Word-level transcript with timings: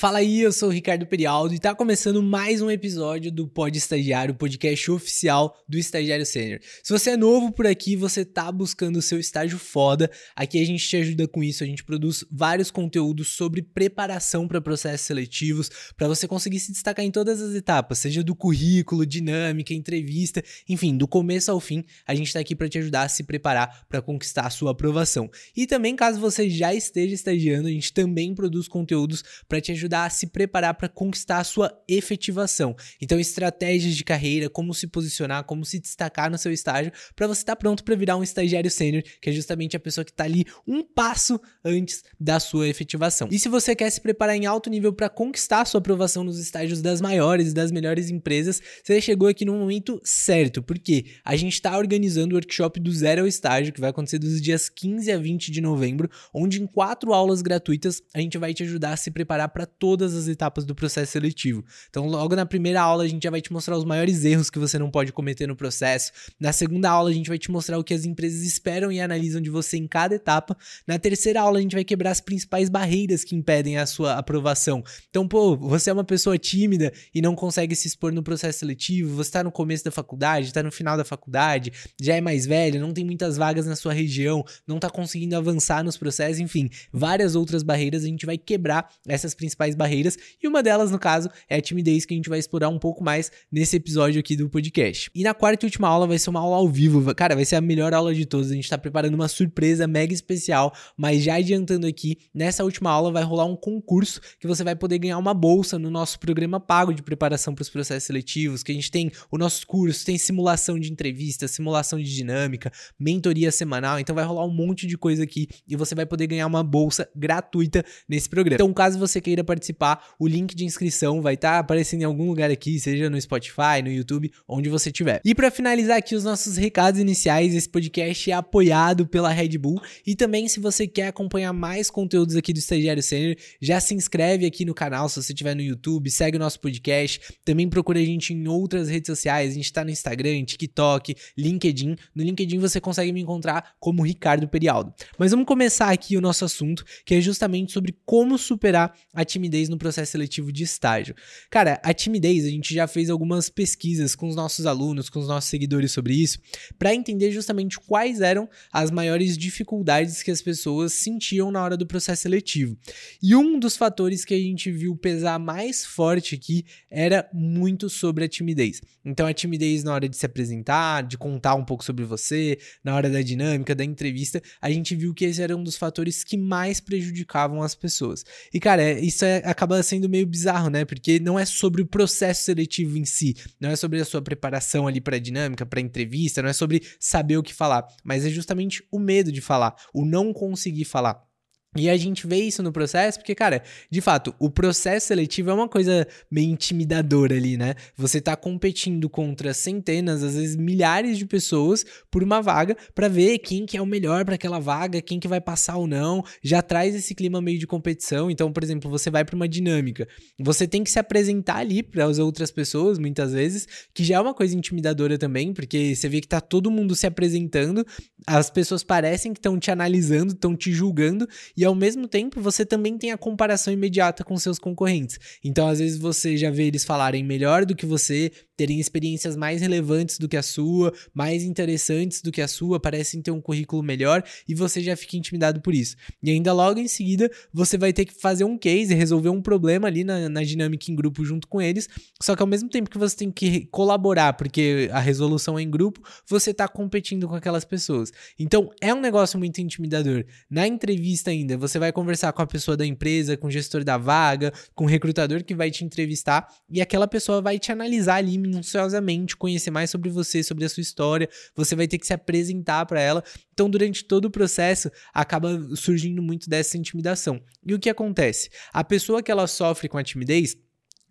Fala 0.00 0.18
aí, 0.18 0.42
eu 0.42 0.52
sou 0.52 0.68
o 0.68 0.72
Ricardo 0.72 1.04
Perialdo 1.08 1.52
e 1.52 1.58
tá 1.58 1.74
começando 1.74 2.22
mais 2.22 2.62
um 2.62 2.70
episódio 2.70 3.32
do 3.32 3.48
Pod 3.48 3.76
Estagiário, 3.76 4.32
podcast 4.32 4.92
oficial 4.92 5.58
do 5.68 5.76
Estagiário 5.76 6.24
Sênior. 6.24 6.60
Se 6.84 6.92
você 6.92 7.10
é 7.10 7.16
novo 7.16 7.50
por 7.50 7.66
aqui, 7.66 7.96
você 7.96 8.24
tá 8.24 8.52
buscando 8.52 8.98
o 9.00 9.02
seu 9.02 9.18
estágio 9.18 9.58
foda, 9.58 10.08
aqui 10.36 10.62
a 10.62 10.64
gente 10.64 10.86
te 10.86 10.96
ajuda 10.98 11.26
com 11.26 11.42
isso, 11.42 11.64
a 11.64 11.66
gente 11.66 11.82
produz 11.82 12.24
vários 12.30 12.70
conteúdos 12.70 13.26
sobre 13.26 13.60
preparação 13.60 14.46
para 14.46 14.60
processos 14.60 15.04
seletivos, 15.04 15.68
para 15.96 16.06
você 16.06 16.28
conseguir 16.28 16.60
se 16.60 16.70
destacar 16.70 17.04
em 17.04 17.10
todas 17.10 17.42
as 17.42 17.56
etapas, 17.56 17.98
seja 17.98 18.22
do 18.22 18.36
currículo, 18.36 19.04
dinâmica, 19.04 19.74
entrevista, 19.74 20.44
enfim, 20.68 20.96
do 20.96 21.08
começo 21.08 21.50
ao 21.50 21.58
fim, 21.58 21.84
a 22.06 22.14
gente 22.14 22.32
tá 22.32 22.38
aqui 22.38 22.54
para 22.54 22.68
te 22.68 22.78
ajudar 22.78 23.02
a 23.02 23.08
se 23.08 23.24
preparar 23.24 23.84
para 23.88 24.00
conquistar 24.00 24.46
a 24.46 24.50
sua 24.50 24.70
aprovação. 24.70 25.28
E 25.56 25.66
também, 25.66 25.96
caso 25.96 26.20
você 26.20 26.48
já 26.48 26.72
esteja 26.72 27.16
estagiando, 27.16 27.66
a 27.66 27.72
gente 27.72 27.92
também 27.92 28.32
produz 28.32 28.68
conteúdos 28.68 29.24
para 29.48 29.60
te 29.60 29.72
ajudar 29.72 29.87
ajudar 29.88 30.04
a 30.04 30.10
se 30.10 30.26
preparar 30.26 30.74
para 30.74 30.88
conquistar 30.88 31.38
a 31.38 31.44
sua 31.44 31.72
efetivação. 31.88 32.76
Então, 33.00 33.18
estratégias 33.18 33.96
de 33.96 34.04
carreira, 34.04 34.50
como 34.50 34.74
se 34.74 34.86
posicionar, 34.86 35.44
como 35.44 35.64
se 35.64 35.80
destacar 35.80 36.30
no 36.30 36.36
seu 36.36 36.52
estágio, 36.52 36.92
para 37.16 37.26
você 37.26 37.40
estar 37.40 37.56
tá 37.56 37.56
pronto 37.56 37.82
para 37.82 37.96
virar 37.96 38.16
um 38.16 38.22
estagiário 38.22 38.70
sênior, 38.70 39.02
que 39.20 39.30
é 39.30 39.32
justamente 39.32 39.76
a 39.76 39.80
pessoa 39.80 40.04
que 40.04 40.10
está 40.10 40.24
ali 40.24 40.44
um 40.66 40.82
passo 40.82 41.40
antes 41.64 42.02
da 42.20 42.38
sua 42.38 42.68
efetivação. 42.68 43.28
E 43.30 43.38
se 43.38 43.48
você 43.48 43.74
quer 43.74 43.90
se 43.90 44.00
preparar 44.00 44.36
em 44.36 44.46
alto 44.46 44.68
nível 44.68 44.92
para 44.92 45.08
conquistar 45.08 45.62
a 45.62 45.64
sua 45.64 45.78
aprovação 45.78 46.22
nos 46.22 46.38
estágios 46.38 46.82
das 46.82 47.00
maiores 47.00 47.50
e 47.50 47.54
das 47.54 47.72
melhores 47.72 48.10
empresas, 48.10 48.60
você 48.84 49.00
chegou 49.00 49.28
aqui 49.28 49.44
no 49.44 49.54
momento 49.54 50.00
certo, 50.04 50.62
porque 50.62 51.06
a 51.24 51.34
gente 51.36 51.54
está 51.54 51.76
organizando 51.76 52.34
o 52.34 52.36
workshop 52.36 52.78
do 52.78 52.92
zero 52.92 53.22
ao 53.22 53.26
estágio, 53.26 53.72
que 53.72 53.80
vai 53.80 53.90
acontecer 53.90 54.18
dos 54.18 54.40
dias 54.40 54.68
15 54.68 55.10
a 55.10 55.18
20 55.18 55.50
de 55.50 55.60
novembro, 55.60 56.10
onde 56.34 56.60
em 56.60 56.66
quatro 56.66 57.12
aulas 57.12 57.40
gratuitas 57.40 58.02
a 58.14 58.20
gente 58.20 58.36
vai 58.36 58.52
te 58.52 58.62
ajudar 58.62 58.92
a 58.92 58.96
se 58.96 59.10
preparar 59.10 59.48
para 59.48 59.66
todas 59.78 60.14
as 60.14 60.28
etapas 60.28 60.64
do 60.64 60.74
processo 60.74 61.12
seletivo. 61.12 61.64
Então, 61.88 62.06
logo 62.06 62.34
na 62.34 62.44
primeira 62.44 62.80
aula, 62.80 63.04
a 63.04 63.08
gente 63.08 63.22
já 63.22 63.30
vai 63.30 63.40
te 63.40 63.52
mostrar 63.52 63.76
os 63.76 63.84
maiores 63.84 64.24
erros 64.24 64.50
que 64.50 64.58
você 64.58 64.78
não 64.78 64.90
pode 64.90 65.12
cometer 65.12 65.46
no 65.46 65.56
processo. 65.56 66.12
Na 66.38 66.52
segunda 66.52 66.90
aula, 66.90 67.10
a 67.10 67.12
gente 67.12 67.28
vai 67.28 67.38
te 67.38 67.50
mostrar 67.50 67.78
o 67.78 67.84
que 67.84 67.94
as 67.94 68.04
empresas 68.04 68.42
esperam 68.42 68.90
e 68.90 69.00
analisam 69.00 69.40
de 69.40 69.50
você 69.50 69.76
em 69.76 69.86
cada 69.86 70.14
etapa. 70.14 70.56
Na 70.86 70.98
terceira 70.98 71.40
aula, 71.40 71.58
a 71.58 71.62
gente 71.62 71.74
vai 71.74 71.84
quebrar 71.84 72.10
as 72.10 72.20
principais 72.20 72.68
barreiras 72.68 73.24
que 73.24 73.36
impedem 73.36 73.78
a 73.78 73.86
sua 73.86 74.14
aprovação. 74.14 74.82
Então, 75.10 75.26
pô, 75.26 75.56
você 75.56 75.90
é 75.90 75.92
uma 75.92 76.04
pessoa 76.04 76.36
tímida 76.38 76.92
e 77.14 77.22
não 77.22 77.34
consegue 77.34 77.74
se 77.74 77.86
expor 77.86 78.12
no 78.12 78.22
processo 78.22 78.58
seletivo, 78.58 79.14
você 79.14 79.28
está 79.28 79.44
no 79.44 79.52
começo 79.52 79.84
da 79.84 79.90
faculdade, 79.90 80.46
está 80.46 80.62
no 80.62 80.72
final 80.72 80.96
da 80.96 81.04
faculdade, 81.04 81.72
já 82.00 82.14
é 82.14 82.20
mais 82.20 82.46
velho, 82.46 82.80
não 82.80 82.92
tem 82.92 83.04
muitas 83.04 83.36
vagas 83.36 83.66
na 83.66 83.76
sua 83.76 83.92
região, 83.92 84.44
não 84.66 84.76
está 84.76 84.90
conseguindo 84.90 85.36
avançar 85.36 85.82
nos 85.84 85.96
processos, 85.96 86.38
enfim, 86.38 86.70
várias 86.92 87.34
outras 87.34 87.62
barreiras, 87.62 88.04
a 88.04 88.06
gente 88.06 88.26
vai 88.26 88.36
quebrar 88.36 88.90
essas 89.06 89.34
principais 89.34 89.67
principais 89.68 89.74
barreiras, 89.74 90.16
e 90.42 90.48
uma 90.48 90.62
delas, 90.62 90.90
no 90.90 90.98
caso, 90.98 91.28
é 91.48 91.56
a 91.56 91.60
timidez 91.60 92.04
que 92.04 92.14
a 92.14 92.16
gente 92.16 92.28
vai 92.28 92.38
explorar 92.38 92.68
um 92.68 92.78
pouco 92.78 93.02
mais 93.02 93.30
nesse 93.50 93.76
episódio 93.76 94.20
aqui 94.20 94.36
do 94.36 94.48
podcast. 94.48 95.10
E 95.14 95.22
na 95.22 95.34
quarta 95.34 95.64
e 95.64 95.66
última 95.66 95.88
aula 95.88 96.06
vai 96.06 96.18
ser 96.18 96.30
uma 96.30 96.40
aula 96.40 96.56
ao 96.56 96.68
vivo, 96.68 97.14
cara, 97.14 97.34
vai 97.34 97.44
ser 97.44 97.56
a 97.56 97.60
melhor 97.60 97.92
aula 97.92 98.14
de 98.14 98.24
todas. 98.26 98.50
A 98.50 98.54
gente 98.54 98.68
tá 98.68 98.78
preparando 98.78 99.14
uma 99.14 99.28
surpresa 99.28 99.86
mega 99.86 100.12
especial, 100.12 100.72
mas 100.96 101.22
já 101.22 101.34
adiantando 101.34 101.86
aqui, 101.86 102.18
nessa 102.32 102.64
última 102.64 102.90
aula 102.90 103.10
vai 103.10 103.22
rolar 103.22 103.44
um 103.44 103.56
concurso 103.56 104.20
que 104.40 104.46
você 104.46 104.64
vai 104.64 104.74
poder 104.74 104.98
ganhar 104.98 105.18
uma 105.18 105.34
bolsa 105.34 105.78
no 105.78 105.90
nosso 105.90 106.18
programa 106.18 106.60
pago 106.60 106.92
de 106.92 107.02
preparação 107.02 107.54
para 107.54 107.62
os 107.62 107.68
processos 107.68 108.04
seletivos, 108.04 108.62
que 108.62 108.72
a 108.72 108.74
gente 108.74 108.90
tem 108.90 109.10
o 109.30 109.38
nosso 109.38 109.66
curso, 109.66 110.04
tem 110.04 110.16
simulação 110.18 110.78
de 110.78 110.90
entrevista, 110.90 111.48
simulação 111.48 111.98
de 111.98 112.14
dinâmica, 112.14 112.70
mentoria 112.98 113.50
semanal, 113.50 113.98
então 113.98 114.14
vai 114.14 114.24
rolar 114.24 114.44
um 114.44 114.54
monte 114.54 114.86
de 114.86 114.96
coisa 114.96 115.22
aqui 115.22 115.48
e 115.66 115.76
você 115.76 115.94
vai 115.94 116.06
poder 116.06 116.26
ganhar 116.26 116.46
uma 116.46 116.62
bolsa 116.62 117.08
gratuita 117.14 117.84
nesse 118.08 118.28
programa. 118.28 118.54
Então, 118.54 118.72
caso 118.72 118.98
você 118.98 119.20
queira 119.20 119.42
participar 119.42 119.57
participar, 119.58 120.14
o 120.18 120.26
link 120.26 120.54
de 120.54 120.64
inscrição 120.64 121.20
vai 121.20 121.34
estar 121.34 121.52
tá 121.52 121.58
aparecendo 121.58 122.02
em 122.02 122.04
algum 122.04 122.28
lugar 122.28 122.50
aqui, 122.50 122.78
seja 122.78 123.10
no 123.10 123.20
Spotify, 123.20 123.82
no 123.82 123.90
YouTube, 123.90 124.30
onde 124.46 124.68
você 124.68 124.90
tiver. 124.90 125.20
E 125.24 125.34
para 125.34 125.50
finalizar 125.50 125.98
aqui 125.98 126.14
os 126.14 126.24
nossos 126.24 126.56
recados 126.56 127.00
iniciais, 127.00 127.54
esse 127.54 127.68
podcast 127.68 128.30
é 128.30 128.34
apoiado 128.34 129.06
pela 129.06 129.30
Red 129.30 129.58
Bull 129.58 129.80
e 130.06 130.14
também 130.14 130.48
se 130.48 130.60
você 130.60 130.86
quer 130.86 131.08
acompanhar 131.08 131.52
mais 131.52 131.90
conteúdos 131.90 132.36
aqui 132.36 132.52
do 132.52 132.58
Estagiário 132.58 133.02
Sênior, 133.02 133.36
já 133.60 133.80
se 133.80 133.94
inscreve 133.94 134.46
aqui 134.46 134.64
no 134.64 134.74
canal 134.74 135.08
se 135.08 135.22
você 135.22 135.32
estiver 135.32 135.54
no 135.54 135.62
YouTube, 135.62 136.10
segue 136.10 136.36
o 136.36 136.40
nosso 136.40 136.60
podcast, 136.60 137.20
também 137.44 137.68
procura 137.68 137.98
a 137.98 138.04
gente 138.04 138.32
em 138.32 138.48
outras 138.48 138.88
redes 138.88 139.08
sociais, 139.08 139.50
a 139.50 139.54
gente 139.54 139.64
está 139.64 139.84
no 139.84 139.90
Instagram, 139.90 140.44
TikTok, 140.44 141.14
LinkedIn. 141.36 141.96
No 142.14 142.22
LinkedIn 142.22 142.58
você 142.58 142.80
consegue 142.80 143.12
me 143.12 143.20
encontrar 143.20 143.74
como 143.80 144.04
Ricardo 144.04 144.48
Perialdo. 144.48 144.92
Mas 145.18 145.30
vamos 145.30 145.46
começar 145.46 145.90
aqui 145.90 146.16
o 146.16 146.20
nosso 146.20 146.44
assunto, 146.44 146.84
que 147.04 147.14
é 147.14 147.20
justamente 147.20 147.72
sobre 147.72 147.96
como 148.04 148.38
superar 148.38 148.94
a 149.12 149.24
timidez 149.24 149.47
timidez 149.48 149.68
no 149.68 149.78
processo 149.78 150.12
seletivo 150.12 150.52
de 150.52 150.62
estágio. 150.62 151.14
Cara, 151.50 151.80
a 151.82 151.94
timidez, 151.94 152.44
a 152.44 152.50
gente 152.50 152.74
já 152.74 152.86
fez 152.86 153.08
algumas 153.08 153.48
pesquisas 153.48 154.14
com 154.14 154.28
os 154.28 154.36
nossos 154.36 154.66
alunos, 154.66 155.08
com 155.08 155.18
os 155.18 155.26
nossos 155.26 155.48
seguidores 155.48 155.90
sobre 155.92 156.14
isso, 156.14 156.38
para 156.78 156.94
entender 156.94 157.30
justamente 157.30 157.78
quais 157.80 158.20
eram 158.20 158.48
as 158.72 158.90
maiores 158.90 159.36
dificuldades 159.36 160.22
que 160.22 160.30
as 160.30 160.42
pessoas 160.42 160.92
sentiam 160.92 161.50
na 161.50 161.62
hora 161.62 161.76
do 161.76 161.86
processo 161.86 162.22
seletivo. 162.22 162.76
E 163.22 163.34
um 163.34 163.58
dos 163.58 163.76
fatores 163.76 164.24
que 164.24 164.34
a 164.34 164.38
gente 164.38 164.70
viu 164.70 164.94
pesar 164.94 165.38
mais 165.38 165.84
forte 165.84 166.34
aqui 166.34 166.64
era 166.90 167.28
muito 167.32 167.88
sobre 167.88 168.24
a 168.24 168.28
timidez. 168.28 168.80
Então, 169.04 169.26
a 169.26 169.32
timidez 169.32 169.82
na 169.82 169.94
hora 169.94 170.08
de 170.08 170.16
se 170.16 170.26
apresentar, 170.26 171.02
de 171.02 171.16
contar 171.16 171.54
um 171.54 171.64
pouco 171.64 171.82
sobre 171.82 172.04
você, 172.04 172.58
na 172.84 172.94
hora 172.94 173.08
da 173.08 173.22
dinâmica, 173.22 173.74
da 173.74 173.84
entrevista, 173.84 174.42
a 174.60 174.70
gente 174.70 174.94
viu 174.94 175.14
que 175.14 175.24
esse 175.24 175.40
era 175.40 175.56
um 175.56 175.62
dos 175.62 175.76
fatores 175.76 176.22
que 176.22 176.36
mais 176.36 176.80
prejudicavam 176.80 177.62
as 177.62 177.74
pessoas. 177.74 178.24
E, 178.52 178.60
cara, 178.60 178.92
isso 179.00 179.24
é 179.24 179.37
acaba 179.44 179.82
sendo 179.82 180.08
meio 180.08 180.26
bizarro, 180.26 180.70
né? 180.70 180.84
Porque 180.84 181.18
não 181.20 181.38
é 181.38 181.44
sobre 181.44 181.82
o 181.82 181.86
processo 181.86 182.44
seletivo 182.44 182.96
em 182.96 183.04
si, 183.04 183.34
não 183.60 183.70
é 183.70 183.76
sobre 183.76 184.00
a 184.00 184.04
sua 184.04 184.22
preparação 184.22 184.86
ali 184.86 185.00
para 185.00 185.18
dinâmica, 185.18 185.66
para 185.66 185.80
entrevista, 185.80 186.42
não 186.42 186.48
é 186.48 186.52
sobre 186.52 186.82
saber 186.98 187.36
o 187.36 187.42
que 187.42 187.54
falar, 187.54 187.86
mas 188.04 188.24
é 188.24 188.30
justamente 188.30 188.82
o 188.90 188.98
medo 188.98 189.30
de 189.32 189.40
falar, 189.40 189.74
o 189.92 190.04
não 190.04 190.32
conseguir 190.32 190.84
falar. 190.84 191.27
E 191.76 191.88
a 191.90 191.96
gente 191.98 192.26
vê 192.26 192.38
isso 192.38 192.62
no 192.62 192.72
processo, 192.72 193.18
porque, 193.18 193.34
cara, 193.34 193.62
de 193.90 194.00
fato, 194.00 194.34
o 194.38 194.48
processo 194.48 195.08
seletivo 195.08 195.50
é 195.50 195.52
uma 195.54 195.68
coisa 195.68 196.08
meio 196.30 196.50
intimidadora 196.50 197.36
ali, 197.36 197.58
né? 197.58 197.74
Você 197.94 198.22
tá 198.22 198.34
competindo 198.34 199.08
contra 199.08 199.52
centenas, 199.52 200.22
às 200.22 200.34
vezes 200.34 200.56
milhares 200.56 201.18
de 201.18 201.26
pessoas 201.26 201.84
por 202.10 202.22
uma 202.22 202.40
vaga 202.40 202.74
para 202.94 203.06
ver 203.06 203.38
quem 203.38 203.66
que 203.66 203.76
é 203.76 203.82
o 203.82 203.86
melhor 203.86 204.24
para 204.24 204.36
aquela 204.36 204.58
vaga, 204.58 205.02
quem 205.02 205.20
que 205.20 205.28
vai 205.28 205.42
passar 205.42 205.76
ou 205.76 205.86
não. 205.86 206.24
Já 206.42 206.62
traz 206.62 206.94
esse 206.94 207.14
clima 207.14 207.40
meio 207.40 207.58
de 207.58 207.66
competição. 207.66 208.30
Então, 208.30 208.50
por 208.50 208.64
exemplo, 208.64 208.90
você 208.90 209.10
vai 209.10 209.24
para 209.24 209.36
uma 209.36 209.48
dinâmica, 209.48 210.08
você 210.38 210.66
tem 210.66 210.82
que 210.82 210.90
se 210.90 210.98
apresentar 210.98 211.58
ali 211.58 211.82
para 211.82 212.06
as 212.06 212.18
outras 212.18 212.50
pessoas, 212.50 212.98
muitas 212.98 213.32
vezes, 213.34 213.68
que 213.92 214.02
já 214.02 214.16
é 214.16 214.20
uma 214.20 214.34
coisa 214.34 214.56
intimidadora 214.56 215.18
também, 215.18 215.52
porque 215.52 215.94
você 215.94 216.08
vê 216.08 216.22
que 216.22 216.28
tá 216.28 216.40
todo 216.40 216.70
mundo 216.70 216.96
se 216.96 217.06
apresentando, 217.06 217.86
as 218.26 218.48
pessoas 218.48 218.82
parecem 218.82 219.34
que 219.34 219.38
estão 219.38 219.58
te 219.58 219.70
analisando, 219.70 220.32
estão 220.32 220.56
te 220.56 220.72
julgando 220.72 221.28
e 221.58 221.64
ao 221.64 221.74
mesmo 221.74 222.06
tempo 222.06 222.40
você 222.40 222.64
também 222.64 222.96
tem 222.96 223.10
a 223.10 223.18
comparação 223.18 223.72
imediata 223.72 224.22
com 224.22 224.36
seus 224.38 224.60
concorrentes. 224.60 225.18
Então, 225.44 225.66
às 225.66 225.80
vezes 225.80 225.98
você 225.98 226.36
já 226.36 226.52
vê 226.52 226.68
eles 226.68 226.84
falarem 226.84 227.24
melhor 227.24 227.66
do 227.66 227.74
que 227.74 227.84
você, 227.84 228.30
terem 228.56 228.78
experiências 228.78 229.36
mais 229.36 229.60
relevantes 229.60 230.18
do 230.18 230.28
que 230.28 230.36
a 230.36 230.42
sua, 230.42 230.92
mais 231.14 231.44
interessantes 231.44 232.20
do 232.22 232.30
que 232.30 232.40
a 232.40 232.48
sua, 232.48 232.78
parecem 232.78 233.22
ter 233.22 233.30
um 233.30 233.40
currículo 233.40 233.82
melhor 233.82 234.22
e 234.48 234.54
você 234.54 234.80
já 234.80 234.96
fica 234.96 235.16
intimidado 235.16 235.60
por 235.60 235.74
isso. 235.74 235.96
E 236.22 236.30
ainda 236.30 236.52
logo 236.52 236.78
em 236.80 236.88
seguida, 236.88 237.30
você 237.52 237.76
vai 237.76 237.92
ter 237.92 238.04
que 238.04 238.14
fazer 238.14 238.44
um 238.44 238.58
case, 238.58 238.94
resolver 238.94 239.28
um 239.28 239.40
problema 239.40 239.86
ali 239.88 240.04
na, 240.04 240.28
na 240.28 240.42
dinâmica 240.42 240.90
em 240.90 240.94
grupo 240.94 241.24
junto 241.24 241.46
com 241.46 241.60
eles, 241.60 241.88
só 242.20 242.36
que 242.36 242.42
ao 242.42 242.48
mesmo 242.48 242.68
tempo 242.68 242.90
que 242.90 242.98
você 242.98 243.16
tem 243.16 243.30
que 243.30 243.66
colaborar, 243.66 244.32
porque 244.34 244.88
a 244.92 244.98
resolução 244.98 245.58
é 245.58 245.62
em 245.62 245.70
grupo, 245.70 246.00
você 246.26 246.50
está 246.50 246.66
competindo 246.66 247.28
com 247.28 247.34
aquelas 247.34 247.64
pessoas. 247.64 248.12
Então, 248.38 248.70
é 248.80 248.92
um 248.92 249.00
negócio 249.00 249.38
muito 249.38 249.60
intimidador. 249.60 250.24
Na 250.50 250.66
entrevista 250.66 251.30
ainda, 251.30 251.47
ainda. 251.48 251.56
Você 251.56 251.78
vai 251.78 251.90
conversar 251.90 252.32
com 252.32 252.42
a 252.42 252.46
pessoa 252.46 252.76
da 252.76 252.84
empresa, 252.84 253.36
com 253.36 253.46
o 253.46 253.50
gestor 253.50 253.82
da 253.82 253.96
vaga, 253.96 254.52
com 254.74 254.84
o 254.84 254.86
recrutador 254.86 255.42
que 255.42 255.54
vai 255.54 255.70
te 255.70 255.84
entrevistar 255.84 256.48
e 256.70 256.80
aquela 256.80 257.08
pessoa 257.08 257.40
vai 257.40 257.58
te 257.58 257.72
analisar 257.72 258.16
ali 258.16 258.36
minuciosamente, 258.36 259.36
conhecer 259.36 259.70
mais 259.70 259.90
sobre 259.90 260.10
você, 260.10 260.42
sobre 260.42 260.64
a 260.64 260.68
sua 260.68 260.82
história. 260.82 261.28
Você 261.56 261.74
vai 261.74 261.88
ter 261.88 261.98
que 261.98 262.06
se 262.06 262.12
apresentar 262.12 262.84
para 262.86 263.00
ela. 263.00 263.24
Então, 263.52 263.68
durante 263.70 264.04
todo 264.04 264.26
o 264.26 264.30
processo, 264.30 264.90
acaba 265.12 265.58
surgindo 265.74 266.22
muito 266.22 266.48
dessa 266.48 266.76
intimidação. 266.76 267.40
E 267.64 267.74
o 267.74 267.78
que 267.78 267.90
acontece? 267.90 268.50
A 268.72 268.84
pessoa 268.84 269.22
que 269.22 269.30
ela 269.30 269.46
sofre 269.46 269.88
com 269.88 269.98
a 269.98 270.04
timidez, 270.04 270.56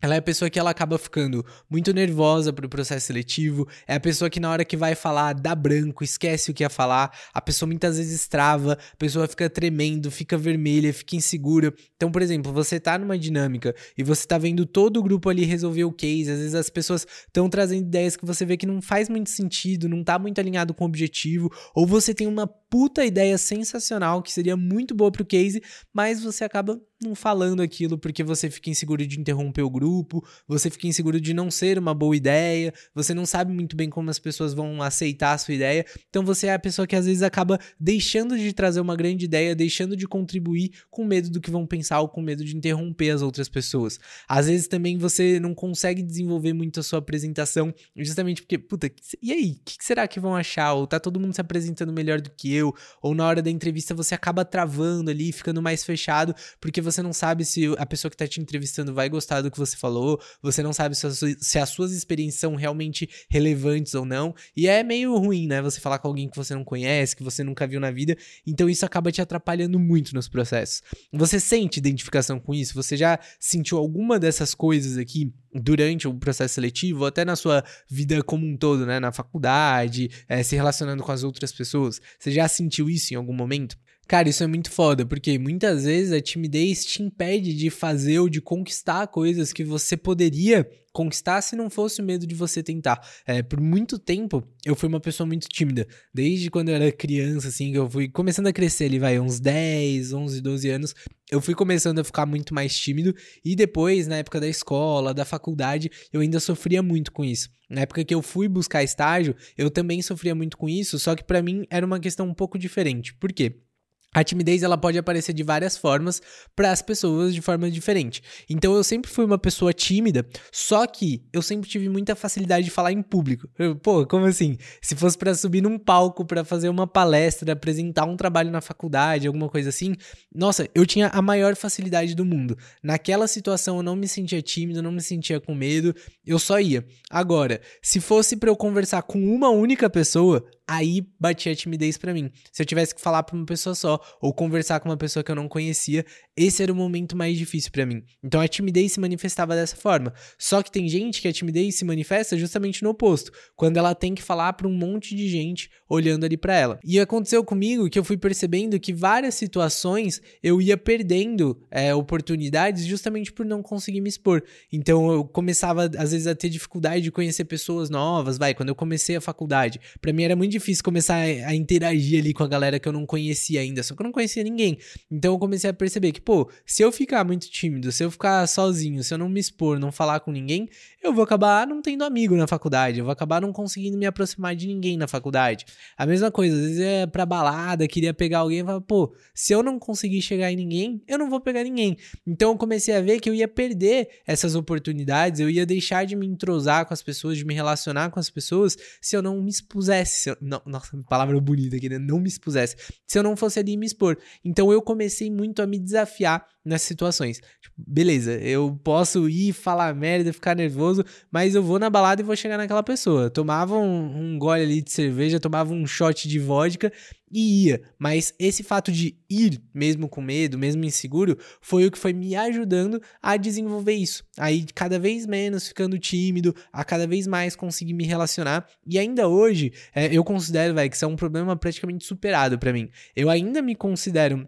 ela 0.02 0.16
é 0.16 0.18
a 0.18 0.22
pessoa 0.22 0.50
que 0.50 0.60
ela 0.60 0.70
acaba 0.70 0.98
ficando 0.98 1.46
muito 1.70 1.94
nervosa 1.94 2.54
pro 2.54 2.70
processo 2.70 3.08
seletivo, 3.08 3.68
é 3.88 3.96
a 3.96 4.00
pessoa 4.00 4.30
que 4.30 4.40
na 4.40 4.52
hora 4.52 4.64
que 4.64 4.78
vai 4.78 4.96
falar 4.96 5.34
dá 5.34 5.56
branco, 5.56 6.04
esquece 6.04 6.52
o 6.52 6.54
que 6.54 6.64
ia 6.64 6.70
falar, 6.70 7.12
a 7.34 7.42
pessoa 7.42 7.68
muitas 7.68 7.98
vezes 7.98 8.28
trava, 8.28 8.74
a 8.74 8.96
pessoa 8.98 9.28
fica 9.28 9.50
tremendo, 9.50 10.12
fica 10.12 10.38
vermelha, 10.38 10.94
fica 10.94 11.16
insegura. 11.16 11.74
Então, 11.96 12.12
por 12.12 12.22
exemplo, 12.22 12.54
você 12.54 12.80
tá 12.80 12.98
numa 12.98 13.18
dinâmica 13.18 13.76
e 13.98 14.04
você 14.04 14.28
tá 14.28 14.38
vendo 14.38 14.66
todo 14.66 14.98
o 14.98 15.04
grupo 15.04 15.30
ali 15.30 15.46
resolver 15.46 15.86
o 15.86 15.92
case, 15.92 16.32
às 16.32 16.38
vezes 16.38 16.56
as 16.56 16.70
pessoas 16.70 17.08
estão 17.26 17.50
trazendo 17.50 17.82
ideias 17.82 18.16
que 18.16 18.26
você 18.26 18.46
vê 18.46 18.56
que 18.56 18.66
não 18.66 18.82
faz 18.82 19.10
muito 19.10 19.30
sentido, 19.30 19.90
não 19.90 20.04
tá 20.04 20.20
muito 20.20 20.40
alinhado 20.40 20.74
com 20.74 20.84
o 20.84 20.88
objetivo, 20.88 21.52
ou 21.74 21.88
você 21.88 22.14
tem 22.14 22.28
uma 22.28 22.48
puta 22.70 23.06
ideia 23.06 23.38
sensacional 23.38 24.22
que 24.22 24.32
seria 24.32 24.56
muito 24.58 24.94
boa 24.94 25.12
pro 25.12 25.26
case, 25.26 25.62
mas 25.94 26.22
você 26.22 26.44
acaba 26.44 26.80
não 27.02 27.14
falando 27.14 27.62
aquilo 27.62 27.98
porque 27.98 28.24
você 28.24 28.50
fica 28.50 28.70
inseguro 28.70 29.06
de 29.06 29.20
interromper 29.20 29.62
o 29.62 29.70
grupo, 29.70 30.26
você 30.48 30.70
fica 30.70 30.88
inseguro 30.88 31.22
de 31.22 31.34
não 31.34 31.52
ser 31.52 31.78
uma 31.78 31.94
boa 31.94 32.16
ideia, 32.16 32.74
você 32.94 33.14
não 33.14 33.26
sabe 33.26 33.54
muito 33.54 33.76
bem 33.76 33.90
como 33.90 34.10
as 34.10 34.18
pessoas 34.18 34.54
vão 34.54 34.82
aceitar 34.82 35.34
a 35.34 35.38
sua 35.38 35.54
ideia. 35.54 35.86
Então 36.10 36.24
você 36.24 36.48
é 36.48 36.54
a 36.54 36.60
pessoa 36.60 36.88
que 36.88 36.96
às 36.96 37.06
vezes 37.06 37.22
acaba 37.22 37.60
deixando 37.80 38.38
de 38.38 38.52
trazer 38.52 38.80
uma 38.80 38.96
grande 38.96 39.26
ideia, 39.26 39.56
deixando 39.56 39.96
de 39.96 40.08
contribuir 40.08 40.72
com 40.90 41.06
medo 41.06 41.30
do 41.30 41.40
que 41.40 41.52
vão 41.52 41.66
pensar 41.68 42.00
ou 42.02 42.10
com 42.10 42.22
medo 42.22 42.44
de 42.44 42.56
interromper 42.56 43.12
as 43.12 43.22
outras 43.22 43.48
pessoas. 43.48 44.00
Às 44.28 44.48
vezes 44.48 44.68
também 44.68 44.98
você 44.98 45.40
não 45.40 45.54
consegue 45.54 46.02
desenvolver 46.02 46.54
muito 46.54 46.80
a 46.80 46.84
sua 46.84 47.00
apresentação, 47.00 47.74
justamente 47.96 48.42
porque, 48.42 48.58
puta, 48.58 48.92
e 49.22 49.32
aí, 49.32 49.52
o 49.52 49.60
que 49.64 49.76
será 49.80 50.08
que 50.08 50.20
vão 50.20 50.36
achar? 50.36 50.74
Ou 50.74 50.88
tá 50.88 51.00
todo 51.00 51.20
mundo 51.20 51.34
se 51.34 51.42
apresentando 51.42 51.94
melhor 51.94 52.20
do 52.22 52.32
que 52.32 52.54
eu? 52.54 52.74
Ou 53.02 53.14
na 53.14 53.28
hora 53.28 53.42
da 53.42 53.52
entrevista 53.52 53.94
você 53.94 54.16
acaba 54.16 54.44
travando 54.44 55.12
ali, 55.12 55.32
ficando 55.32 55.62
mais 55.62 55.84
fechado, 55.84 56.34
porque 56.60 56.82
você 56.92 57.02
não 57.02 57.14
sabe 57.14 57.46
se 57.46 57.66
a 57.78 57.86
pessoa 57.86 58.10
que 58.10 58.16
está 58.16 58.28
te 58.28 58.40
entrevistando 58.40 58.94
vai 58.94 59.10
gostar 59.10 59.42
do 59.42 59.52
que 59.52 59.58
você 59.58 59.76
falou, 59.76 60.20
você 60.42 60.64
não 60.64 60.74
sabe 60.74 60.96
se, 60.96 61.38
se 61.40 61.60
as 61.60 61.70
suas 61.70 61.92
experiências 61.92 62.40
são 62.40 62.56
realmente 62.56 63.10
relevantes 63.30 63.94
ou 63.94 64.06
não. 64.06 64.34
E 64.56 64.68
é 64.68 64.84
meio 64.84 65.16
ruim, 65.18 65.48
né? 65.48 65.62
Você 65.62 65.80
falar 65.80 66.00
com 66.00 66.08
alguém 66.08 66.30
que 66.30 66.38
você 66.38 66.56
não 66.56 66.64
conhece, 66.64 67.16
que 67.16 67.24
você 67.24 67.44
nunca 67.44 67.68
viu 67.68 67.80
na 67.80 67.92
vida. 67.92 68.18
Então 68.46 68.70
isso 68.70 68.86
acaba 68.86 69.12
te 69.12 69.22
atrapalhando 69.22 69.80
muito 69.80 70.16
nos 70.16 70.28
processos. 70.28 70.82
Você 71.12 71.40
sente 71.40 71.80
identificação 71.80 72.40
com 72.40 72.54
isso? 72.54 72.74
Você 72.76 72.96
já 72.96 73.20
sentiu 73.40 73.78
alguma 73.78 74.20
dessas 74.20 74.54
coisas 74.54 74.98
aqui? 74.98 75.32
durante 75.60 76.08
o 76.08 76.14
processo 76.14 76.56
seletivo, 76.56 77.06
até 77.06 77.26
na 77.26 77.36
sua 77.36 77.64
vida 77.90 78.22
como 78.24 78.46
um 78.46 78.56
todo, 78.56 78.86
né? 78.86 79.00
Na 79.00 79.12
faculdade, 79.12 80.10
é, 80.28 80.44
se 80.44 80.56
relacionando 80.56 81.04
com 81.04 81.12
as 81.12 81.24
outras 81.24 81.52
pessoas. 81.52 82.00
Você 82.20 82.32
já 82.32 82.48
sentiu 82.48 82.90
isso 82.90 83.14
em 83.14 83.18
algum 83.18 83.34
momento? 83.34 83.78
Cara, 84.08 84.30
isso 84.30 84.42
é 84.42 84.48
muito 84.48 84.72
foda, 84.72 85.06
porque 85.06 85.38
muitas 85.38 85.84
vezes 85.84 86.14
a 86.14 86.22
timidez 86.22 86.86
te 86.86 87.04
impede 87.04 87.54
de 87.54 87.70
fazer 87.70 88.20
ou 88.20 88.30
de 88.30 88.40
conquistar 88.40 89.06
coisas 89.08 89.52
que 89.52 89.66
você 89.66 89.98
poderia 89.98 90.66
conquistar 90.94 91.42
se 91.42 91.58
não 91.58 91.70
fosse 91.70 92.02
o 92.02 92.04
medo 92.06 92.26
de 92.26 92.34
você 92.34 92.64
tentar. 92.64 93.06
É, 93.26 93.44
por 93.44 93.60
muito 93.60 94.00
tempo, 94.00 94.42
eu 94.66 94.76
fui 94.76 94.88
uma 94.88 95.02
pessoa 95.02 95.28
muito 95.28 95.48
tímida. 95.50 95.86
Desde 96.14 96.50
quando 96.50 96.70
eu 96.70 96.76
era 96.76 96.92
criança, 96.92 97.50
assim, 97.50 97.72
que 97.74 97.78
eu 97.78 97.90
fui 97.90 98.08
começando 98.08 98.48
a 98.48 98.54
crescer 98.54 98.86
ali, 98.86 98.98
vai, 98.98 99.20
uns 99.20 99.42
10, 99.42 100.14
11, 100.14 100.42
12 100.42 100.70
anos, 100.70 100.96
eu 101.30 101.42
fui 101.42 101.54
começando 101.54 102.00
a 102.00 102.04
ficar 102.04 102.26
muito 102.26 102.54
mais 102.54 102.76
tímido. 102.76 103.14
E 103.44 103.58
depois, 103.58 104.08
na 104.08 104.16
época 104.16 104.40
da 104.40 104.48
escola, 104.48 105.14
da 105.14 105.26
faculdade, 105.26 105.92
eu 106.14 106.22
ainda 106.22 106.40
sofria 106.40 106.82
muito 106.82 107.12
com 107.12 107.26
isso. 107.26 107.50
Na 107.70 107.82
época 107.82 108.06
que 108.06 108.16
eu 108.16 108.22
fui 108.22 108.48
buscar 108.48 108.84
estágio, 108.84 109.36
eu 109.58 109.70
também 109.70 110.02
sofria 110.02 110.34
muito 110.34 110.58
com 110.58 110.70
isso, 110.70 110.98
só 110.98 111.14
que 111.14 111.24
para 111.24 111.42
mim 111.42 111.66
era 111.70 111.86
uma 111.86 112.00
questão 112.00 112.26
um 112.26 112.34
pouco 112.34 112.58
diferente. 112.58 113.14
Por 113.14 113.34
quê? 113.34 113.67
A 114.14 114.24
timidez 114.24 114.64
ela 114.64 114.78
pode 114.78 114.98
aparecer 114.98 115.34
de 115.34 115.44
várias 115.44 115.78
formas 115.78 116.22
para 116.56 116.72
as 116.72 116.82
pessoas 116.82 117.36
de 117.36 117.42
forma 117.42 117.70
diferente. 117.70 118.24
Então 118.50 118.74
eu 118.76 118.84
sempre 118.84 119.12
fui 119.12 119.26
uma 119.26 119.38
pessoa 119.38 119.74
tímida, 119.74 120.26
só 120.52 120.88
que 120.88 121.24
eu 121.32 121.42
sempre 121.42 121.70
tive 121.70 121.88
muita 121.90 122.16
facilidade 122.16 122.66
de 122.66 122.72
falar 122.72 122.92
em 122.92 123.02
público. 123.02 123.48
Eu, 123.60 123.76
pô, 123.76 124.06
como 124.08 124.26
assim? 124.26 124.58
Se 124.82 124.96
fosse 124.96 125.18
para 125.18 125.36
subir 125.36 125.62
num 125.62 125.78
palco 125.78 126.26
para 126.26 126.44
fazer 126.44 126.70
uma 126.70 126.88
palestra, 126.88 127.52
apresentar 127.54 128.06
um 128.06 128.16
trabalho 128.16 128.50
na 128.50 128.62
faculdade, 128.62 129.28
alguma 129.28 129.50
coisa 129.50 129.70
assim, 129.70 129.96
nossa, 130.34 130.68
eu 130.74 130.86
tinha 130.86 131.08
a 131.10 131.22
maior 131.22 131.56
facilidade 131.56 132.16
do 132.16 132.26
mundo. 132.26 132.58
Naquela 132.82 133.28
situação 133.28 133.78
eu 133.78 133.84
não 133.84 133.96
me 133.96 134.08
sentia 134.08 134.42
tímido, 134.42 134.82
não 134.82 134.92
me 134.92 135.02
sentia 135.02 135.40
com 135.40 135.54
medo, 135.54 135.94
eu 136.26 136.40
só 136.40 136.60
ia. 136.60 136.86
Agora, 137.10 137.62
se 137.82 138.00
fosse 138.00 138.36
para 138.36 138.50
eu 138.50 138.56
conversar 138.56 139.04
com 139.04 139.20
uma 139.20 139.50
única 139.50 139.90
pessoa, 139.90 140.44
aí 140.68 141.08
batia 141.20 141.52
a 141.52 141.56
timidez 141.56 141.98
para 141.98 142.14
mim. 142.14 142.30
Se 142.52 142.62
eu 142.62 142.66
tivesse 142.66 142.94
que 142.94 143.02
falar 143.02 143.24
para 143.24 143.36
uma 143.36 143.46
pessoa 143.46 143.74
só 143.74 144.00
ou 144.22 144.34
conversar 144.34 144.80
com 144.80 144.90
uma 144.90 144.98
pessoa 144.98 145.24
que 145.24 145.32
eu 145.32 145.36
não 145.36 145.48
conhecia, 145.48 146.06
esse 146.36 146.62
era 146.62 146.72
o 146.72 146.76
momento 146.76 147.16
mais 147.16 147.38
difícil 147.38 147.72
para 147.72 147.86
mim. 147.86 148.04
Então 148.24 148.42
a 148.42 148.48
timidez 148.48 148.94
se 148.94 149.00
manifestava 149.00 149.56
dessa 149.56 149.76
forma. 149.76 150.14
Só 150.38 150.62
que 150.62 150.72
tem 150.72 150.88
gente 150.88 151.22
que 151.22 151.28
a 151.28 151.34
timidez 151.34 151.76
se 151.76 151.86
manifesta 151.86 152.38
justamente 152.38 152.84
no 152.84 152.90
oposto, 152.90 153.32
quando 153.56 153.78
ela 153.78 153.96
tem 153.96 154.14
que 154.14 154.22
falar 154.22 154.54
para 154.54 154.68
um 154.68 154.74
monte 154.74 155.16
de 155.16 155.28
gente 155.28 155.70
olhando 155.90 156.26
ali 156.26 156.38
para 156.38 156.56
ela. 156.56 156.80
E 156.84 157.00
aconteceu 157.00 157.44
comigo 157.44 157.90
que 157.90 157.98
eu 157.98 158.04
fui 158.04 158.18
percebendo 158.18 158.80
que 158.80 158.94
várias 158.94 159.36
situações 159.36 160.22
eu 160.44 160.62
ia 160.62 160.78
perdendo 160.78 161.60
é, 161.72 161.94
oportunidades 161.94 162.86
justamente 162.86 163.32
por 163.32 163.46
não 163.46 163.62
conseguir 163.62 164.02
me 164.02 164.10
expor. 164.10 164.44
Então 164.72 165.12
eu 165.12 165.26
começava 165.26 165.86
às 165.98 166.12
vezes 166.12 166.28
a 166.28 166.36
ter 166.36 166.50
dificuldade 166.50 167.02
de 167.02 167.12
conhecer 167.12 167.46
pessoas 167.46 167.90
novas, 167.90 168.38
vai, 168.38 168.54
quando 168.54 168.70
eu 168.70 168.76
comecei 168.76 169.16
a 169.16 169.22
faculdade, 169.22 169.80
para 170.02 170.14
mim 170.14 170.24
era 170.24 170.36
muito 170.36 170.52
difícil 170.52 170.84
começar 170.84 171.16
a, 171.16 171.56
interagir 171.56 172.20
ali 172.20 172.34
com 172.34 172.44
a 172.44 172.48
galera 172.48 172.80
que 172.80 172.88
eu 172.88 172.94
não 172.94 173.06
conhecia 173.06 173.62
ainda, 173.62 173.82
só 173.88 173.96
que 173.96 174.02
eu 174.02 174.06
não 174.06 174.12
conhecia 174.12 174.44
ninguém. 174.44 174.78
Então 175.10 175.34
eu 175.34 175.40
comecei 175.40 175.70
a 175.70 175.74
perceber 175.74 176.12
que, 176.12 176.22
pô, 176.22 176.50
se 176.66 176.82
eu 176.82 176.92
ficar 176.92 177.24
muito 177.24 177.50
tímido, 177.50 177.92
se 177.92 178.04
eu 178.04 178.12
ficar 178.12 178.46
sozinho, 178.48 179.04
se 179.04 179.14
eu 179.14 179.18
não 179.18 179.30
me 179.30 179.40
expor, 179.40 179.80
não 179.80 179.92
falar 179.92 180.20
com 180.20 180.32
ninguém, 180.32 180.70
eu 181.02 181.14
vou 181.14 181.24
acabar 181.24 181.66
não 181.66 181.82
tendo 181.82 182.04
amigo 182.04 182.36
na 182.36 182.48
faculdade, 182.48 183.00
eu 183.00 183.06
vou 183.06 183.12
acabar 183.12 183.42
não 183.42 183.54
conseguindo 183.54 183.98
me 183.98 184.06
aproximar 184.06 184.56
de 184.56 184.68
ninguém 184.68 184.98
na 184.98 185.08
faculdade. 185.08 185.66
A 185.98 186.06
mesma 186.06 186.30
coisa, 186.30 186.56
às 186.56 186.62
vezes 186.62 186.80
é 186.80 187.08
pra 187.08 187.26
balada, 187.26 187.88
queria 187.88 188.14
pegar 188.14 188.40
alguém 188.40 188.60
e 188.60 188.64
falar, 188.64 188.82
pô, 188.82 189.16
se 189.34 189.54
eu 189.54 189.64
não 189.64 189.80
conseguir 189.80 190.22
chegar 190.22 190.52
em 190.52 190.56
ninguém, 190.56 191.02
eu 191.08 191.18
não 191.18 191.30
vou 191.30 191.40
pegar 191.40 191.64
ninguém. 191.64 191.98
Então 192.26 192.52
eu 192.52 192.58
comecei 192.58 192.96
a 192.96 193.02
ver 193.02 193.20
que 193.20 193.30
eu 193.30 193.34
ia 193.34 193.48
perder 193.48 194.10
essas 194.26 194.56
oportunidades, 194.56 195.40
eu 195.40 195.50
ia 195.50 195.66
deixar 195.66 196.06
de 196.06 196.16
me 196.16 196.28
entrosar 196.28 196.86
com 196.86 196.94
as 196.94 197.02
pessoas, 197.02 197.38
de 197.38 197.46
me 197.46 197.54
relacionar 197.54 198.10
com 198.10 198.20
as 198.20 198.30
pessoas, 198.30 198.76
se 199.02 199.16
eu 199.16 199.22
não 199.22 199.42
me 199.42 199.50
expusesse. 199.50 200.30
Eu, 200.30 200.38
nossa, 200.66 200.98
palavra 201.08 201.40
bonita 201.40 201.76
aqui, 201.78 201.88
né? 201.88 201.98
Não 201.98 202.20
me 202.20 202.28
expusesse. 202.28 202.76
Se 203.08 203.18
eu 203.18 203.24
não 203.24 203.38
fosse 203.38 203.60
ali 203.60 203.77
me 203.78 203.86
expor. 203.86 204.18
Então 204.44 204.72
eu 204.72 204.82
comecei 204.82 205.30
muito 205.30 205.62
a 205.62 205.68
me 205.68 205.80
desafiar 205.80 206.46
nessas 206.66 206.88
situações. 206.88 207.38
Tipo, 207.62 207.76
beleza, 207.78 208.34
eu 208.34 208.78
posso 208.84 209.30
ir 209.30 209.54
falar 209.54 209.96
merda, 209.96 210.34
ficar 210.34 210.56
nervoso, 210.56 211.04
mas 211.32 211.56
eu 211.56 211.64
vou 211.64 211.80
na 211.80 211.90
balada 211.90 212.22
e 212.22 212.26
vou 212.26 212.36
chegar 212.36 212.58
naquela 212.58 212.84
pessoa. 212.84 213.30
Tomava 213.30 213.78
um, 213.78 214.34
um 214.34 214.40
gole 214.40 214.64
ali 214.64 214.82
de 214.82 214.92
cerveja, 214.92 215.40
tomava 215.40 215.74
um 215.74 215.88
shot 215.88 216.28
de 216.28 216.40
vodka 216.40 216.92
e 217.32 217.66
ia. 217.66 217.82
Mas 217.98 218.34
esse 218.40 218.64
fato 218.64 218.92
de 218.92 219.18
ir, 219.30 219.62
mesmo 219.74 220.08
com 220.08 220.22
medo, 220.22 220.58
mesmo 220.58 220.84
inseguro, 220.86 221.38
foi 221.62 221.86
o 221.86 221.92
que 221.92 221.98
foi 221.98 222.14
me 222.14 222.36
ajudando 222.36 223.02
a 223.22 223.38
desenvolver 223.38 223.94
isso. 223.94 224.24
Aí, 224.38 224.66
cada 224.74 224.98
vez 225.00 225.26
menos 225.26 225.68
ficando 225.68 225.98
tímido, 226.00 226.56
a 226.72 226.84
cada 226.84 227.08
vez 227.08 227.28
mais 227.28 227.56
conseguir 227.56 227.94
me 227.94 228.06
relacionar. 228.06 228.68
E 228.86 228.98
ainda 228.98 229.28
hoje, 229.28 229.72
é, 229.94 230.14
eu 230.14 230.24
considero, 230.24 230.74
véio, 230.74 230.90
que 230.90 230.96
isso 230.96 231.06
é 231.06 231.08
um 231.08 231.16
problema 231.16 231.56
praticamente 231.56 232.06
superado 232.06 232.58
para 232.58 232.74
mim. 232.74 232.90
Eu 233.16 233.30
ainda 233.30 233.62
me 233.62 233.76
considero 233.76 234.48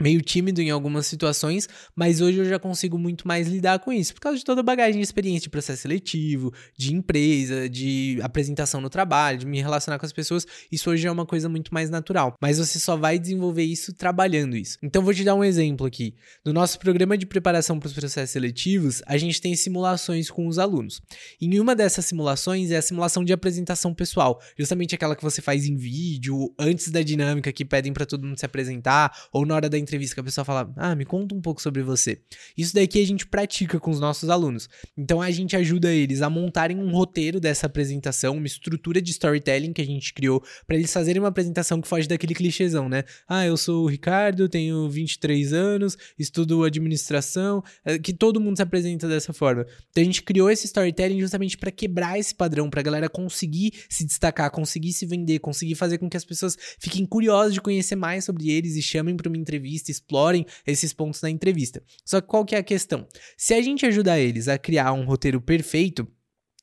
meio 0.00 0.20
tímido 0.20 0.60
em 0.60 0.70
algumas 0.70 1.06
situações, 1.06 1.68
mas 1.94 2.20
hoje 2.20 2.38
eu 2.38 2.44
já 2.44 2.58
consigo 2.58 2.98
muito 2.98 3.26
mais 3.26 3.48
lidar 3.48 3.78
com 3.78 3.92
isso, 3.92 4.12
por 4.12 4.20
causa 4.20 4.38
de 4.38 4.44
toda 4.44 4.60
a 4.60 4.64
bagagem 4.64 4.96
de 4.96 5.04
experiência 5.04 5.42
de 5.42 5.50
processo 5.50 5.82
seletivo, 5.82 6.52
de 6.76 6.94
empresa, 6.94 7.68
de 7.68 8.18
apresentação 8.22 8.80
no 8.80 8.90
trabalho, 8.90 9.38
de 9.38 9.46
me 9.46 9.60
relacionar 9.60 9.98
com 9.98 10.04
as 10.04 10.12
pessoas, 10.12 10.46
isso 10.70 10.90
hoje 10.90 11.06
é 11.06 11.10
uma 11.10 11.24
coisa 11.24 11.48
muito 11.48 11.72
mais 11.72 11.88
natural, 11.88 12.34
mas 12.40 12.58
você 12.58 12.78
só 12.78 12.96
vai 12.96 13.18
desenvolver 13.18 13.62
isso 13.62 13.94
trabalhando 13.94 14.56
isso. 14.56 14.76
Então 14.82 15.02
vou 15.02 15.14
te 15.14 15.24
dar 15.24 15.34
um 15.34 15.42
exemplo 15.42 15.86
aqui. 15.86 16.14
No 16.44 16.52
nosso 16.52 16.78
programa 16.78 17.16
de 17.16 17.24
preparação 17.24 17.78
para 17.78 17.86
os 17.86 17.94
processos 17.94 18.30
seletivos, 18.30 19.02
a 19.06 19.16
gente 19.16 19.40
tem 19.40 19.56
simulações 19.56 20.30
com 20.30 20.46
os 20.46 20.58
alunos. 20.58 21.00
Em 21.40 21.58
uma 21.58 21.74
dessas 21.74 22.04
simulações 22.04 22.70
é 22.70 22.76
a 22.76 22.82
simulação 22.82 23.24
de 23.24 23.32
apresentação 23.32 23.94
pessoal, 23.94 24.40
justamente 24.58 24.94
aquela 24.94 25.16
que 25.16 25.22
você 25.22 25.40
faz 25.40 25.66
em 25.66 25.76
vídeo, 25.76 26.52
antes 26.58 26.90
da 26.90 27.02
dinâmica 27.02 27.52
que 27.52 27.64
pedem 27.64 27.92
para 27.92 28.04
todo 28.04 28.26
mundo 28.26 28.38
se 28.38 28.44
apresentar, 28.44 29.10
ou 29.32 29.46
na 29.46 29.54
hora 29.54 29.68
da 29.70 29.78
entrevista 29.86 30.14
que 30.14 30.20
a 30.20 30.24
pessoa 30.24 30.44
fala: 30.44 30.72
Ah, 30.76 30.94
me 30.94 31.04
conta 31.04 31.34
um 31.34 31.40
pouco 31.40 31.62
sobre 31.62 31.82
você. 31.82 32.20
Isso 32.56 32.74
daqui 32.74 33.00
a 33.00 33.06
gente 33.06 33.26
pratica 33.26 33.78
com 33.78 33.90
os 33.90 34.00
nossos 34.00 34.28
alunos. 34.28 34.68
Então 34.96 35.22
a 35.22 35.30
gente 35.30 35.56
ajuda 35.56 35.92
eles 35.92 36.22
a 36.22 36.28
montarem 36.28 36.78
um 36.78 36.90
roteiro 36.90 37.40
dessa 37.40 37.66
apresentação, 37.66 38.36
uma 38.36 38.46
estrutura 38.46 39.00
de 39.00 39.10
storytelling 39.10 39.72
que 39.72 39.80
a 39.82 39.86
gente 39.86 40.12
criou 40.12 40.42
para 40.66 40.76
eles 40.76 40.92
fazerem 40.92 41.20
uma 41.20 41.28
apresentação 41.28 41.80
que 41.80 41.88
foge 41.88 42.08
daquele 42.08 42.34
clichêzão, 42.34 42.88
né? 42.88 43.04
Ah, 43.28 43.46
eu 43.46 43.56
sou 43.56 43.84
o 43.84 43.86
Ricardo, 43.86 44.48
tenho 44.48 44.88
23 44.88 45.52
anos, 45.52 45.96
estudo 46.18 46.64
administração, 46.64 47.62
é, 47.84 47.98
que 47.98 48.12
todo 48.12 48.40
mundo 48.40 48.56
se 48.56 48.62
apresenta 48.62 49.08
dessa 49.08 49.32
forma. 49.32 49.66
Então 49.90 50.02
a 50.02 50.04
gente 50.04 50.22
criou 50.22 50.50
esse 50.50 50.66
storytelling 50.66 51.20
justamente 51.20 51.56
para 51.56 51.70
quebrar 51.70 52.18
esse 52.18 52.34
padrão, 52.34 52.68
para 52.68 52.80
a 52.80 52.82
galera 52.82 53.08
conseguir 53.08 53.72
se 53.88 54.04
destacar, 54.04 54.50
conseguir 54.50 54.92
se 54.92 55.06
vender, 55.06 55.38
conseguir 55.38 55.74
fazer 55.74 55.98
com 55.98 56.08
que 56.08 56.16
as 56.16 56.24
pessoas 56.24 56.56
fiquem 56.78 57.06
curiosas 57.06 57.54
de 57.54 57.60
conhecer 57.60 57.96
mais 57.96 58.24
sobre 58.24 58.50
eles 58.50 58.76
e 58.76 58.82
chamem 58.82 59.16
para 59.16 59.28
uma 59.28 59.36
entrevista 59.36 59.75
entrevista, 59.76 59.90
explorem 59.90 60.46
esses 60.66 60.92
pontos 60.92 61.20
na 61.22 61.30
entrevista. 61.30 61.82
Só 62.04 62.20
que 62.20 62.26
qual 62.26 62.44
que 62.44 62.54
é 62.54 62.58
a 62.58 62.62
questão? 62.62 63.06
Se 63.36 63.54
a 63.54 63.62
gente 63.62 63.86
ajudar 63.86 64.18
eles 64.18 64.48
a 64.48 64.58
criar 64.58 64.92
um 64.92 65.04
roteiro 65.04 65.40
perfeito, 65.40 66.06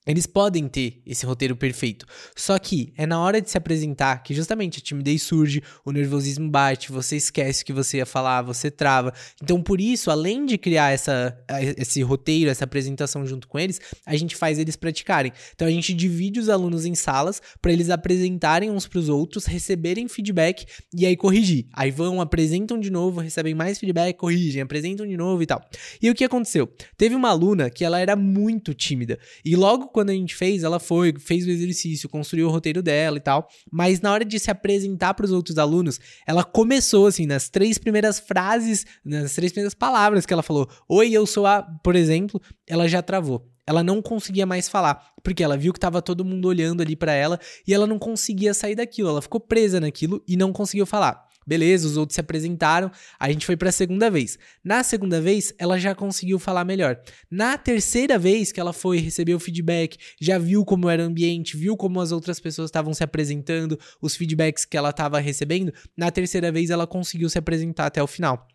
Eles 0.05 0.25
podem 0.27 0.67
ter 0.67 1.01
esse 1.05 1.25
roteiro 1.25 1.55
perfeito. 1.55 2.05
Só 2.35 2.57
que 2.59 2.93
é 2.97 3.05
na 3.05 3.19
hora 3.19 3.41
de 3.41 3.49
se 3.49 3.57
apresentar 3.57 4.21
que 4.21 4.33
justamente 4.33 4.79
a 4.79 4.81
timidez 4.81 5.23
surge, 5.23 5.63
o 5.85 5.91
nervosismo 5.91 6.49
bate, 6.49 6.91
você 6.91 7.15
esquece 7.15 7.63
o 7.63 7.65
que 7.65 7.73
você 7.73 7.97
ia 7.97 8.05
falar, 8.05 8.41
você 8.41 8.69
trava. 8.69 9.13
Então, 9.41 9.61
por 9.61 9.79
isso, 9.79 10.11
além 10.11 10.45
de 10.45 10.57
criar 10.57 10.91
essa, 10.91 11.37
esse 11.77 12.01
roteiro, 12.01 12.49
essa 12.49 12.65
apresentação 12.65 13.25
junto 13.25 13.47
com 13.47 13.57
eles, 13.57 13.79
a 14.05 14.15
gente 14.15 14.35
faz 14.35 14.59
eles 14.59 14.75
praticarem. 14.75 15.31
Então, 15.55 15.67
a 15.67 15.71
gente 15.71 15.93
divide 15.93 16.39
os 16.39 16.49
alunos 16.49 16.85
em 16.85 16.95
salas 16.95 17.41
para 17.61 17.71
eles 17.71 17.89
apresentarem 17.89 18.69
uns 18.69 18.87
para 18.87 18.99
os 18.99 19.07
outros, 19.07 19.45
receberem 19.45 20.07
feedback 20.07 20.65
e 20.93 21.05
aí 21.05 21.15
corrigir. 21.15 21.67
Aí 21.73 21.91
vão, 21.91 22.19
apresentam 22.19 22.77
de 22.77 22.89
novo, 22.89 23.21
recebem 23.21 23.55
mais 23.55 23.79
feedback, 23.79 24.17
corrigem, 24.17 24.61
apresentam 24.61 25.07
de 25.07 25.15
novo 25.15 25.41
e 25.41 25.45
tal. 25.45 25.61
E 26.01 26.09
o 26.09 26.15
que 26.15 26.23
aconteceu? 26.23 26.67
Teve 26.97 27.15
uma 27.15 27.29
aluna 27.29 27.69
que 27.69 27.85
ela 27.85 27.99
era 27.99 28.15
muito 28.15 28.73
tímida 28.73 29.17
e 29.45 29.55
logo 29.55 29.92
quando 29.93 30.09
a 30.09 30.13
gente 30.13 30.35
fez, 30.35 30.63
ela 30.63 30.79
foi, 30.79 31.13
fez 31.17 31.45
o 31.45 31.49
exercício, 31.49 32.09
construiu 32.09 32.47
o 32.47 32.51
roteiro 32.51 32.81
dela 32.81 33.17
e 33.17 33.21
tal. 33.21 33.47
Mas 33.71 34.01
na 34.01 34.11
hora 34.11 34.25
de 34.25 34.37
se 34.39 34.51
apresentar 34.51 35.13
para 35.13 35.25
os 35.25 35.31
outros 35.31 35.57
alunos, 35.57 35.99
ela 36.27 36.43
começou 36.43 37.07
assim, 37.07 37.25
nas 37.25 37.47
três 37.47 37.77
primeiras 37.77 38.19
frases, 38.19 38.85
nas 39.05 39.33
três 39.33 39.51
primeiras 39.51 39.73
palavras 39.73 40.25
que 40.25 40.33
ela 40.33 40.43
falou: 40.43 40.67
Oi, 40.89 41.11
eu 41.11 41.25
sou 41.25 41.45
a, 41.45 41.61
por 41.61 41.95
exemplo, 41.95 42.41
ela 42.67 42.87
já 42.87 43.01
travou 43.01 43.47
ela 43.65 43.83
não 43.83 44.01
conseguia 44.01 44.45
mais 44.45 44.67
falar, 44.67 45.13
porque 45.23 45.43
ela 45.43 45.57
viu 45.57 45.71
que 45.71 45.77
estava 45.77 46.01
todo 46.01 46.25
mundo 46.25 46.47
olhando 46.47 46.81
ali 46.81 46.95
para 46.95 47.13
ela 47.13 47.39
e 47.65 47.73
ela 47.73 47.87
não 47.87 47.97
conseguia 47.97 48.53
sair 48.53 48.75
daquilo, 48.75 49.09
ela 49.09 49.21
ficou 49.21 49.39
presa 49.39 49.79
naquilo 49.79 50.21
e 50.27 50.35
não 50.35 50.51
conseguiu 50.51 50.85
falar. 50.85 51.25
Beleza, 51.45 51.87
os 51.87 51.97
outros 51.97 52.15
se 52.15 52.21
apresentaram, 52.21 52.91
a 53.19 53.31
gente 53.31 53.45
foi 53.45 53.55
para 53.55 53.69
a 53.69 53.71
segunda 53.71 54.09
vez. 54.09 54.37
Na 54.63 54.83
segunda 54.83 55.21
vez, 55.21 55.53
ela 55.57 55.77
já 55.77 55.93
conseguiu 55.93 56.39
falar 56.39 56.65
melhor. 56.65 56.99
Na 57.29 57.57
terceira 57.57 58.17
vez 58.17 58.51
que 58.51 58.59
ela 58.59 58.73
foi 58.73 58.97
receber 58.97 59.35
o 59.35 59.39
feedback, 59.39 59.97
já 60.19 60.37
viu 60.37 60.63
como 60.63 60.89
era 60.89 61.03
o 61.03 61.05
ambiente, 61.05 61.57
viu 61.57 61.75
como 61.75 61.99
as 61.99 62.11
outras 62.11 62.39
pessoas 62.39 62.69
estavam 62.69 62.93
se 62.93 63.03
apresentando, 63.03 63.79
os 64.01 64.15
feedbacks 64.15 64.65
que 64.65 64.77
ela 64.77 64.89
estava 64.89 65.19
recebendo, 65.19 65.73
na 65.97 66.11
terceira 66.11 66.51
vez 66.51 66.69
ela 66.69 66.87
conseguiu 66.87 67.29
se 67.29 67.37
apresentar 67.37 67.85
até 67.85 68.01
o 68.01 68.07
final. 68.07 68.47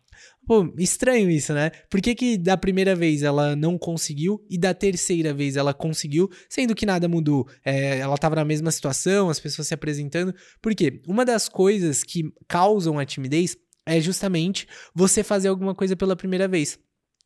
Pô, 0.49 0.67
estranho 0.79 1.29
isso, 1.29 1.53
né? 1.53 1.69
Por 1.91 2.01
que, 2.01 2.15
que 2.15 2.35
da 2.35 2.57
primeira 2.57 2.95
vez 2.95 3.21
ela 3.21 3.55
não 3.55 3.77
conseguiu 3.77 4.43
e 4.49 4.57
da 4.57 4.73
terceira 4.73 5.31
vez 5.31 5.55
ela 5.55 5.75
conseguiu, 5.75 6.27
sendo 6.49 6.73
que 6.73 6.87
nada 6.87 7.07
mudou? 7.07 7.47
É, 7.63 7.99
ela 7.99 8.15
estava 8.15 8.35
na 8.35 8.43
mesma 8.43 8.71
situação, 8.71 9.29
as 9.29 9.39
pessoas 9.39 9.67
se 9.67 9.75
apresentando. 9.75 10.33
Por 10.59 10.73
quê? 10.73 11.03
Uma 11.07 11.23
das 11.23 11.47
coisas 11.47 12.03
que 12.03 12.33
causam 12.47 12.97
a 12.97 13.05
timidez 13.05 13.55
é 13.85 14.01
justamente 14.01 14.67
você 14.91 15.23
fazer 15.23 15.49
alguma 15.49 15.75
coisa 15.75 15.95
pela 15.95 16.15
primeira 16.15 16.47
vez. 16.47 16.79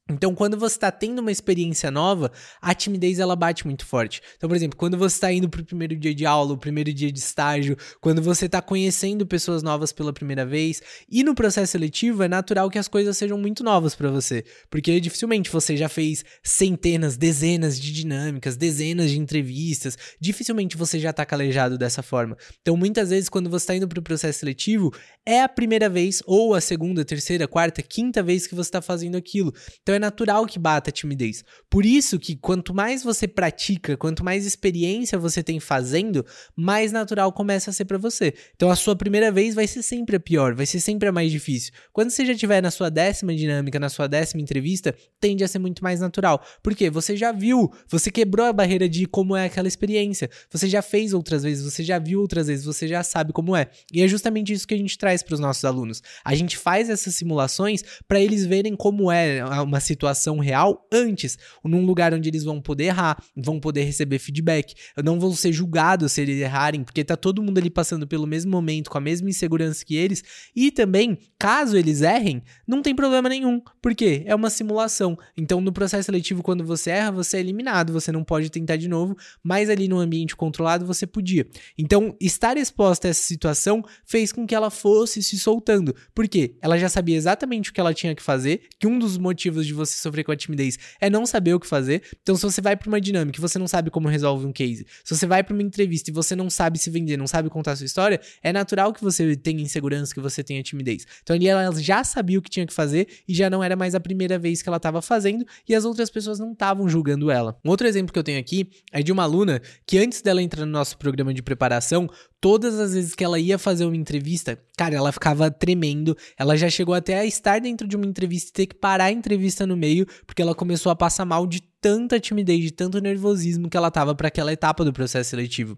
Então, 0.10 0.36
quando 0.36 0.58
você 0.58 0.76
está 0.76 0.92
tendo 0.92 1.20
uma 1.20 1.32
experiência 1.32 1.90
nova, 1.90 2.30
a 2.62 2.76
timidez 2.76 3.20
ela 3.20 3.38
bate 3.38 3.66
muito 3.66 3.86
forte. 3.86 4.22
Então, 4.36 4.50
por 4.50 4.56
exemplo, 4.56 4.78
quando 4.78 4.98
você 4.98 5.16
está 5.16 5.32
indo 5.32 5.48
para 5.48 5.62
o 5.62 5.66
primeiro 5.66 5.96
dia 5.96 6.14
de 6.14 6.26
aula, 6.26 6.52
o 6.52 6.58
primeiro 6.58 6.94
dia 6.94 7.10
de 7.10 7.20
estágio, 7.20 7.78
quando 8.02 8.22
você 8.22 8.48
está 8.48 8.62
conhecendo 8.62 9.26
pessoas 9.26 9.64
novas 9.64 9.94
pela 9.94 10.12
primeira 10.12 10.46
vez, 10.46 10.82
e 11.10 11.24
no 11.24 11.34
processo 11.34 11.72
seletivo 11.72 12.22
é 12.22 12.28
natural 12.28 12.70
que 12.70 12.78
as 12.78 12.90
coisas 12.90 13.16
sejam 13.16 13.38
muito 13.38 13.64
novas 13.64 13.96
para 13.96 14.12
você, 14.12 14.44
porque 14.70 15.00
dificilmente 15.00 15.50
você 15.50 15.78
já 15.78 15.88
fez 15.88 16.26
centenas, 16.44 17.16
dezenas 17.16 17.80
de 17.80 17.94
dinâmicas, 17.94 18.58
dezenas 18.58 19.10
de 19.10 19.18
entrevistas, 19.18 19.98
dificilmente 20.20 20.76
você 20.76 21.00
já 21.00 21.12
está 21.12 21.26
calejado 21.26 21.78
dessa 21.78 22.04
forma. 22.04 22.38
Então, 22.62 22.76
muitas 22.76 23.10
vezes, 23.10 23.30
quando 23.30 23.50
você 23.50 23.64
está 23.64 23.76
indo 23.78 23.88
para 23.88 24.00
o 24.00 24.04
processo 24.04 24.40
seletivo, 24.40 24.94
é 25.26 25.42
a 25.42 25.48
primeira 25.48 25.88
vez, 25.88 26.22
ou 26.26 26.54
a 26.54 26.60
segunda, 26.60 27.06
terceira, 27.06 27.48
quarta, 27.48 27.82
quinta 27.82 28.22
vez 28.22 28.46
que 28.46 28.54
você 28.54 28.68
está 28.68 28.82
fazendo 28.82 29.16
aquilo. 29.16 29.54
Então, 29.82 29.93
então 29.94 29.98
é 29.98 30.00
natural 30.00 30.46
que 30.48 30.58
bata 30.58 30.90
a 30.90 30.94
timidez. 30.94 31.44
Por 31.70 31.86
isso 31.86 32.18
que 32.18 32.36
quanto 32.36 32.74
mais 32.74 33.04
você 33.04 33.28
pratica, 33.28 33.96
quanto 33.96 34.24
mais 34.24 34.44
experiência 34.46 35.20
você 35.20 35.44
tem 35.44 35.60
fazendo, 35.60 36.26
mais 36.56 36.92
natural 36.92 37.32
começa 37.32 37.70
a 37.70 37.74
ser 37.74 37.86
para 37.86 37.98
você. 37.98 38.34
Então 38.56 38.72
a 38.72 38.76
sua 38.76 38.96
primeira 38.96 39.32
vez 39.32 39.54
vai 39.54 39.68
ser 39.68 39.84
sempre 39.84 40.16
a 40.16 40.20
pior, 40.20 40.56
vai 40.56 40.66
ser 40.66 40.80
sempre 40.80 41.08
a 41.08 41.12
mais 41.12 41.32
difícil. 41.32 41.74
Quando 41.92 42.10
você 42.10 42.26
já 42.26 42.34
estiver 42.34 42.62
na 42.62 42.72
sua 42.72 42.90
décima 42.90 43.36
dinâmica, 43.36 43.80
na 43.80 43.90
sua 43.90 44.08
décima 44.08 44.42
entrevista, 44.42 44.96
tende 45.20 45.44
a 45.44 45.48
ser 45.48 45.60
muito 45.60 45.84
mais 45.84 46.00
natural. 46.00 46.44
Porque 46.64 46.90
você 46.90 47.16
já 47.16 47.32
viu, 47.32 47.72
você 47.88 48.10
quebrou 48.10 48.48
a 48.48 48.54
barreira 48.54 48.90
de 48.90 49.06
como 49.06 49.36
é 49.36 49.46
aquela 49.46 49.68
experiência. 49.68 50.30
Você 50.50 50.68
já 50.68 50.82
fez 50.82 51.14
outras 51.14 51.44
vezes, 51.44 51.64
você 51.64 51.84
já 51.84 52.00
viu 52.00 52.20
outras 52.20 52.48
vezes, 52.48 52.66
você 52.66 52.88
já 52.88 53.04
sabe 53.04 53.32
como 53.32 53.56
é. 53.56 53.70
E 53.94 54.02
é 54.02 54.08
justamente 54.08 54.54
isso 54.54 54.68
que 54.68 54.74
a 54.74 54.78
gente 54.78 54.98
traz 54.98 55.22
para 55.22 55.36
os 55.36 55.40
nossos 55.40 55.64
alunos. 55.64 56.02
A 56.26 56.34
gente 56.34 56.58
faz 56.58 56.90
essas 56.90 57.14
simulações 57.14 57.84
para 58.08 58.20
eles 58.20 58.46
verem 58.46 58.76
como 58.76 59.12
é 59.12 59.44
uma 59.62 59.83
situação 59.84 60.40
real 60.40 60.88
antes, 60.92 61.38
num 61.64 61.86
lugar 61.86 62.12
onde 62.14 62.28
eles 62.28 62.44
vão 62.44 62.60
poder 62.60 62.86
errar, 62.86 63.24
vão 63.38 63.60
poder 63.60 63.84
receber 63.84 64.18
feedback, 64.18 64.74
não 65.04 65.20
vão 65.20 65.36
ser 65.36 65.54
julgados 65.54 66.14
se 66.14 66.22
eles 66.22 66.40
errarem, 66.40 66.84
porque 66.84 67.04
tá 67.04 67.16
todo 67.16 67.44
mundo 67.44 67.60
ali 67.60 67.70
passando 67.70 68.08
pelo 68.08 68.26
mesmo 68.26 68.52
momento, 68.52 68.90
com 68.90 68.98
a 68.98 69.02
mesma 69.02 69.30
insegurança 69.30 69.86
que 69.86 69.96
eles, 69.96 70.24
e 70.56 70.72
também, 70.72 71.18
caso 71.38 71.78
eles 71.78 72.02
errem, 72.02 72.42
não 72.68 72.82
tem 72.82 72.96
problema 72.96 73.30
nenhum, 73.30 73.62
porque 73.82 74.24
é 74.26 74.34
uma 74.34 74.50
simulação. 74.50 75.18
Então, 75.38 75.62
no 75.62 75.72
processo 75.72 76.06
seletivo, 76.06 76.42
quando 76.42 76.66
você 76.66 76.90
erra, 76.90 77.12
você 77.12 77.38
é 77.38 77.40
eliminado, 77.40 77.94
você 77.94 78.12
não 78.12 78.24
pode 78.24 78.50
tentar 78.50 78.78
de 78.78 78.88
novo, 78.88 79.16
mas 79.44 79.70
ali 79.70 79.88
no 79.88 80.00
ambiente 80.00 80.36
controlado 80.36 80.86
você 80.86 81.06
podia. 81.06 81.46
Então, 81.78 82.16
estar 82.20 82.58
exposta 82.58 83.08
a 83.08 83.12
essa 83.12 83.22
situação 83.22 83.84
fez 84.06 84.32
com 84.32 84.48
que 84.48 84.56
ela 84.56 84.70
fosse 84.70 85.22
se 85.22 85.38
soltando, 85.38 85.96
porque 86.16 86.56
ela 86.62 86.78
já 86.78 86.90
sabia 86.90 87.18
exatamente 87.18 87.70
o 87.70 87.74
que 87.74 87.80
ela 87.80 87.94
tinha 87.94 88.16
que 88.16 88.22
fazer, 88.22 88.62
que 88.80 88.88
um 88.88 88.98
dos 88.98 89.18
motivos 89.18 89.66
de 89.66 89.73
de 89.74 89.78
você 89.78 89.98
sofrer 89.98 90.24
com 90.24 90.32
a 90.32 90.36
timidez 90.36 90.78
é 91.02 91.10
não 91.10 91.26
saber 91.26 91.54
o 91.54 91.60
que 91.60 91.68
fazer. 91.68 92.04
Então, 92.22 92.36
se 92.36 92.44
você 92.44 92.62
vai 92.62 92.76
para 92.76 92.88
uma 92.88 93.02
dinâmica 93.02 93.38
e 93.38 93.42
você 93.42 93.60
não 93.60 93.68
sabe 93.68 93.90
como 93.90 94.08
resolve 94.08 94.46
um 94.46 94.54
case, 94.54 94.86
se 95.04 95.16
você 95.16 95.26
vai 95.26 95.44
para 95.44 95.54
uma 95.54 95.64
entrevista 95.64 96.10
e 96.10 96.14
você 96.14 96.36
não 96.36 96.50
sabe 96.50 96.80
se 96.80 96.90
vender, 96.90 97.18
não 97.18 97.28
sabe 97.28 97.50
contar 97.50 97.74
a 97.74 97.76
sua 97.76 97.86
história, 97.86 98.22
é 98.42 98.54
natural 98.54 98.94
que 98.94 99.02
você 99.02 99.36
tenha 99.36 99.62
insegurança, 99.62 100.14
que 100.14 100.22
você 100.22 100.44
tenha 100.44 100.62
timidez. 100.64 101.06
Então, 101.22 101.36
ali 101.36 101.48
ela 101.48 101.72
já 101.74 102.04
sabia 102.04 102.40
o 102.40 102.42
que 102.42 102.50
tinha 102.50 102.66
que 102.66 102.74
fazer 102.74 103.08
e 103.28 103.34
já 103.34 103.50
não 103.50 103.64
era 103.64 103.76
mais 103.76 103.96
a 103.96 104.00
primeira 104.00 104.38
vez 104.38 104.62
que 104.62 104.70
ela 104.70 104.78
estava 104.78 105.02
fazendo 105.02 105.46
e 105.68 105.76
as 105.76 105.86
outras 105.86 106.10
pessoas 106.10 106.40
não 106.40 106.54
estavam 106.54 106.88
julgando 106.88 107.32
ela. 107.32 107.58
Um 107.66 107.70
outro 107.70 107.88
exemplo 107.88 108.14
que 108.14 108.20
eu 108.20 108.24
tenho 108.24 108.40
aqui 108.40 108.70
é 108.92 109.02
de 109.02 109.12
uma 109.12 109.24
aluna 109.24 109.62
que 109.86 109.98
antes 109.98 110.22
dela 110.22 110.42
entrar 110.42 110.66
no 110.66 110.72
nosso 110.72 110.98
programa 110.98 111.34
de 111.34 111.42
preparação, 111.42 112.10
todas 112.44 112.78
as 112.78 112.94
vezes 112.94 113.16
que 113.16 113.24
ela 113.24 113.40
ia 113.40 113.58
fazer 113.58 113.86
uma 113.86 113.96
entrevista, 113.96 114.60
cara, 114.78 114.94
ela 114.94 115.14
ficava 115.14 115.50
tremendo. 115.50 116.14
Ela 116.38 116.58
já 116.58 116.70
chegou 116.70 116.94
até 116.94 117.18
a 117.18 117.26
estar 117.26 117.62
dentro 117.62 117.88
de 117.88 117.96
uma 117.96 118.06
entrevista 118.06 118.50
e 118.50 118.54
ter 118.54 118.66
que 118.66 118.76
parar 118.76 119.06
a 119.06 119.12
entrevista 119.14 119.66
no 119.66 119.78
meio, 119.78 120.06
porque 120.28 120.42
ela 120.42 120.54
começou 120.54 120.92
a 120.92 120.96
passar 120.96 121.24
mal 121.24 121.48
de 121.48 121.62
tanta 121.80 122.20
timidez, 122.20 122.60
de 122.60 122.72
tanto 122.72 123.00
nervosismo 123.00 123.70
que 123.70 123.78
ela 123.78 123.90
tava 123.90 124.14
para 124.14 124.28
aquela 124.28 124.52
etapa 124.52 124.84
do 124.84 124.92
processo 124.92 125.30
seletivo. 125.30 125.78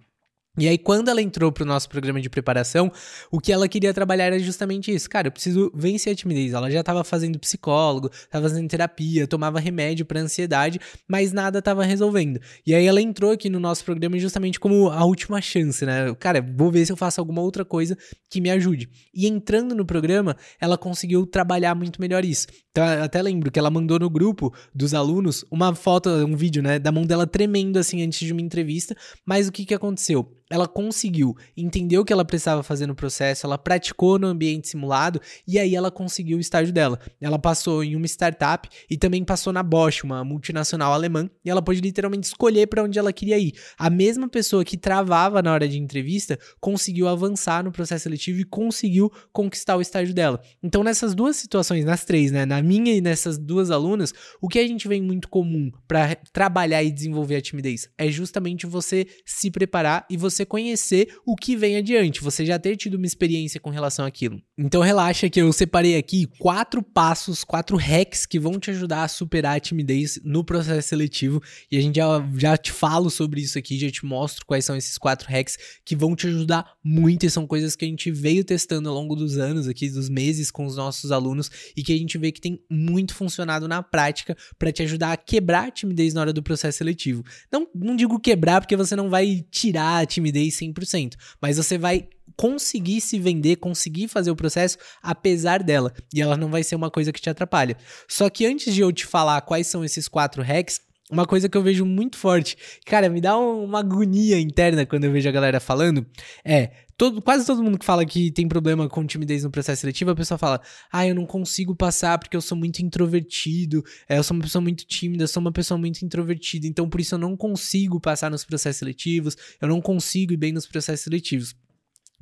E 0.57 0.67
aí, 0.67 0.77
quando 0.77 1.09
ela 1.09 1.21
entrou 1.21 1.51
pro 1.51 1.65
nosso 1.65 1.89
programa 1.89 2.21
de 2.21 2.29
preparação, 2.29 2.91
o 3.29 3.39
que 3.39 3.51
ela 3.51 3.67
queria 3.67 3.93
trabalhar 3.93 4.25
era 4.25 4.39
justamente 4.39 4.93
isso. 4.93 5.09
Cara, 5.09 5.27
eu 5.27 5.31
preciso 5.31 5.71
vencer 5.75 6.13
a 6.13 6.15
timidez. 6.15 6.53
Ela 6.53 6.71
já 6.71 6.79
estava 6.79 7.03
fazendo 7.03 7.37
psicólogo, 7.37 8.09
estava 8.13 8.47
fazendo 8.47 8.67
terapia, 8.67 9.27
tomava 9.27 9.59
remédio 9.59 10.05
para 10.05 10.19
ansiedade, 10.19 10.79
mas 11.07 11.33
nada 11.33 11.59
estava 11.59 11.83
resolvendo. 11.83 12.39
E 12.65 12.73
aí 12.73 12.85
ela 12.85 13.01
entrou 13.01 13.31
aqui 13.31 13.49
no 13.49 13.59
nosso 13.59 13.83
programa 13.83 14.17
justamente 14.17 14.59
como 14.59 14.89
a 14.89 15.03
última 15.03 15.41
chance, 15.41 15.85
né? 15.85 16.13
Cara, 16.19 16.41
vou 16.41 16.71
ver 16.71 16.85
se 16.85 16.91
eu 16.91 16.97
faço 16.97 17.19
alguma 17.19 17.41
outra 17.41 17.65
coisa 17.65 17.97
que 18.29 18.39
me 18.39 18.49
ajude. 18.49 18.89
E 19.13 19.27
entrando 19.27 19.75
no 19.75 19.85
programa, 19.85 20.37
ela 20.59 20.77
conseguiu 20.77 21.25
trabalhar 21.25 21.75
muito 21.75 21.99
melhor 21.99 22.23
isso. 22.23 22.47
Então, 22.71 22.85
até 23.03 23.21
lembro 23.21 23.51
que 23.51 23.59
ela 23.59 23.69
mandou 23.69 23.99
no 23.99 24.09
grupo 24.09 24.53
dos 24.73 24.93
alunos 24.93 25.45
uma 25.49 25.73
foto, 25.75 26.09
um 26.09 26.35
vídeo, 26.35 26.61
né, 26.61 26.79
da 26.79 26.91
mão 26.91 27.05
dela 27.05 27.25
tremendo 27.25 27.77
assim 27.77 28.01
antes 28.03 28.25
de 28.25 28.33
uma 28.33 28.41
entrevista, 28.41 28.95
mas 29.25 29.47
o 29.47 29.51
que 29.51 29.65
que 29.65 29.73
aconteceu? 29.73 30.29
Ela 30.55 30.67
conseguiu 30.67 31.35
entender 31.55 31.97
o 31.97 32.05
que 32.05 32.13
ela 32.13 32.23
precisava 32.23 32.63
fazer 32.63 32.87
no 32.87 32.95
processo, 32.95 33.45
ela 33.45 33.57
praticou 33.57 34.17
no 34.17 34.27
ambiente 34.27 34.69
simulado 34.69 35.19
e 35.45 35.59
aí 35.59 35.75
ela 35.75 35.91
conseguiu 35.91 36.37
o 36.37 36.41
estágio 36.41 36.73
dela. 36.73 36.97
Ela 37.19 37.37
passou 37.37 37.83
em 37.83 37.95
uma 37.95 38.05
startup 38.05 38.69
e 38.89 38.97
também 38.97 39.23
passou 39.23 39.51
na 39.51 39.61
Bosch, 39.61 40.03
uma 40.03 40.23
multinacional 40.23 40.93
alemã, 40.93 41.29
e 41.43 41.49
ela 41.49 41.61
pôde 41.61 41.81
literalmente 41.81 42.27
escolher 42.27 42.67
para 42.67 42.83
onde 42.83 42.97
ela 42.97 43.11
queria 43.11 43.37
ir. 43.37 43.53
A 43.77 43.89
mesma 43.89 44.29
pessoa 44.29 44.63
que 44.63 44.77
travava 44.77 45.41
na 45.41 45.51
hora 45.51 45.67
de 45.67 45.77
entrevista 45.77 46.39
conseguiu 46.61 47.07
avançar 47.07 47.63
no 47.63 47.71
processo 47.71 48.03
seletivo 48.03 48.39
e 48.39 48.45
conseguiu 48.45 49.11
conquistar 49.33 49.75
o 49.75 49.81
estágio 49.81 50.13
dela. 50.13 50.41
Então, 50.63 50.83
nessas 50.83 51.13
duas 51.13 51.35
situações, 51.35 51.83
nas 51.83 52.05
três, 52.05 52.31
né, 52.31 52.45
na 52.45 52.61
minha 52.61 52.93
e 52.93 53.01
nessas 53.01 53.37
duas 53.37 53.71
alunas, 53.71 54.13
o 54.41 54.47
que 54.47 54.59
a 54.59 54.67
gente 54.67 54.87
vem 54.87 55.01
muito 55.01 55.27
comum 55.27 55.69
para 55.85 56.15
trabalhar 56.31 56.81
e 56.81 56.91
desenvolver 56.91 57.35
a 57.35 57.41
timidez 57.41 57.89
é 57.97 58.07
justamente 58.09 58.65
você 58.65 59.05
se 59.25 59.51
preparar 59.51 60.05
e 60.09 60.15
você 60.15 60.44
conhecer 60.45 61.15
o 61.25 61.35
que 61.35 61.55
vem 61.55 61.77
adiante, 61.77 62.21
você 62.21 62.45
já 62.45 62.57
ter 62.57 62.75
tido 62.75 62.95
uma 62.95 63.05
experiência 63.05 63.59
com 63.59 63.69
relação 63.69 64.05
àquilo. 64.05 64.41
Então 64.57 64.81
relaxa 64.81 65.29
que 65.29 65.41
eu 65.41 65.51
separei 65.51 65.97
aqui 65.97 66.27
quatro 66.39 66.81
passos, 66.81 67.43
quatro 67.43 67.77
hacks 67.77 68.25
que 68.25 68.39
vão 68.39 68.59
te 68.59 68.71
ajudar 68.71 69.03
a 69.03 69.07
superar 69.07 69.57
a 69.57 69.59
timidez 69.59 70.19
no 70.23 70.43
processo 70.43 70.87
seletivo 70.89 71.41
e 71.71 71.77
a 71.77 71.81
gente 71.81 71.95
já, 71.95 72.29
já 72.37 72.57
te 72.57 72.71
falo 72.71 73.09
sobre 73.09 73.41
isso 73.41 73.57
aqui, 73.57 73.77
já 73.77 73.89
te 73.89 74.05
mostro 74.05 74.45
quais 74.45 74.65
são 74.65 74.75
esses 74.75 74.97
quatro 74.97 75.29
hacks 75.29 75.57
que 75.83 75.95
vão 75.95 76.15
te 76.15 76.27
ajudar 76.27 76.73
muito 76.83 77.25
e 77.25 77.29
são 77.29 77.47
coisas 77.47 77.75
que 77.75 77.85
a 77.85 77.87
gente 77.87 78.11
veio 78.11 78.43
testando 78.43 78.89
ao 78.89 78.95
longo 78.95 79.15
dos 79.15 79.37
anos 79.37 79.67
aqui, 79.67 79.89
dos 79.89 80.09
meses 80.09 80.51
com 80.51 80.65
os 80.65 80.75
nossos 80.75 81.11
alunos 81.11 81.49
e 81.75 81.83
que 81.83 81.93
a 81.93 81.97
gente 81.97 82.17
vê 82.17 82.31
que 82.31 82.41
tem 82.41 82.59
muito 82.69 83.13
funcionado 83.13 83.67
na 83.67 83.81
prática 83.81 84.37
para 84.57 84.71
te 84.71 84.83
ajudar 84.83 85.11
a 85.11 85.17
quebrar 85.17 85.67
a 85.67 85.71
timidez 85.71 86.13
na 86.13 86.21
hora 86.21 86.33
do 86.33 86.43
processo 86.43 86.77
seletivo. 86.77 87.23
Não, 87.51 87.67
não 87.73 87.95
digo 87.95 88.19
quebrar 88.19 88.61
porque 88.61 88.75
você 88.75 88.95
não 88.95 89.09
vai 89.09 89.45
tirar 89.49 90.01
a 90.01 90.05
timidez 90.05 90.24
100%, 90.33 91.13
mas 91.41 91.57
você 91.57 91.77
vai 91.77 92.07
conseguir 92.35 93.01
se 93.01 93.17
vender, 93.17 93.57
conseguir 93.57 94.07
fazer 94.07 94.31
o 94.31 94.35
processo 94.35 94.77
apesar 95.01 95.63
dela. 95.63 95.93
E 96.13 96.21
ela 96.21 96.35
não 96.35 96.49
vai 96.49 96.63
ser 96.63 96.75
uma 96.75 96.91
coisa 96.91 97.11
que 97.11 97.21
te 97.21 97.29
atrapalha. 97.29 97.77
Só 98.07 98.29
que 98.29 98.45
antes 98.45 98.73
de 98.73 98.81
eu 98.81 98.91
te 98.91 99.05
falar 99.05 99.41
quais 99.41 99.67
são 99.67 99.83
esses 99.83 100.07
quatro 100.07 100.43
hacks, 100.43 100.81
uma 101.11 101.25
coisa 101.25 101.47
que 101.47 101.55
eu 101.55 101.61
vejo 101.61 101.85
muito 101.85 102.17
forte, 102.17 102.57
cara, 102.85 103.09
me 103.09 103.21
dá 103.21 103.37
uma 103.37 103.79
agonia 103.79 104.39
interna 104.39 104.85
quando 104.85 105.03
eu 105.03 105.11
vejo 105.11 105.29
a 105.29 105.31
galera 105.31 105.59
falando, 105.59 106.05
é, 106.43 106.71
todo, 106.97 107.21
quase 107.21 107.45
todo 107.45 107.63
mundo 107.63 107.77
que 107.77 107.85
fala 107.85 108.05
que 108.05 108.31
tem 108.31 108.47
problema 108.47 108.87
com 108.87 109.05
timidez 109.05 109.43
no 109.43 109.51
processo 109.51 109.81
seletivo, 109.81 110.11
a 110.11 110.15
pessoa 110.15 110.37
fala, 110.37 110.61
ah, 110.91 111.05
eu 111.07 111.15
não 111.15 111.25
consigo 111.25 111.75
passar 111.75 112.17
porque 112.17 112.35
eu 112.35 112.41
sou 112.41 112.57
muito 112.57 112.79
introvertido, 112.79 113.83
é, 114.07 114.17
eu 114.17 114.23
sou 114.23 114.35
uma 114.35 114.43
pessoa 114.43 114.61
muito 114.61 114.85
tímida, 114.85 115.23
eu 115.23 115.27
sou 115.27 115.41
uma 115.41 115.51
pessoa 115.51 115.77
muito 115.77 116.03
introvertida, 116.03 116.67
então 116.67 116.89
por 116.89 117.01
isso 117.01 117.15
eu 117.15 117.19
não 117.19 117.35
consigo 117.35 117.99
passar 117.99 118.31
nos 118.31 118.45
processos 118.45 118.79
seletivos, 118.79 119.35
eu 119.61 119.67
não 119.67 119.81
consigo 119.81 120.33
ir 120.33 120.37
bem 120.37 120.51
nos 120.51 120.65
processos 120.65 121.03
seletivos. 121.03 121.55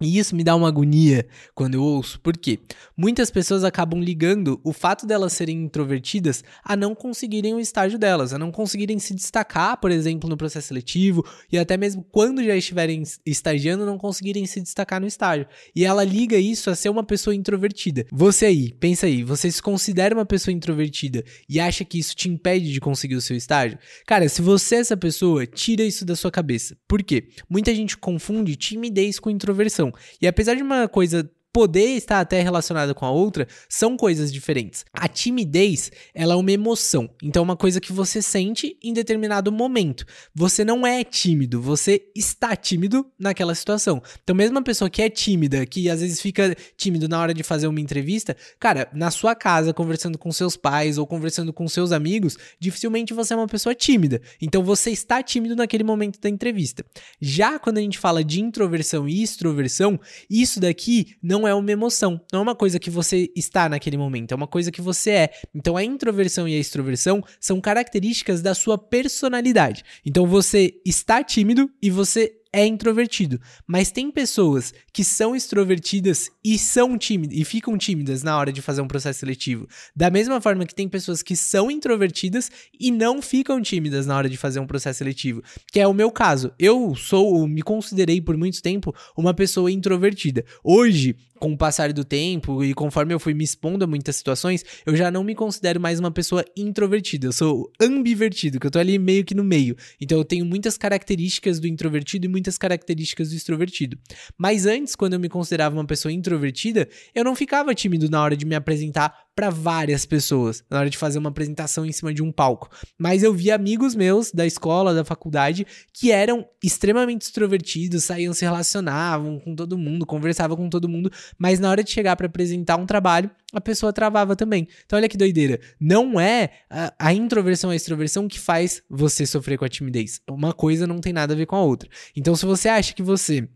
E 0.06 0.18
isso 0.18 0.36
me 0.36 0.44
dá 0.44 0.56
uma 0.56 0.68
agonia 0.68 1.26
quando 1.54 1.76
eu 1.76 1.84
ouço, 1.84 2.20
porque 2.22 2.60
muitas 2.96 3.32
pessoas 3.32 3.64
acabam 3.64 4.02
ligando 4.02 4.60
o 4.64 4.74
fato 4.74 5.06
delas 5.06 5.34
serem 5.34 5.64
introvertidas 5.64 6.44
a 6.64 6.76
não 6.76 6.94
conseguirem 6.94 7.54
o 7.54 7.60
estágio 7.60 7.98
delas, 7.98 8.34
a 8.34 8.38
não 8.38 8.52
conseguirem 8.52 9.00
se 9.00 9.14
destacar, 9.14 9.78
por 9.80 9.92
exemplo, 9.92 10.30
no 10.30 10.38
processo 10.38 10.68
seletivo, 10.68 11.26
e 11.52 11.58
até 11.58 11.78
mesmo 11.78 12.04
quando 12.12 12.44
já 12.44 12.56
estiverem 12.56 13.04
estagiando, 13.26 13.86
não 13.86 13.98
conseguirem 13.98 14.46
se 14.46 14.62
destacar 14.62 15.00
no 15.00 15.08
estágio. 15.08 15.48
E 15.76 15.86
ela 15.86 16.04
liga 16.04 16.38
isso 16.38 16.70
a 16.70 16.76
ser 16.76 16.90
uma 16.90 17.04
pessoa 17.04 17.36
introvertida. 17.36 18.06
Você 18.12 18.46
aí, 18.46 18.74
pensa 18.74 19.06
aí, 19.06 19.24
você 19.24 19.52
se 19.52 19.62
considera 19.62 20.16
uma 20.16 20.26
pessoa 20.26 20.54
introvertida 20.54 21.24
e 21.48 21.60
acha 21.60 21.86
que 21.86 22.00
isso 22.00 22.16
te 22.16 22.30
impede 22.30 22.72
de 22.72 22.80
conseguir 22.80 23.16
o 23.16 23.22
seu 23.22 23.38
estágio? 23.38 23.78
Cara, 24.06 24.28
se 24.28 24.42
você 24.42 24.76
é 24.76 24.80
essa 24.80 24.98
pessoa, 24.98 25.46
tira 25.46 25.84
isso 25.84 26.06
da 26.06 26.16
sua 26.16 26.32
cabeça. 26.32 26.76
Por 26.88 27.02
quê? 27.04 27.30
Muita 27.50 27.74
gente 27.74 27.98
confunde 27.98 28.56
timidez 28.56 29.20
com 29.20 29.30
introversão. 29.30 29.93
E 30.22 30.28
apesar 30.28 30.56
de 30.56 30.64
uma 30.64 30.88
coisa 30.88 31.30
poder 31.54 31.96
estar 31.96 32.20
até 32.20 32.42
relacionada 32.42 32.96
com 32.96 33.06
a 33.06 33.12
outra 33.12 33.48
são 33.70 33.96
coisas 33.96 34.34
diferentes. 34.34 34.84
A 34.92 35.08
timidez, 35.08 35.92
ela 36.14 36.34
é 36.34 36.36
uma 36.36 36.52
emoção, 36.52 37.08
então 37.22 37.42
é 37.42 37.44
uma 37.44 37.56
coisa 37.56 37.80
que 37.80 37.94
você 37.94 38.24
sente 38.24 38.76
em 38.84 38.92
determinado 38.92 39.52
momento. 39.52 40.04
Você 40.34 40.66
não 40.66 40.86
é 40.86 41.04
tímido, 41.04 41.62
você 41.62 42.10
está 42.16 42.56
tímido 42.56 43.06
naquela 43.20 43.54
situação. 43.54 44.02
Então 44.24 44.36
mesmo 44.36 44.58
uma 44.58 44.64
pessoa 44.64 44.90
que 44.90 45.02
é 45.02 45.10
tímida, 45.10 45.64
que 45.66 45.90
às 45.90 46.02
vezes 46.02 46.20
fica 46.20 46.56
tímido 46.76 47.08
na 47.08 47.22
hora 47.22 47.34
de 47.34 47.44
fazer 47.44 47.68
uma 47.68 47.80
entrevista, 47.80 48.36
cara, 48.60 48.90
na 48.92 49.12
sua 49.12 49.36
casa 49.36 49.74
conversando 49.74 50.18
com 50.18 50.32
seus 50.32 50.58
pais 50.58 50.98
ou 50.98 51.06
conversando 51.06 51.54
com 51.54 51.68
seus 51.68 51.92
amigos, 51.92 52.36
dificilmente 52.60 53.14
você 53.14 53.34
é 53.34 53.38
uma 53.38 53.48
pessoa 53.48 53.76
tímida. 53.76 54.20
Então 54.42 54.64
você 54.64 54.90
está 54.90 55.22
tímido 55.22 55.56
naquele 55.56 55.84
momento 55.84 56.20
da 56.20 56.30
entrevista. 56.30 56.84
Já 57.22 57.60
quando 57.60 57.78
a 57.78 57.82
gente 57.82 58.00
fala 58.00 58.24
de 58.24 58.42
introversão 58.42 59.08
e 59.08 59.22
extroversão, 59.22 60.00
isso 60.28 60.60
daqui 60.60 61.16
não 61.22 61.43
não 61.44 61.48
é 61.48 61.54
uma 61.54 61.72
emoção, 61.72 62.22
não 62.32 62.40
é 62.40 62.44
uma 62.44 62.56
coisa 62.56 62.80
que 62.80 62.90
você 62.90 63.30
está 63.36 63.68
naquele 63.68 63.98
momento, 63.98 64.32
é 64.32 64.36
uma 64.36 64.48
coisa 64.48 64.72
que 64.72 64.82
você 64.82 65.12
é. 65.12 65.30
Então 65.54 65.76
a 65.76 65.84
introversão 65.84 66.48
e 66.48 66.56
a 66.56 66.60
extroversão 66.60 67.22
são 67.40 67.60
características 67.60 68.42
da 68.42 68.56
sua 68.56 68.78
personalidade. 68.78 69.84
Então 70.06 70.26
você 70.26 70.74
está 70.86 71.22
tímido 71.22 71.70
e 71.82 71.90
você 71.90 72.34
é 72.56 72.68
introvertido, 72.68 73.42
mas 73.66 73.92
tem 73.92 74.12
pessoas 74.12 74.72
que 74.94 75.04
são 75.04 75.36
extrovertidas 75.36 76.30
e 76.46 76.60
são 76.60 76.96
tímidas 77.00 77.36
e 77.36 77.44
ficam 77.44 77.76
tímidas 77.76 78.22
na 78.22 78.38
hora 78.38 78.54
de 78.54 78.62
fazer 78.62 78.80
um 78.80 78.88
processo 78.88 79.22
seletivo. 79.22 79.68
Da 79.96 80.12
mesma 80.12 80.40
forma 80.40 80.64
que 80.64 80.76
tem 80.76 80.88
pessoas 80.88 81.24
que 81.24 81.36
são 81.36 81.72
introvertidas 81.72 82.52
e 82.80 82.92
não 82.92 83.24
ficam 83.24 83.60
tímidas 83.60 84.06
na 84.06 84.16
hora 84.16 84.30
de 84.30 84.38
fazer 84.38 84.60
um 84.60 84.68
processo 84.68 85.00
seletivo, 85.00 85.42
que 85.72 85.80
é 85.80 85.88
o 85.88 85.94
meu 85.96 86.12
caso. 86.12 86.54
Eu 86.60 86.94
sou, 86.96 87.48
me 87.48 87.64
considerei 87.64 88.22
por 88.22 88.38
muito 88.38 88.62
tempo 88.62 88.94
uma 89.18 89.34
pessoa 89.34 89.72
introvertida. 89.72 90.46
Hoje, 90.64 91.16
com 91.44 91.52
o 91.52 91.58
passar 91.58 91.92
do 91.92 92.06
tempo 92.06 92.64
e 92.64 92.74
conforme 92.74 93.14
eu 93.14 93.20
fui 93.20 93.34
me 93.34 93.44
expondo 93.44 93.84
a 93.84 93.88
muitas 93.88 94.16
situações, 94.16 94.64
eu 94.86 94.96
já 94.96 95.12
não 95.12 95.26
me 95.26 95.36
considero 95.36 95.78
mais 95.78 96.00
uma 96.00 96.10
pessoa 96.10 96.46
introvertida. 96.56 97.28
Eu 97.28 97.34
sou 97.34 97.70
ambivertido, 97.82 98.62
que 98.62 98.66
eu 98.66 98.72
tô 98.72 98.80
ali 98.80 98.98
meio 98.98 99.26
que 99.26 99.36
no 99.36 99.44
meio. 99.44 99.76
Então 100.00 100.18
eu 100.18 100.24
tenho 100.24 100.46
muitas 100.46 100.78
características 100.78 101.60
do 101.60 101.68
introvertido 101.68 102.26
e 102.26 102.30
muitas 102.30 102.58
características 102.58 103.32
do 103.32 103.36
extrovertido. 103.36 103.98
Mas 104.38 104.66
antes, 104.66 104.96
quando 104.96 105.16
eu 105.16 105.20
me 105.20 105.28
considerava 105.28 105.76
uma 105.76 105.86
pessoa 105.86 106.14
introvertida, 106.14 106.88
eu 107.14 107.26
não 107.26 107.36
ficava 107.36 107.76
tímido 107.76 108.10
na 108.10 108.24
hora 108.24 108.38
de 108.38 108.46
me 108.46 108.56
apresentar 108.56 109.23
para 109.36 109.50
várias 109.50 110.06
pessoas 110.06 110.64
na 110.70 110.80
hora 110.80 110.90
de 110.90 110.98
fazer 110.98 111.20
uma 111.20 111.30
apresentação 111.30 111.86
em 111.86 111.92
cima 111.92 112.14
de 112.14 112.22
um 112.22 112.32
palco. 112.32 112.70
Mas 112.98 113.24
eu 113.24 113.34
vi 113.34 113.52
amigos 113.52 113.96
meus 113.96 114.32
da 114.32 114.46
escola, 114.46 114.94
da 114.94 115.04
faculdade, 115.04 115.66
que 115.94 116.12
eram 116.12 116.48
extremamente 116.64 117.24
extrovertidos, 117.24 118.04
saíam, 118.04 118.34
se 118.34 118.46
relacionavam 118.46 119.40
com 119.40 119.56
todo 119.56 119.78
mundo, 119.78 120.06
conversavam 120.06 120.56
com 120.56 120.70
todo 120.70 120.90
mundo, 120.90 121.12
mas 121.38 121.60
na 121.60 121.70
hora 121.70 121.84
de 121.84 121.92
chegar 121.92 122.16
para 122.16 122.28
apresentar 122.28 122.78
um 122.78 122.86
trabalho, 122.86 123.30
a 123.52 123.62
pessoa 123.62 123.94
travava 123.94 124.36
também. 124.36 124.68
Então 124.86 124.98
olha 124.98 125.10
que 125.10 125.18
doideira. 125.18 125.60
Não 125.80 126.20
é 126.20 126.50
a, 126.70 126.94
a 127.00 127.14
introversão 127.14 127.70
a 127.70 127.76
extroversão 127.76 128.28
que 128.28 128.40
faz 128.40 128.82
você 128.90 129.26
sofrer 129.26 129.58
com 129.58 129.66
a 129.66 129.70
timidez. 129.70 130.20
Uma 130.30 130.54
coisa 130.54 130.88
não 130.88 131.00
tem 131.00 131.14
nada 131.14 131.34
a 131.34 131.38
ver 131.38 131.46
com 131.46 131.56
a 131.56 131.64
outra. 131.64 131.90
Então 132.16 132.36
se 132.36 132.46
você 132.46 132.70
acha 132.70 132.94
que 132.94 133.04
você 133.04 133.48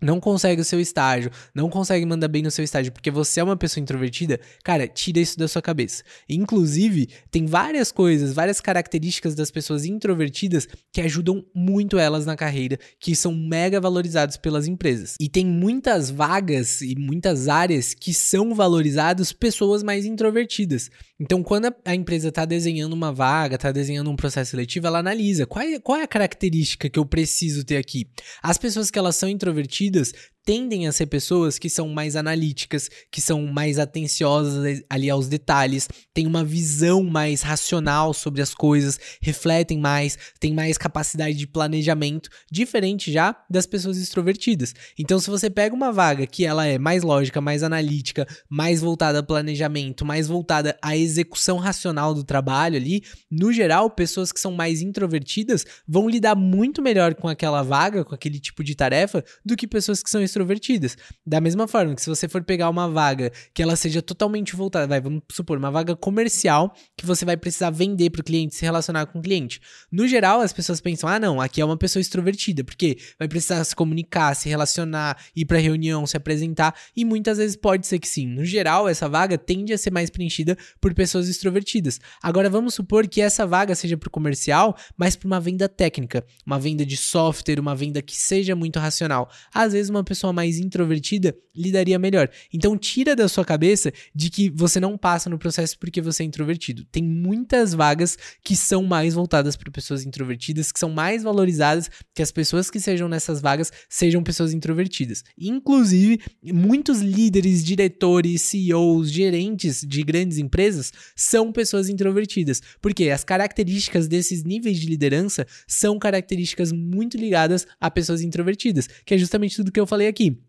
não 0.00 0.20
consegue 0.20 0.62
o 0.62 0.64
seu 0.64 0.80
estágio, 0.80 1.30
não 1.54 1.68
consegue 1.68 2.06
mandar 2.06 2.28
bem 2.28 2.42
no 2.42 2.50
seu 2.50 2.64
estágio 2.64 2.92
porque 2.92 3.10
você 3.10 3.40
é 3.40 3.44
uma 3.44 3.56
pessoa 3.56 3.82
introvertida, 3.82 4.40
cara, 4.64 4.88
tira 4.88 5.20
isso 5.20 5.38
da 5.38 5.48
sua 5.48 5.62
cabeça. 5.62 6.02
Inclusive, 6.28 7.08
tem 7.30 7.46
várias 7.46 7.92
coisas, 7.92 8.32
várias 8.32 8.60
características 8.60 9.34
das 9.34 9.50
pessoas 9.50 9.84
introvertidas 9.84 10.66
que 10.92 11.00
ajudam 11.00 11.44
muito 11.54 11.98
elas 11.98 12.26
na 12.26 12.36
carreira, 12.36 12.78
que 12.98 13.14
são 13.14 13.34
mega 13.34 13.80
valorizados 13.80 14.36
pelas 14.36 14.66
empresas. 14.66 15.14
E 15.20 15.28
tem 15.28 15.46
muitas 15.46 16.10
vagas 16.10 16.80
e 16.80 16.94
muitas 16.96 17.48
áreas 17.48 17.94
que 17.94 18.14
são 18.14 18.54
valorizados 18.54 19.32
pessoas 19.32 19.82
mais 19.82 20.04
introvertidas. 20.04 20.90
Então, 21.18 21.42
quando 21.42 21.74
a 21.84 21.94
empresa 21.94 22.28
está 22.28 22.44
desenhando 22.44 22.92
uma 22.94 23.12
vaga, 23.12 23.56
está 23.56 23.70
desenhando 23.70 24.10
um 24.10 24.16
processo 24.16 24.52
seletivo, 24.52 24.86
ela 24.86 25.00
analisa 25.00 25.46
qual 25.46 25.64
é, 25.64 25.78
qual 25.78 25.98
é 25.98 26.02
a 26.02 26.08
característica 26.08 26.88
que 26.88 26.98
eu 26.98 27.04
preciso 27.04 27.64
ter 27.64 27.76
aqui. 27.76 28.08
As 28.42 28.56
pessoas 28.56 28.90
que 28.90 28.98
elas 28.98 29.16
são 29.16 29.28
introvertidas 29.28 29.89
vieles. 29.92 30.12
Tendem 30.44 30.86
a 30.86 30.92
ser 30.92 31.06
pessoas 31.06 31.58
que 31.58 31.70
são 31.70 31.88
mais 31.88 32.16
analíticas, 32.16 32.88
que 33.10 33.20
são 33.20 33.46
mais 33.46 33.78
atenciosas 33.78 34.82
ali 34.88 35.10
aos 35.10 35.28
detalhes, 35.28 35.88
têm 36.12 36.26
uma 36.26 36.44
visão 36.44 37.02
mais 37.02 37.42
racional 37.42 38.12
sobre 38.12 38.42
as 38.42 38.54
coisas, 38.54 38.98
refletem 39.20 39.78
mais, 39.78 40.18
têm 40.38 40.52
mais 40.52 40.78
capacidade 40.78 41.36
de 41.36 41.46
planejamento, 41.46 42.28
diferente 42.50 43.12
já 43.12 43.36
das 43.48 43.66
pessoas 43.66 43.98
extrovertidas. 43.98 44.74
Então, 44.98 45.18
se 45.18 45.30
você 45.30 45.50
pega 45.50 45.74
uma 45.74 45.92
vaga 45.92 46.26
que 46.26 46.44
ela 46.44 46.66
é 46.66 46.78
mais 46.78 47.02
lógica, 47.02 47.40
mais 47.40 47.62
analítica, 47.62 48.26
mais 48.48 48.80
voltada 48.80 49.18
a 49.18 49.22
planejamento, 49.22 50.04
mais 50.04 50.26
voltada 50.26 50.76
à 50.82 50.96
execução 50.96 51.58
racional 51.58 52.14
do 52.14 52.24
trabalho 52.24 52.76
ali, 52.76 53.02
no 53.30 53.52
geral, 53.52 53.90
pessoas 53.90 54.32
que 54.32 54.40
são 54.40 54.52
mais 54.52 54.82
introvertidas 54.82 55.64
vão 55.86 56.08
lidar 56.08 56.34
muito 56.34 56.82
melhor 56.82 57.14
com 57.14 57.28
aquela 57.28 57.62
vaga, 57.62 58.04
com 58.04 58.14
aquele 58.14 58.38
tipo 58.38 58.64
de 58.64 58.74
tarefa, 58.74 59.24
do 59.44 59.56
que 59.56 59.66
pessoas 59.66 60.02
que 60.02 60.10
são 60.10 60.22
extrovertidas. 60.30 60.96
Da 61.26 61.40
mesma 61.40 61.68
forma 61.68 61.94
que 61.94 62.02
se 62.02 62.08
você 62.08 62.28
for 62.28 62.42
pegar 62.42 62.70
uma 62.70 62.88
vaga 62.88 63.30
que 63.52 63.62
ela 63.62 63.76
seja 63.76 64.00
totalmente 64.00 64.56
voltada, 64.56 64.86
vai, 64.86 65.00
vamos 65.00 65.22
supor, 65.30 65.58
uma 65.58 65.70
vaga 65.70 65.94
comercial 65.94 66.74
que 66.96 67.04
você 67.04 67.24
vai 67.24 67.36
precisar 67.36 67.70
vender 67.70 68.10
para 68.10 68.20
o 68.20 68.24
cliente, 68.24 68.54
se 68.54 68.64
relacionar 68.64 69.06
com 69.06 69.18
o 69.18 69.22
cliente. 69.22 69.60
No 69.90 70.06
geral, 70.06 70.40
as 70.40 70.52
pessoas 70.52 70.80
pensam: 70.80 71.08
"Ah, 71.08 71.18
não, 71.18 71.40
aqui 71.40 71.60
é 71.60 71.64
uma 71.64 71.76
pessoa 71.76 72.00
extrovertida", 72.00 72.64
porque 72.64 72.96
vai 73.18 73.28
precisar 73.28 73.62
se 73.64 73.74
comunicar, 73.74 74.34
se 74.34 74.48
relacionar, 74.48 75.16
ir 75.34 75.44
para 75.44 75.58
reunião, 75.58 76.06
se 76.06 76.16
apresentar, 76.16 76.74
e 76.96 77.04
muitas 77.04 77.38
vezes 77.38 77.56
pode 77.56 77.86
ser 77.86 77.98
que 77.98 78.08
sim. 78.08 78.26
No 78.26 78.44
geral, 78.44 78.88
essa 78.88 79.08
vaga 79.08 79.36
tende 79.36 79.72
a 79.72 79.78
ser 79.78 79.90
mais 79.90 80.10
preenchida 80.10 80.56
por 80.80 80.94
pessoas 80.94 81.28
extrovertidas. 81.28 82.00
Agora 82.22 82.48
vamos 82.48 82.74
supor 82.74 83.08
que 83.08 83.20
essa 83.20 83.46
vaga 83.46 83.74
seja 83.74 83.96
para 83.96 84.08
o 84.08 84.10
comercial, 84.10 84.76
mas 84.96 85.16
para 85.16 85.26
uma 85.26 85.40
venda 85.40 85.68
técnica, 85.68 86.24
uma 86.46 86.58
venda 86.58 86.84
de 86.84 86.96
software, 86.96 87.58
uma 87.58 87.74
venda 87.74 88.02
que 88.02 88.16
seja 88.16 88.54
muito 88.54 88.78
racional. 88.78 89.30
Às 89.52 89.72
vezes 89.72 89.90
uma 89.90 90.04
pessoa 90.04 90.19
pessoa 90.20 90.32
mais 90.34 90.58
introvertida 90.58 91.34
lidaria 91.56 91.98
melhor. 91.98 92.28
Então 92.52 92.76
tira 92.76 93.16
da 93.16 93.28
sua 93.28 93.44
cabeça 93.44 93.92
de 94.14 94.30
que 94.30 94.50
você 94.50 94.78
não 94.78 94.96
passa 94.96 95.30
no 95.30 95.38
processo 95.38 95.78
porque 95.78 96.00
você 96.00 96.22
é 96.22 96.26
introvertido. 96.26 96.84
Tem 96.92 97.02
muitas 97.02 97.74
vagas 97.74 98.16
que 98.44 98.54
são 98.54 98.82
mais 98.82 99.14
voltadas 99.14 99.56
para 99.56 99.70
pessoas 99.70 100.04
introvertidas, 100.04 100.70
que 100.70 100.78
são 100.78 100.90
mais 100.90 101.22
valorizadas 101.22 101.90
que 102.14 102.22
as 102.22 102.30
pessoas 102.30 102.70
que 102.70 102.78
sejam 102.78 103.08
nessas 103.08 103.40
vagas 103.40 103.72
sejam 103.88 104.22
pessoas 104.22 104.52
introvertidas. 104.52 105.24
Inclusive, 105.38 106.20
muitos 106.42 107.00
líderes, 107.00 107.64
diretores, 107.64 108.42
CEOs, 108.42 109.10
gerentes 109.10 109.80
de 109.86 110.02
grandes 110.02 110.38
empresas 110.38 110.92
são 111.16 111.50
pessoas 111.50 111.88
introvertidas, 111.88 112.62
porque 112.80 113.10
as 113.10 113.24
características 113.24 114.06
desses 114.06 114.44
níveis 114.44 114.78
de 114.78 114.86
liderança 114.86 115.46
são 115.66 115.98
características 115.98 116.72
muito 116.72 117.16
ligadas 117.16 117.66
a 117.80 117.90
pessoas 117.90 118.22
introvertidas, 118.22 118.88
que 119.04 119.14
é 119.14 119.18
justamente 119.18 119.56
tudo 119.56 119.72
que 119.72 119.80
eu 119.80 119.86
falei 119.86 120.09
aqui. 120.10 120.42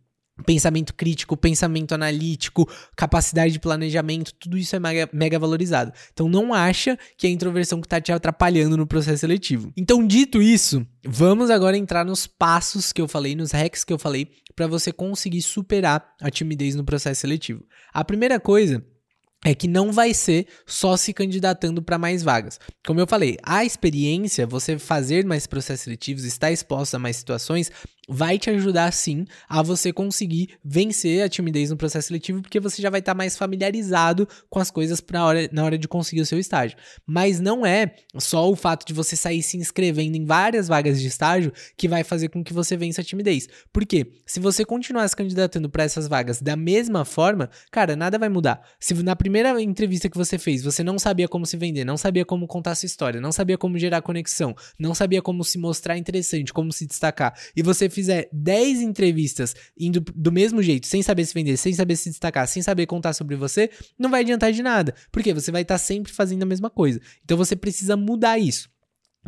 Pensamento 0.46 0.94
crítico, 0.96 1.38
pensamento 1.38 1.94
analítico, 1.94 2.68
capacidade 2.96 3.54
de 3.54 3.60
planejamento, 3.60 4.34
tudo 4.40 4.58
isso 4.58 4.76
é 4.76 4.80
mega, 4.80 5.10
mega, 5.14 5.38
valorizado. 5.38 5.92
Então 6.12 6.28
não 6.28 6.54
acha 6.54 6.98
que 7.18 7.28
é 7.28 7.30
a 7.30 7.34
introversão 7.34 7.80
que 7.80 7.86
está 7.86 8.02
te 8.02 8.12
atrapalhando 8.12 8.76
no 8.76 8.88
processo 8.88 9.20
seletivo. 9.20 9.72
Então, 9.78 10.06
dito 10.06 10.42
isso, 10.42 10.86
vamos 11.06 11.50
agora 11.50 11.78
entrar 11.78 12.04
nos 12.04 12.26
passos 12.26 12.92
que 12.92 13.02
eu 13.02 13.08
falei, 13.08 13.36
nos 13.36 13.52
hacks 13.52 13.84
que 13.84 13.94
eu 13.94 14.00
falei, 14.00 14.30
para 14.56 14.68
você 14.68 14.92
conseguir 14.92 15.42
superar 15.42 16.16
a 16.20 16.32
timidez 16.32 16.76
no 16.76 16.84
processo 16.84 17.22
seletivo. 17.22 17.64
A 17.94 18.04
primeira 18.04 18.40
coisa 18.40 18.84
é 19.44 19.56
que 19.56 19.68
não 19.68 19.92
vai 19.92 20.14
ser 20.14 20.48
só 20.68 20.96
se 20.96 21.14
candidatando 21.14 21.82
para 21.82 21.98
mais 21.98 22.22
vagas. 22.22 22.60
Como 22.86 23.00
eu 23.00 23.08
falei, 23.08 23.38
a 23.42 23.66
experiência, 23.66 24.46
você 24.46 24.78
fazer 24.78 25.26
mais 25.26 25.48
processos 25.48 25.86
seletivos, 25.86 26.26
estar 26.26 26.52
exposto 26.52 26.96
a 26.96 27.00
mais 27.00 27.16
situações, 27.16 27.72
vai 28.12 28.38
te 28.38 28.50
ajudar 28.50 28.92
sim 28.92 29.26
a 29.48 29.62
você 29.62 29.94
conseguir 29.94 30.50
vencer 30.64 31.24
a 31.24 31.30
timidez 31.30 31.70
no 31.70 31.78
processo 31.78 32.10
seletivo, 32.10 32.42
porque 32.42 32.60
você 32.60 32.82
já 32.82 32.90
vai 32.90 33.00
estar 33.00 33.14
tá 33.14 33.18
mais 33.18 33.38
familiarizado 33.38 34.28
com 34.50 34.60
as 34.60 34.70
coisas 34.70 35.00
pra 35.00 35.24
hora, 35.24 35.50
na 35.52 35.64
hora 35.64 35.78
de 35.78 35.88
conseguir 35.88 36.22
o 36.22 36.26
seu 36.26 36.38
estágio. 36.38 36.78
Mas 37.06 37.40
não 37.40 37.66
é 37.66 37.96
só 38.18 38.50
o 38.50 38.56
fato 38.56 38.86
de 38.86 38.94
você 38.94 39.16
sair 39.16 39.42
se 39.42 39.56
inscrevendo 39.56 40.18
em 40.18 40.26
várias 40.26 40.68
vagas 40.68 41.00
de 41.00 41.08
estágio 41.08 41.54
que 41.78 41.88
vai 41.88 42.04
fazer 42.04 42.28
com 42.28 42.44
que 42.44 42.54
você 42.54 42.76
vença 42.76 43.00
a 43.00 43.04
timidez. 43.04 43.48
Porque 43.72 44.12
se 44.26 44.40
você 44.40 44.66
continuar 44.66 45.08
se 45.08 45.16
candidatando 45.16 45.70
para 45.70 45.84
essas 45.84 46.08
vagas 46.08 46.42
da 46.42 46.56
mesma 46.56 47.06
forma, 47.06 47.50
cara, 47.72 47.96
nada 47.96 48.20
vai 48.20 48.28
mudar. 48.28 48.62
Se 48.80 48.94
na 48.96 49.16
primeira 49.16 49.62
entrevista 49.62 50.10
que 50.10 50.18
você 50.18 50.38
fez, 50.38 50.64
você 50.64 50.84
não 50.84 51.00
sabia 51.00 51.30
como 51.30 51.46
se 51.46 51.56
vender, 51.56 51.86
não 51.86 51.96
sabia 51.96 52.26
como 52.26 52.46
contar 52.46 52.76
sua 52.76 52.88
história, 52.88 53.22
não 53.22 53.32
sabia 53.32 53.58
como 53.58 53.78
gerar 53.78 54.02
conexão, 54.02 54.54
não 54.78 54.94
sabia 54.94 55.22
como 55.22 55.44
se 55.44 55.58
mostrar 55.58 55.98
interessante, 55.98 56.52
como 56.52 56.74
se 56.74 56.86
destacar, 56.86 57.34
e 57.56 57.62
você 57.62 57.90
fizer 58.02 58.28
10 58.34 58.82
entrevistas 58.82 59.56
indo 59.78 60.02
do 60.16 60.32
mesmo 60.32 60.62
jeito, 60.64 60.88
sem 60.88 61.04
saber 61.04 61.26
se 61.26 61.34
vender, 61.34 61.56
sem 61.56 61.72
saber 61.74 61.96
se 61.96 62.10
destacar, 62.10 62.48
sem 62.48 62.62
saber 62.62 62.88
contar 62.88 63.14
sobre 63.14 63.36
você, 63.36 63.70
não 63.98 64.10
vai 64.10 64.22
adiantar 64.22 64.52
de 64.52 64.64
nada. 64.64 64.96
Porque 65.12 65.34
você 65.34 65.52
vai 65.52 65.62
estar 65.62 65.78
sempre 65.78 66.12
fazendo 66.12 66.44
a 66.44 66.48
mesma 66.48 66.70
coisa. 66.70 67.00
Então 67.24 67.38
você 67.38 67.56
precisa 67.56 67.96
mudar 67.96 68.40
isso. 68.40 68.70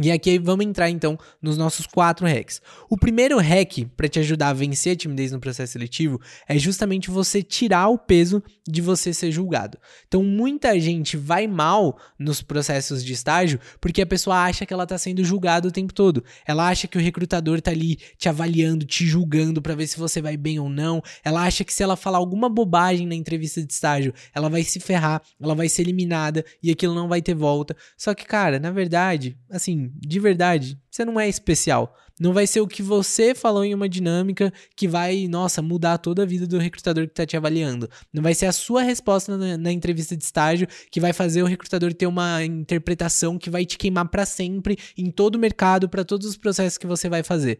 E 0.01 0.11
aqui 0.11 0.39
vamos 0.39 0.65
entrar 0.65 0.89
então 0.89 1.19
nos 1.39 1.55
nossos 1.55 1.85
quatro 1.85 2.25
hacks. 2.25 2.59
O 2.89 2.97
primeiro 2.97 3.37
hack 3.37 3.85
para 3.95 4.07
te 4.07 4.17
ajudar 4.17 4.49
a 4.49 4.53
vencer 4.53 4.93
a 4.93 4.95
timidez 4.95 5.31
no 5.31 5.39
processo 5.39 5.73
seletivo 5.73 6.19
é 6.47 6.57
justamente 6.57 7.11
você 7.11 7.43
tirar 7.43 7.89
o 7.89 7.97
peso 7.99 8.41
de 8.67 8.81
você 8.81 9.13
ser 9.13 9.31
julgado. 9.31 9.77
Então 10.07 10.23
muita 10.23 10.79
gente 10.79 11.15
vai 11.15 11.45
mal 11.45 11.95
nos 12.17 12.41
processos 12.41 13.05
de 13.05 13.13
estágio 13.13 13.59
porque 13.79 14.01
a 14.01 14.05
pessoa 14.05 14.43
acha 14.43 14.65
que 14.65 14.73
ela 14.73 14.81
está 14.81 14.97
sendo 14.97 15.23
julgada 15.23 15.67
o 15.67 15.71
tempo 15.71 15.93
todo. 15.93 16.23
Ela 16.47 16.67
acha 16.67 16.87
que 16.87 16.97
o 16.97 17.01
recrutador 17.01 17.59
está 17.59 17.69
ali 17.69 17.99
te 18.17 18.27
avaliando, 18.27 18.87
te 18.87 19.05
julgando 19.05 19.61
para 19.61 19.75
ver 19.75 19.85
se 19.85 19.99
você 19.99 20.19
vai 20.23 20.35
bem 20.35 20.59
ou 20.59 20.69
não. 20.69 21.03
Ela 21.23 21.43
acha 21.43 21.63
que 21.63 21.71
se 21.71 21.83
ela 21.83 21.95
falar 21.95 22.17
alguma 22.17 22.49
bobagem 22.49 23.05
na 23.05 23.13
entrevista 23.13 23.63
de 23.63 23.71
estágio, 23.71 24.11
ela 24.33 24.49
vai 24.49 24.63
se 24.63 24.79
ferrar, 24.79 25.21
ela 25.39 25.53
vai 25.53 25.69
ser 25.69 25.83
eliminada 25.83 26.43
e 26.63 26.71
aquilo 26.71 26.95
não 26.95 27.07
vai 27.07 27.21
ter 27.21 27.35
volta. 27.35 27.77
Só 27.95 28.15
que 28.15 28.25
cara, 28.25 28.59
na 28.59 28.71
verdade, 28.71 29.37
assim 29.51 29.82
de 29.95 30.19
verdade, 30.19 30.79
você 30.89 31.03
não 31.03 31.19
é 31.19 31.27
especial. 31.27 31.95
Não 32.19 32.31
vai 32.31 32.45
ser 32.45 32.61
o 32.61 32.67
que 32.67 32.83
você 32.83 33.33
falou 33.33 33.65
em 33.65 33.73
uma 33.73 33.89
dinâmica 33.89 34.53
que 34.75 34.87
vai, 34.87 35.27
nossa, 35.27 35.61
mudar 35.61 35.97
toda 35.97 36.21
a 36.21 36.25
vida 36.25 36.45
do 36.45 36.59
recrutador 36.59 37.05
que 37.05 37.11
está 37.11 37.25
te 37.25 37.35
avaliando. 37.35 37.89
Não 38.13 38.21
vai 38.21 38.35
ser 38.35 38.45
a 38.45 38.51
sua 38.51 38.83
resposta 38.83 39.35
na, 39.35 39.57
na, 39.57 39.71
entrevista 39.71 40.15
de 40.15 40.23
estágio 40.23 40.67
que 40.91 40.99
vai 40.99 41.11
fazer 41.11 41.41
o 41.41 41.47
recrutador 41.47 41.91
ter 41.93 42.05
uma 42.05 42.43
interpretação 42.43 43.37
que 43.39 43.49
vai 43.49 43.65
te 43.65 43.77
queimar 43.77 44.07
para 44.09 44.25
sempre 44.25 44.77
em 44.95 45.09
todo 45.09 45.35
o 45.35 45.39
mercado, 45.39 45.89
para 45.89 46.05
todos 46.05 46.27
os 46.27 46.37
processos 46.37 46.77
que 46.77 46.85
você 46.85 47.09
vai 47.09 47.23
fazer 47.23 47.59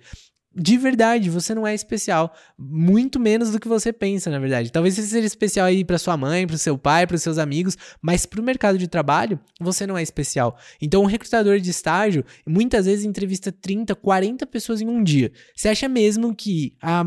de 0.56 0.78
verdade, 0.78 1.30
você 1.30 1.56
não 1.56 1.66
é 1.66 1.74
especial. 1.74 2.34
Muito 2.58 3.20
menos 3.20 3.52
do 3.52 3.60
que 3.60 3.68
você 3.68 3.92
pensa, 3.92 4.30
na 4.30 4.38
verdade. 4.38 4.72
Talvez 4.72 4.94
você 4.94 5.02
seja 5.02 5.26
especial 5.26 5.66
aí 5.66 5.84
para 5.84 5.98
sua 5.98 6.16
mãe, 6.16 6.46
para 6.46 6.58
seu 6.58 6.78
pai, 6.78 7.08
para 7.08 7.18
seus 7.18 7.38
amigos, 7.38 7.76
mas 8.02 8.26
para 8.26 8.40
o 8.40 8.44
mercado 8.44 8.78
de 8.78 8.88
trabalho, 8.88 9.40
você 9.60 9.88
não 9.88 9.98
é 9.98 10.04
especial. 10.04 10.58
Então, 10.80 11.02
um 11.02 11.06
recrutador 11.06 11.60
de 11.60 11.70
estágio 11.70 12.24
muitas 12.46 12.86
vezes 12.86 13.04
entrevista 13.04 13.52
30, 13.52 13.96
40 13.96 14.46
pessoas 14.46 14.80
em 14.82 14.88
um 14.88 15.04
dia. 15.04 15.32
Você 15.56 15.70
acha 15.70 15.88
mesmo 15.88 16.36
que 16.36 16.74
a, 16.82 17.04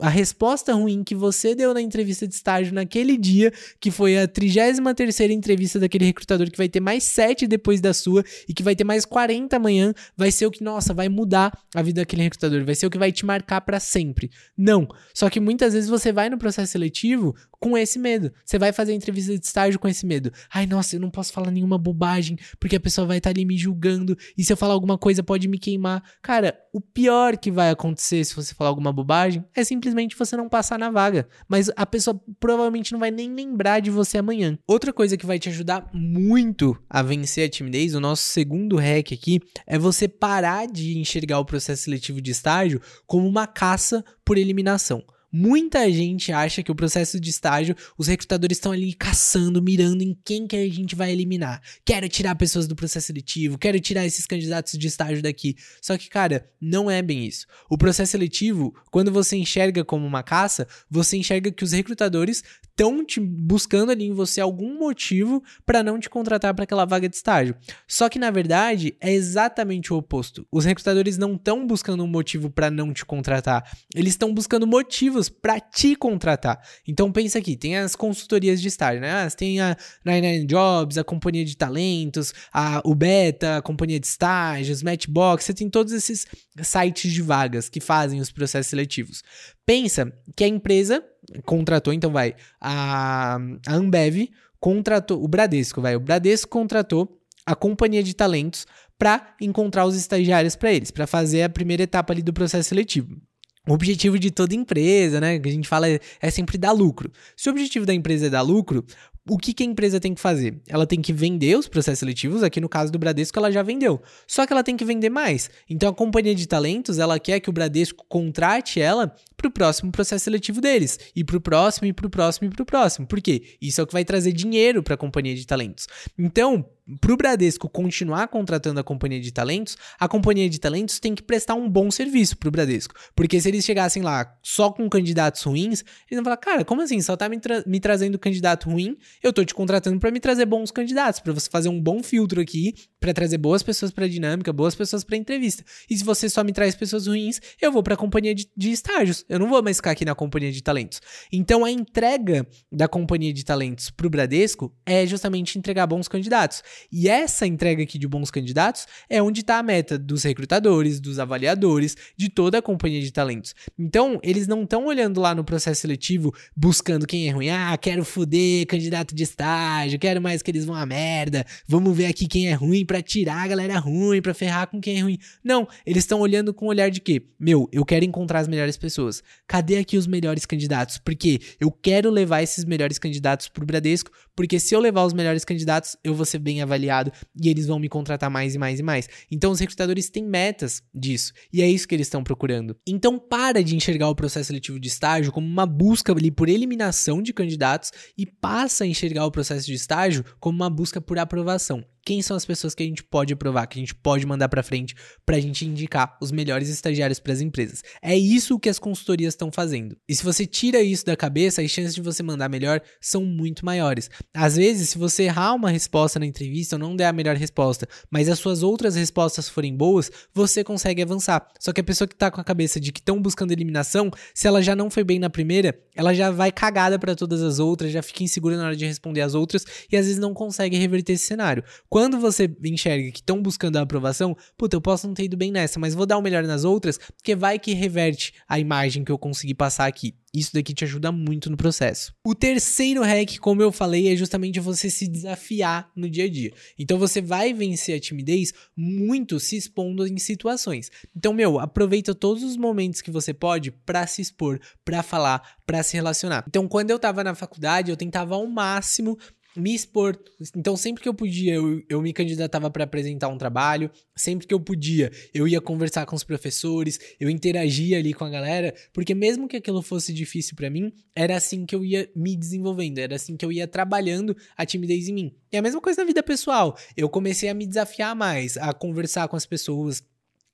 a 0.00 0.08
resposta 0.08 0.72
ruim 0.72 1.02
que 1.02 1.14
você 1.14 1.54
deu 1.54 1.74
na 1.74 1.80
entrevista 1.80 2.28
de 2.28 2.34
estágio 2.34 2.72
naquele 2.72 3.16
dia, 3.16 3.52
que 3.80 3.90
foi 3.90 4.18
a 4.18 4.28
33 4.28 5.30
entrevista 5.30 5.80
daquele 5.80 6.04
recrutador, 6.04 6.50
que 6.50 6.58
vai 6.58 6.68
ter 6.68 6.80
mais 6.80 7.02
7 7.04 7.46
depois 7.46 7.80
da 7.80 7.92
sua 7.92 8.24
e 8.48 8.54
que 8.54 8.62
vai 8.62 8.76
ter 8.76 8.84
mais 8.84 9.04
40 9.04 9.56
amanhã, 9.56 9.92
vai 10.16 10.30
ser 10.30 10.46
o 10.46 10.50
que, 10.50 10.62
nossa, 10.62 10.94
vai 10.94 11.08
mudar 11.08 11.52
a 11.74 11.82
vida 11.82 12.00
daquele 12.00 12.22
recrutador, 12.22 12.64
vai 12.64 12.74
ser 12.74 12.83
o 12.86 12.90
que 12.90 12.98
vai 12.98 13.12
te 13.12 13.24
marcar 13.24 13.60
para 13.60 13.80
sempre. 13.80 14.30
Não. 14.56 14.88
Só 15.12 15.28
que 15.30 15.40
muitas 15.40 15.74
vezes 15.74 15.88
você 15.88 16.12
vai 16.12 16.28
no 16.28 16.38
processo 16.38 16.72
seletivo 16.72 17.34
com 17.64 17.78
esse 17.78 17.98
medo. 17.98 18.30
Você 18.44 18.58
vai 18.58 18.74
fazer 18.74 18.92
entrevista 18.92 19.32
de 19.32 19.42
estágio 19.42 19.80
com 19.80 19.88
esse 19.88 20.04
medo. 20.04 20.30
Ai, 20.52 20.66
nossa, 20.66 20.96
eu 20.96 21.00
não 21.00 21.08
posso 21.08 21.32
falar 21.32 21.50
nenhuma 21.50 21.78
bobagem, 21.78 22.36
porque 22.60 22.76
a 22.76 22.80
pessoa 22.80 23.06
vai 23.06 23.16
estar 23.16 23.30
tá 23.30 23.34
ali 23.34 23.46
me 23.46 23.56
julgando, 23.56 24.14
e 24.36 24.44
se 24.44 24.52
eu 24.52 24.56
falar 24.56 24.74
alguma 24.74 24.98
coisa 24.98 25.22
pode 25.22 25.48
me 25.48 25.58
queimar. 25.58 26.02
Cara, 26.20 26.54
o 26.74 26.80
pior 26.80 27.38
que 27.38 27.50
vai 27.50 27.70
acontecer 27.70 28.22
se 28.22 28.36
você 28.36 28.54
falar 28.54 28.68
alguma 28.68 28.92
bobagem 28.92 29.42
é 29.56 29.64
simplesmente 29.64 30.14
você 30.14 30.36
não 30.36 30.46
passar 30.46 30.78
na 30.78 30.90
vaga. 30.90 31.26
Mas 31.48 31.70
a 31.74 31.86
pessoa 31.86 32.20
provavelmente 32.38 32.92
não 32.92 33.00
vai 33.00 33.10
nem 33.10 33.34
lembrar 33.34 33.80
de 33.80 33.90
você 33.90 34.18
amanhã. 34.18 34.58
Outra 34.66 34.92
coisa 34.92 35.16
que 35.16 35.24
vai 35.24 35.38
te 35.38 35.48
ajudar 35.48 35.88
muito 35.94 36.76
a 36.90 37.02
vencer 37.02 37.46
a 37.46 37.50
timidez, 37.50 37.94
o 37.94 38.00
nosso 38.00 38.24
segundo 38.24 38.76
hack 38.76 39.10
aqui, 39.10 39.40
é 39.66 39.78
você 39.78 40.06
parar 40.06 40.66
de 40.66 40.98
enxergar 40.98 41.38
o 41.38 41.46
processo 41.46 41.84
seletivo 41.84 42.20
de 42.20 42.30
estágio 42.30 42.82
como 43.06 43.26
uma 43.26 43.46
caça 43.46 44.04
por 44.22 44.36
eliminação. 44.36 45.02
Muita 45.36 45.90
gente 45.90 46.30
acha 46.30 46.62
que 46.62 46.70
o 46.70 46.76
processo 46.76 47.18
de 47.18 47.28
estágio, 47.28 47.74
os 47.98 48.06
recrutadores 48.06 48.56
estão 48.56 48.70
ali 48.70 48.94
caçando, 48.94 49.60
mirando 49.60 50.00
em 50.00 50.16
quem 50.24 50.46
que 50.46 50.54
a 50.54 50.70
gente 50.70 50.94
vai 50.94 51.10
eliminar. 51.10 51.60
Quero 51.84 52.08
tirar 52.08 52.36
pessoas 52.36 52.68
do 52.68 52.76
processo 52.76 53.08
seletivo, 53.08 53.58
quero 53.58 53.80
tirar 53.80 54.06
esses 54.06 54.26
candidatos 54.26 54.78
de 54.78 54.86
estágio 54.86 55.20
daqui. 55.20 55.56
Só 55.82 55.98
que, 55.98 56.08
cara, 56.08 56.48
não 56.60 56.88
é 56.88 57.02
bem 57.02 57.26
isso. 57.26 57.46
O 57.68 57.76
processo 57.76 58.12
seletivo, 58.12 58.72
quando 58.92 59.10
você 59.10 59.36
enxerga 59.36 59.84
como 59.84 60.06
uma 60.06 60.22
caça, 60.22 60.68
você 60.88 61.16
enxerga 61.16 61.50
que 61.50 61.64
os 61.64 61.72
recrutadores 61.72 62.44
estão 62.62 63.04
te 63.04 63.18
buscando 63.18 63.90
ali 63.90 64.04
em 64.04 64.12
você 64.12 64.40
algum 64.40 64.78
motivo 64.78 65.42
para 65.66 65.82
não 65.82 65.98
te 65.98 66.08
contratar 66.08 66.54
para 66.54 66.62
aquela 66.62 66.84
vaga 66.84 67.08
de 67.08 67.16
estágio. 67.16 67.56
Só 67.88 68.08
que 68.08 68.20
na 68.20 68.30
verdade 68.30 68.96
é 69.00 69.12
exatamente 69.12 69.92
o 69.92 69.96
oposto. 69.96 70.46
Os 70.50 70.64
recrutadores 70.64 71.18
não 71.18 71.34
estão 71.34 71.66
buscando 71.66 72.04
um 72.04 72.08
motivo 72.08 72.50
para 72.50 72.70
não 72.70 72.92
te 72.92 73.04
contratar, 73.04 73.64
eles 73.94 74.12
estão 74.12 74.32
buscando 74.32 74.66
motivos 74.66 75.23
para 75.28 75.60
te 75.60 75.94
contratar. 75.96 76.60
Então 76.86 77.10
pensa 77.10 77.38
aqui, 77.38 77.56
tem 77.56 77.76
as 77.76 77.94
consultorias 77.96 78.60
de 78.60 78.68
estágio, 78.68 79.00
né? 79.00 79.10
Ah, 79.10 79.30
tem 79.30 79.60
a 79.60 79.76
99 80.04 80.46
Jobs, 80.46 80.98
a 80.98 81.04
companhia 81.04 81.44
de 81.44 81.56
talentos, 81.56 82.32
a 82.52 82.80
o 82.84 82.94
Beta, 82.94 83.58
a 83.58 83.62
companhia 83.62 83.98
de 84.00 84.06
estágios, 84.06 84.82
Matchbox, 84.82 85.44
você 85.44 85.54
tem 85.54 85.68
todos 85.68 85.92
esses 85.92 86.26
sites 86.62 87.12
de 87.12 87.22
vagas 87.22 87.68
que 87.68 87.80
fazem 87.80 88.20
os 88.20 88.30
processos 88.30 88.68
seletivos. 88.68 89.22
Pensa 89.66 90.12
que 90.36 90.44
a 90.44 90.48
empresa 90.48 91.04
contratou, 91.44 91.92
então 91.92 92.12
vai, 92.12 92.34
a, 92.60 93.38
a 93.66 93.74
Ambev 93.74 94.28
contratou, 94.60 95.22
o 95.22 95.28
Bradesco, 95.28 95.80
vai, 95.80 95.96
o 95.96 96.00
Bradesco 96.00 96.50
contratou 96.50 97.20
a 97.46 97.54
companhia 97.54 98.02
de 98.02 98.14
talentos 98.14 98.66
para 98.98 99.34
encontrar 99.40 99.86
os 99.86 99.96
estagiários 99.96 100.56
para 100.56 100.72
eles, 100.72 100.90
para 100.90 101.06
fazer 101.06 101.42
a 101.42 101.48
primeira 101.48 101.82
etapa 101.82 102.12
ali 102.12 102.22
do 102.22 102.32
processo 102.32 102.68
seletivo. 102.68 103.20
O 103.66 103.72
objetivo 103.72 104.18
de 104.18 104.30
toda 104.30 104.54
empresa, 104.54 105.20
né, 105.20 105.38
que 105.38 105.48
a 105.48 105.52
gente 105.52 105.68
fala 105.68 105.88
é, 105.88 105.98
é 106.20 106.30
sempre 106.30 106.58
dar 106.58 106.72
lucro. 106.72 107.10
Se 107.36 107.48
o 107.48 107.52
objetivo 107.52 107.86
da 107.86 107.94
empresa 107.94 108.26
é 108.26 108.30
dar 108.30 108.42
lucro, 108.42 108.84
o 109.26 109.38
que, 109.38 109.54
que, 109.54 109.62
a 109.62 109.66
empresa 109.66 109.98
tem 109.98 110.12
que 110.12 110.20
fazer? 110.20 110.60
Ela 110.68 110.86
tem 110.86 111.00
que 111.00 111.10
vender 111.10 111.56
os 111.56 111.66
processos 111.66 112.00
seletivos, 112.00 112.42
aqui 112.42 112.60
no 112.60 112.68
caso 112.68 112.92
do 112.92 112.98
Bradesco 112.98 113.38
ela 113.38 113.50
já 113.50 113.62
vendeu. 113.62 114.02
Só 114.26 114.46
que 114.46 114.52
ela 114.52 114.62
tem 114.62 114.76
que 114.76 114.84
vender 114.84 115.08
mais. 115.08 115.48
Então 115.68 115.88
a 115.88 115.94
companhia 115.94 116.34
de 116.34 116.46
talentos, 116.46 116.98
ela 116.98 117.18
quer 117.18 117.40
que 117.40 117.48
o 117.48 117.52
Bradesco 117.52 118.04
contrate 118.06 118.80
ela 118.80 119.14
para 119.34 119.48
o 119.48 119.50
próximo 119.50 119.90
processo 119.90 120.24
seletivo 120.24 120.60
deles, 120.60 120.98
e 121.16 121.24
para 121.24 121.36
o 121.36 121.40
próximo, 121.40 121.86
e 121.86 121.92
para 121.92 122.06
o 122.06 122.10
próximo, 122.10 122.48
e 122.48 122.50
para 122.50 122.62
o 122.62 122.66
próximo. 122.66 123.06
Por 123.06 123.20
quê? 123.20 123.56
Isso 123.60 123.80
é 123.80 123.84
o 123.84 123.86
que 123.86 123.94
vai 123.94 124.04
trazer 124.04 124.32
dinheiro 124.32 124.82
para 124.82 124.94
a 124.94 124.98
companhia 124.98 125.34
de 125.34 125.46
talentos. 125.46 125.86
Então, 126.18 126.66
pro 127.00 127.16
Bradesco 127.16 127.68
continuar 127.68 128.28
contratando 128.28 128.80
a 128.80 128.84
companhia 128.84 129.20
de 129.20 129.32
talentos, 129.32 129.76
a 129.98 130.06
companhia 130.06 130.48
de 130.48 130.58
talentos 130.58 130.98
tem 131.00 131.14
que 131.14 131.22
prestar 131.22 131.54
um 131.54 131.68
bom 131.68 131.90
serviço 131.90 132.36
pro 132.36 132.50
Bradesco. 132.50 132.94
Porque 133.14 133.40
se 133.40 133.48
eles 133.48 133.64
chegassem 133.64 134.02
lá 134.02 134.36
só 134.42 134.70
com 134.70 134.88
candidatos 134.88 135.42
ruins, 135.42 135.80
eles 136.10 136.16
vão 136.16 136.24
falar, 136.24 136.36
cara, 136.36 136.64
como 136.64 136.82
assim? 136.82 137.00
Só 137.00 137.16
tá 137.16 137.28
me, 137.28 137.38
tra 137.38 137.62
me 137.66 137.80
trazendo 137.80 138.18
candidato 138.18 138.68
ruim, 138.68 138.96
eu 139.22 139.32
tô 139.32 139.44
te 139.44 139.54
contratando 139.54 139.98
para 139.98 140.10
me 140.10 140.20
trazer 140.20 140.44
bons 140.44 140.70
candidatos, 140.70 141.20
para 141.20 141.32
você 141.32 141.48
fazer 141.48 141.68
um 141.68 141.80
bom 141.80 142.02
filtro 142.02 142.40
aqui, 142.40 142.74
para 143.00 143.12
trazer 143.12 143.38
boas 143.38 143.62
pessoas 143.62 143.90
pra 143.90 144.06
dinâmica, 144.06 144.52
boas 144.52 144.74
pessoas 144.74 145.04
pra 145.04 145.16
entrevista. 145.16 145.64
E 145.88 145.96
se 145.96 146.04
você 146.04 146.28
só 146.28 146.44
me 146.44 146.52
traz 146.52 146.74
pessoas 146.74 147.06
ruins, 147.06 147.40
eu 147.60 147.72
vou 147.72 147.82
pra 147.82 147.96
companhia 147.96 148.34
de, 148.34 148.48
de 148.56 148.70
estágios. 148.70 149.24
Eu 149.28 149.38
não 149.38 149.48
vou 149.48 149.62
mais 149.62 149.76
ficar 149.76 149.92
aqui 149.92 150.04
na 150.04 150.14
companhia 150.14 150.52
de 150.52 150.62
talentos. 150.62 151.00
Então 151.32 151.64
a 151.64 151.70
entrega 151.70 152.46
da 152.70 152.88
companhia 152.88 153.32
de 153.32 153.44
talentos 153.44 153.90
pro 153.90 154.10
Bradesco 154.10 154.74
é 154.84 155.06
justamente 155.06 155.58
entregar 155.58 155.86
bons 155.86 156.08
candidatos. 156.08 156.62
E 156.90 157.08
essa 157.08 157.46
entrega 157.46 157.82
aqui 157.82 157.98
de 157.98 158.06
bons 158.06 158.30
candidatos 158.30 158.86
é 159.08 159.22
onde 159.22 159.40
está 159.40 159.58
a 159.58 159.62
meta 159.62 159.98
dos 159.98 160.22
recrutadores, 160.22 161.00
dos 161.00 161.18
avaliadores, 161.18 161.96
de 162.16 162.28
toda 162.28 162.58
a 162.58 162.62
companhia 162.62 163.00
de 163.00 163.12
talentos. 163.12 163.54
Então, 163.78 164.18
eles 164.22 164.46
não 164.46 164.62
estão 164.64 164.86
olhando 164.86 165.20
lá 165.20 165.34
no 165.34 165.44
processo 165.44 165.80
seletivo 165.80 166.34
buscando 166.56 167.06
quem 167.06 167.28
é 167.28 167.30
ruim. 167.30 167.48
Ah, 167.48 167.76
quero 167.76 168.04
foder 168.04 168.66
candidato 168.66 169.14
de 169.14 169.22
estágio, 169.22 169.98
quero 169.98 170.20
mais 170.20 170.42
que 170.42 170.50
eles 170.50 170.64
vão 170.64 170.74
a 170.74 170.86
merda. 170.86 171.44
Vamos 171.66 171.96
ver 171.96 172.06
aqui 172.06 172.26
quem 172.26 172.48
é 172.48 172.54
ruim 172.54 172.84
para 172.84 173.02
tirar 173.02 173.42
a 173.44 173.48
galera 173.48 173.78
ruim, 173.78 174.20
para 174.20 174.34
ferrar 174.34 174.66
com 174.66 174.80
quem 174.80 174.98
é 174.98 175.00
ruim. 175.00 175.18
Não, 175.42 175.68
eles 175.84 176.04
estão 176.04 176.20
olhando 176.20 176.52
com 176.52 176.66
o 176.66 176.68
olhar 176.68 176.90
de 176.90 177.00
quê? 177.00 177.22
Meu, 177.38 177.68
eu 177.72 177.84
quero 177.84 178.04
encontrar 178.04 178.40
as 178.40 178.48
melhores 178.48 178.76
pessoas. 178.76 179.22
Cadê 179.46 179.78
aqui 179.78 179.96
os 179.96 180.06
melhores 180.06 180.46
candidatos? 180.46 180.98
Porque 180.98 181.40
eu 181.60 181.70
quero 181.70 182.10
levar 182.10 182.42
esses 182.42 182.64
melhores 182.64 182.98
candidatos 182.98 183.48
pro 183.48 183.66
Bradesco, 183.66 184.10
porque 184.36 184.58
se 184.58 184.74
eu 184.74 184.80
levar 184.80 185.04
os 185.04 185.12
melhores 185.12 185.44
candidatos, 185.44 185.96
eu 186.02 186.14
vou 186.14 186.24
ser 186.24 186.38
bem 186.38 186.60
avaliado 186.64 187.12
e 187.40 187.48
eles 187.48 187.66
vão 187.66 187.78
me 187.78 187.88
contratar 187.88 188.30
mais 188.30 188.54
e 188.54 188.58
mais 188.58 188.80
e 188.80 188.82
mais. 188.82 189.08
Então 189.30 189.50
os 189.50 189.60
recrutadores 189.60 190.10
têm 190.10 190.24
metas 190.24 190.82
disso 190.92 191.32
e 191.52 191.62
é 191.62 191.68
isso 191.68 191.86
que 191.86 191.94
eles 191.94 192.06
estão 192.06 192.24
procurando. 192.24 192.76
Então 192.86 193.18
para 193.18 193.62
de 193.62 193.76
enxergar 193.76 194.08
o 194.08 194.14
processo 194.14 194.48
seletivo 194.48 194.80
de 194.80 194.88
estágio 194.88 195.32
como 195.32 195.46
uma 195.46 195.66
busca 195.66 196.12
ali 196.12 196.30
por 196.30 196.48
eliminação 196.48 197.22
de 197.22 197.32
candidatos 197.32 197.92
e 198.18 198.26
passa 198.26 198.84
a 198.84 198.86
enxergar 198.86 199.24
o 199.26 199.30
processo 199.30 199.66
de 199.66 199.74
estágio 199.74 200.24
como 200.40 200.56
uma 200.56 200.70
busca 200.70 201.00
por 201.00 201.18
aprovação 201.18 201.84
quem 202.04 202.20
são 202.20 202.36
as 202.36 202.44
pessoas 202.44 202.74
que 202.74 202.82
a 202.82 202.86
gente 202.86 203.02
pode 203.02 203.32
aprovar, 203.32 203.66
que 203.66 203.78
a 203.78 203.82
gente 203.82 203.94
pode 203.94 204.26
mandar 204.26 204.48
para 204.48 204.62
frente 204.62 204.94
para 205.24 205.36
a 205.36 205.40
gente 205.40 205.64
indicar 205.64 206.16
os 206.20 206.30
melhores 206.30 206.68
estagiários 206.68 207.18
para 207.18 207.32
as 207.32 207.40
empresas. 207.40 207.82
É 208.02 208.16
isso 208.16 208.58
que 208.58 208.68
as 208.68 208.78
consultorias 208.78 209.34
estão 209.34 209.50
fazendo. 209.50 209.96
E 210.08 210.14
se 210.14 210.22
você 210.22 210.46
tira 210.46 210.82
isso 210.82 211.06
da 211.06 211.16
cabeça, 211.16 211.62
as 211.62 211.70
chances 211.70 211.94
de 211.94 212.02
você 212.02 212.22
mandar 212.22 212.48
melhor 212.48 212.80
são 213.00 213.24
muito 213.24 213.64
maiores. 213.64 214.10
Às 214.34 214.56
vezes, 214.56 214.90
se 214.90 214.98
você 214.98 215.24
errar 215.24 215.54
uma 215.54 215.70
resposta 215.70 216.18
na 216.18 216.26
entrevista 216.26 216.76
ou 216.76 216.80
não 216.80 216.94
der 216.94 217.06
a 217.06 217.12
melhor 217.12 217.36
resposta, 217.36 217.88
mas 218.10 218.28
as 218.28 218.38
suas 218.38 218.62
outras 218.62 218.96
respostas 218.96 219.48
forem 219.48 219.74
boas, 219.74 220.10
você 220.34 220.62
consegue 220.62 221.02
avançar. 221.02 221.48
Só 221.58 221.72
que 221.72 221.80
a 221.80 221.84
pessoa 221.84 222.06
que 222.06 222.14
está 222.14 222.30
com 222.30 222.40
a 222.40 222.44
cabeça 222.44 222.78
de 222.78 222.92
que 222.92 223.00
estão 223.00 223.20
buscando 223.20 223.52
eliminação, 223.52 224.10
se 224.34 224.46
ela 224.46 224.62
já 224.62 224.76
não 224.76 224.90
foi 224.90 225.04
bem 225.04 225.18
na 225.18 225.30
primeira, 225.30 225.78
ela 225.94 226.12
já 226.12 226.30
vai 226.30 226.52
cagada 226.52 226.98
para 226.98 227.14
todas 227.14 227.42
as 227.42 227.58
outras, 227.58 227.92
já 227.92 228.02
fica 228.02 228.22
insegura 228.22 228.56
na 228.56 228.66
hora 228.66 228.76
de 228.76 228.84
responder 228.84 229.22
as 229.22 229.34
outras 229.34 229.64
e 229.90 229.96
às 229.96 230.06
vezes 230.06 230.20
não 230.20 230.34
consegue 230.34 230.76
reverter 230.76 231.14
esse 231.14 231.24
cenário. 231.24 231.64
Quando 231.94 232.18
você 232.18 232.52
enxerga 232.64 233.12
que 233.12 233.20
estão 233.20 233.40
buscando 233.40 233.76
a 233.76 233.82
aprovação, 233.82 234.36
puta, 234.58 234.74
eu 234.74 234.80
posso 234.80 235.06
não 235.06 235.14
ter 235.14 235.26
ido 235.26 235.36
bem 235.36 235.52
nessa, 235.52 235.78
mas 235.78 235.94
vou 235.94 236.04
dar 236.04 236.18
o 236.18 236.20
melhor 236.20 236.42
nas 236.42 236.64
outras, 236.64 236.98
porque 236.98 237.36
vai 237.36 237.56
que 237.56 237.72
reverte 237.72 238.34
a 238.48 238.58
imagem 238.58 239.04
que 239.04 239.12
eu 239.12 239.16
consegui 239.16 239.54
passar 239.54 239.86
aqui. 239.86 240.12
Isso 240.34 240.52
daqui 240.52 240.74
te 240.74 240.82
ajuda 240.82 241.12
muito 241.12 241.48
no 241.48 241.56
processo. 241.56 242.12
O 242.26 242.34
terceiro 242.34 243.00
hack, 243.04 243.38
como 243.38 243.62
eu 243.62 243.70
falei, 243.70 244.12
é 244.12 244.16
justamente 244.16 244.58
você 244.58 244.90
se 244.90 245.06
desafiar 245.06 245.88
no 245.94 246.10
dia 246.10 246.24
a 246.24 246.28
dia. 246.28 246.52
Então 246.76 246.98
você 246.98 247.22
vai 247.22 247.54
vencer 247.54 247.96
a 247.96 248.00
timidez 248.00 248.52
muito 248.76 249.38
se 249.38 249.56
expondo 249.56 250.04
em 250.04 250.18
situações. 250.18 250.90
Então, 251.16 251.32
meu, 251.32 251.60
aproveita 251.60 252.12
todos 252.12 252.42
os 252.42 252.56
momentos 252.56 253.00
que 253.00 253.10
você 253.12 253.32
pode 253.32 253.70
para 253.70 254.04
se 254.08 254.20
expor, 254.20 254.58
para 254.84 255.00
falar, 255.00 255.58
para 255.64 255.80
se 255.84 255.94
relacionar. 255.94 256.44
Então, 256.48 256.66
quando 256.66 256.90
eu 256.90 256.98
tava 256.98 257.22
na 257.22 257.36
faculdade, 257.36 257.92
eu 257.92 257.96
tentava 257.96 258.34
ao 258.34 258.48
máximo 258.48 259.16
me 259.56 259.74
expor. 259.74 260.18
Então, 260.56 260.76
sempre 260.76 261.02
que 261.02 261.08
eu 261.08 261.14
podia, 261.14 261.54
eu, 261.54 261.82
eu 261.88 262.02
me 262.02 262.12
candidatava 262.12 262.70
para 262.70 262.84
apresentar 262.84 263.28
um 263.28 263.38
trabalho. 263.38 263.90
Sempre 264.16 264.46
que 264.46 264.54
eu 264.54 264.60
podia, 264.60 265.10
eu 265.32 265.46
ia 265.46 265.60
conversar 265.60 266.06
com 266.06 266.14
os 266.16 266.24
professores, 266.24 266.98
eu 267.18 267.28
interagia 267.28 267.98
ali 267.98 268.12
com 268.12 268.24
a 268.24 268.30
galera, 268.30 268.74
porque 268.92 269.14
mesmo 269.14 269.48
que 269.48 269.56
aquilo 269.56 269.82
fosse 269.82 270.12
difícil 270.12 270.54
para 270.56 270.70
mim, 270.70 270.92
era 271.14 271.36
assim 271.36 271.66
que 271.66 271.74
eu 271.74 271.84
ia 271.84 272.08
me 272.14 272.36
desenvolvendo, 272.36 272.98
era 272.98 273.16
assim 273.16 273.36
que 273.36 273.44
eu 273.44 273.50
ia 273.50 273.66
trabalhando 273.66 274.36
a 274.56 274.64
timidez 274.64 275.08
em 275.08 275.14
mim. 275.14 275.34
E 275.52 275.56
a 275.56 275.62
mesma 275.62 275.80
coisa 275.80 276.02
na 276.02 276.06
vida 276.06 276.22
pessoal. 276.22 276.76
Eu 276.96 277.08
comecei 277.08 277.48
a 277.48 277.54
me 277.54 277.66
desafiar 277.66 278.14
mais, 278.14 278.56
a 278.56 278.72
conversar 278.72 279.28
com 279.28 279.36
as 279.36 279.46
pessoas, 279.46 280.02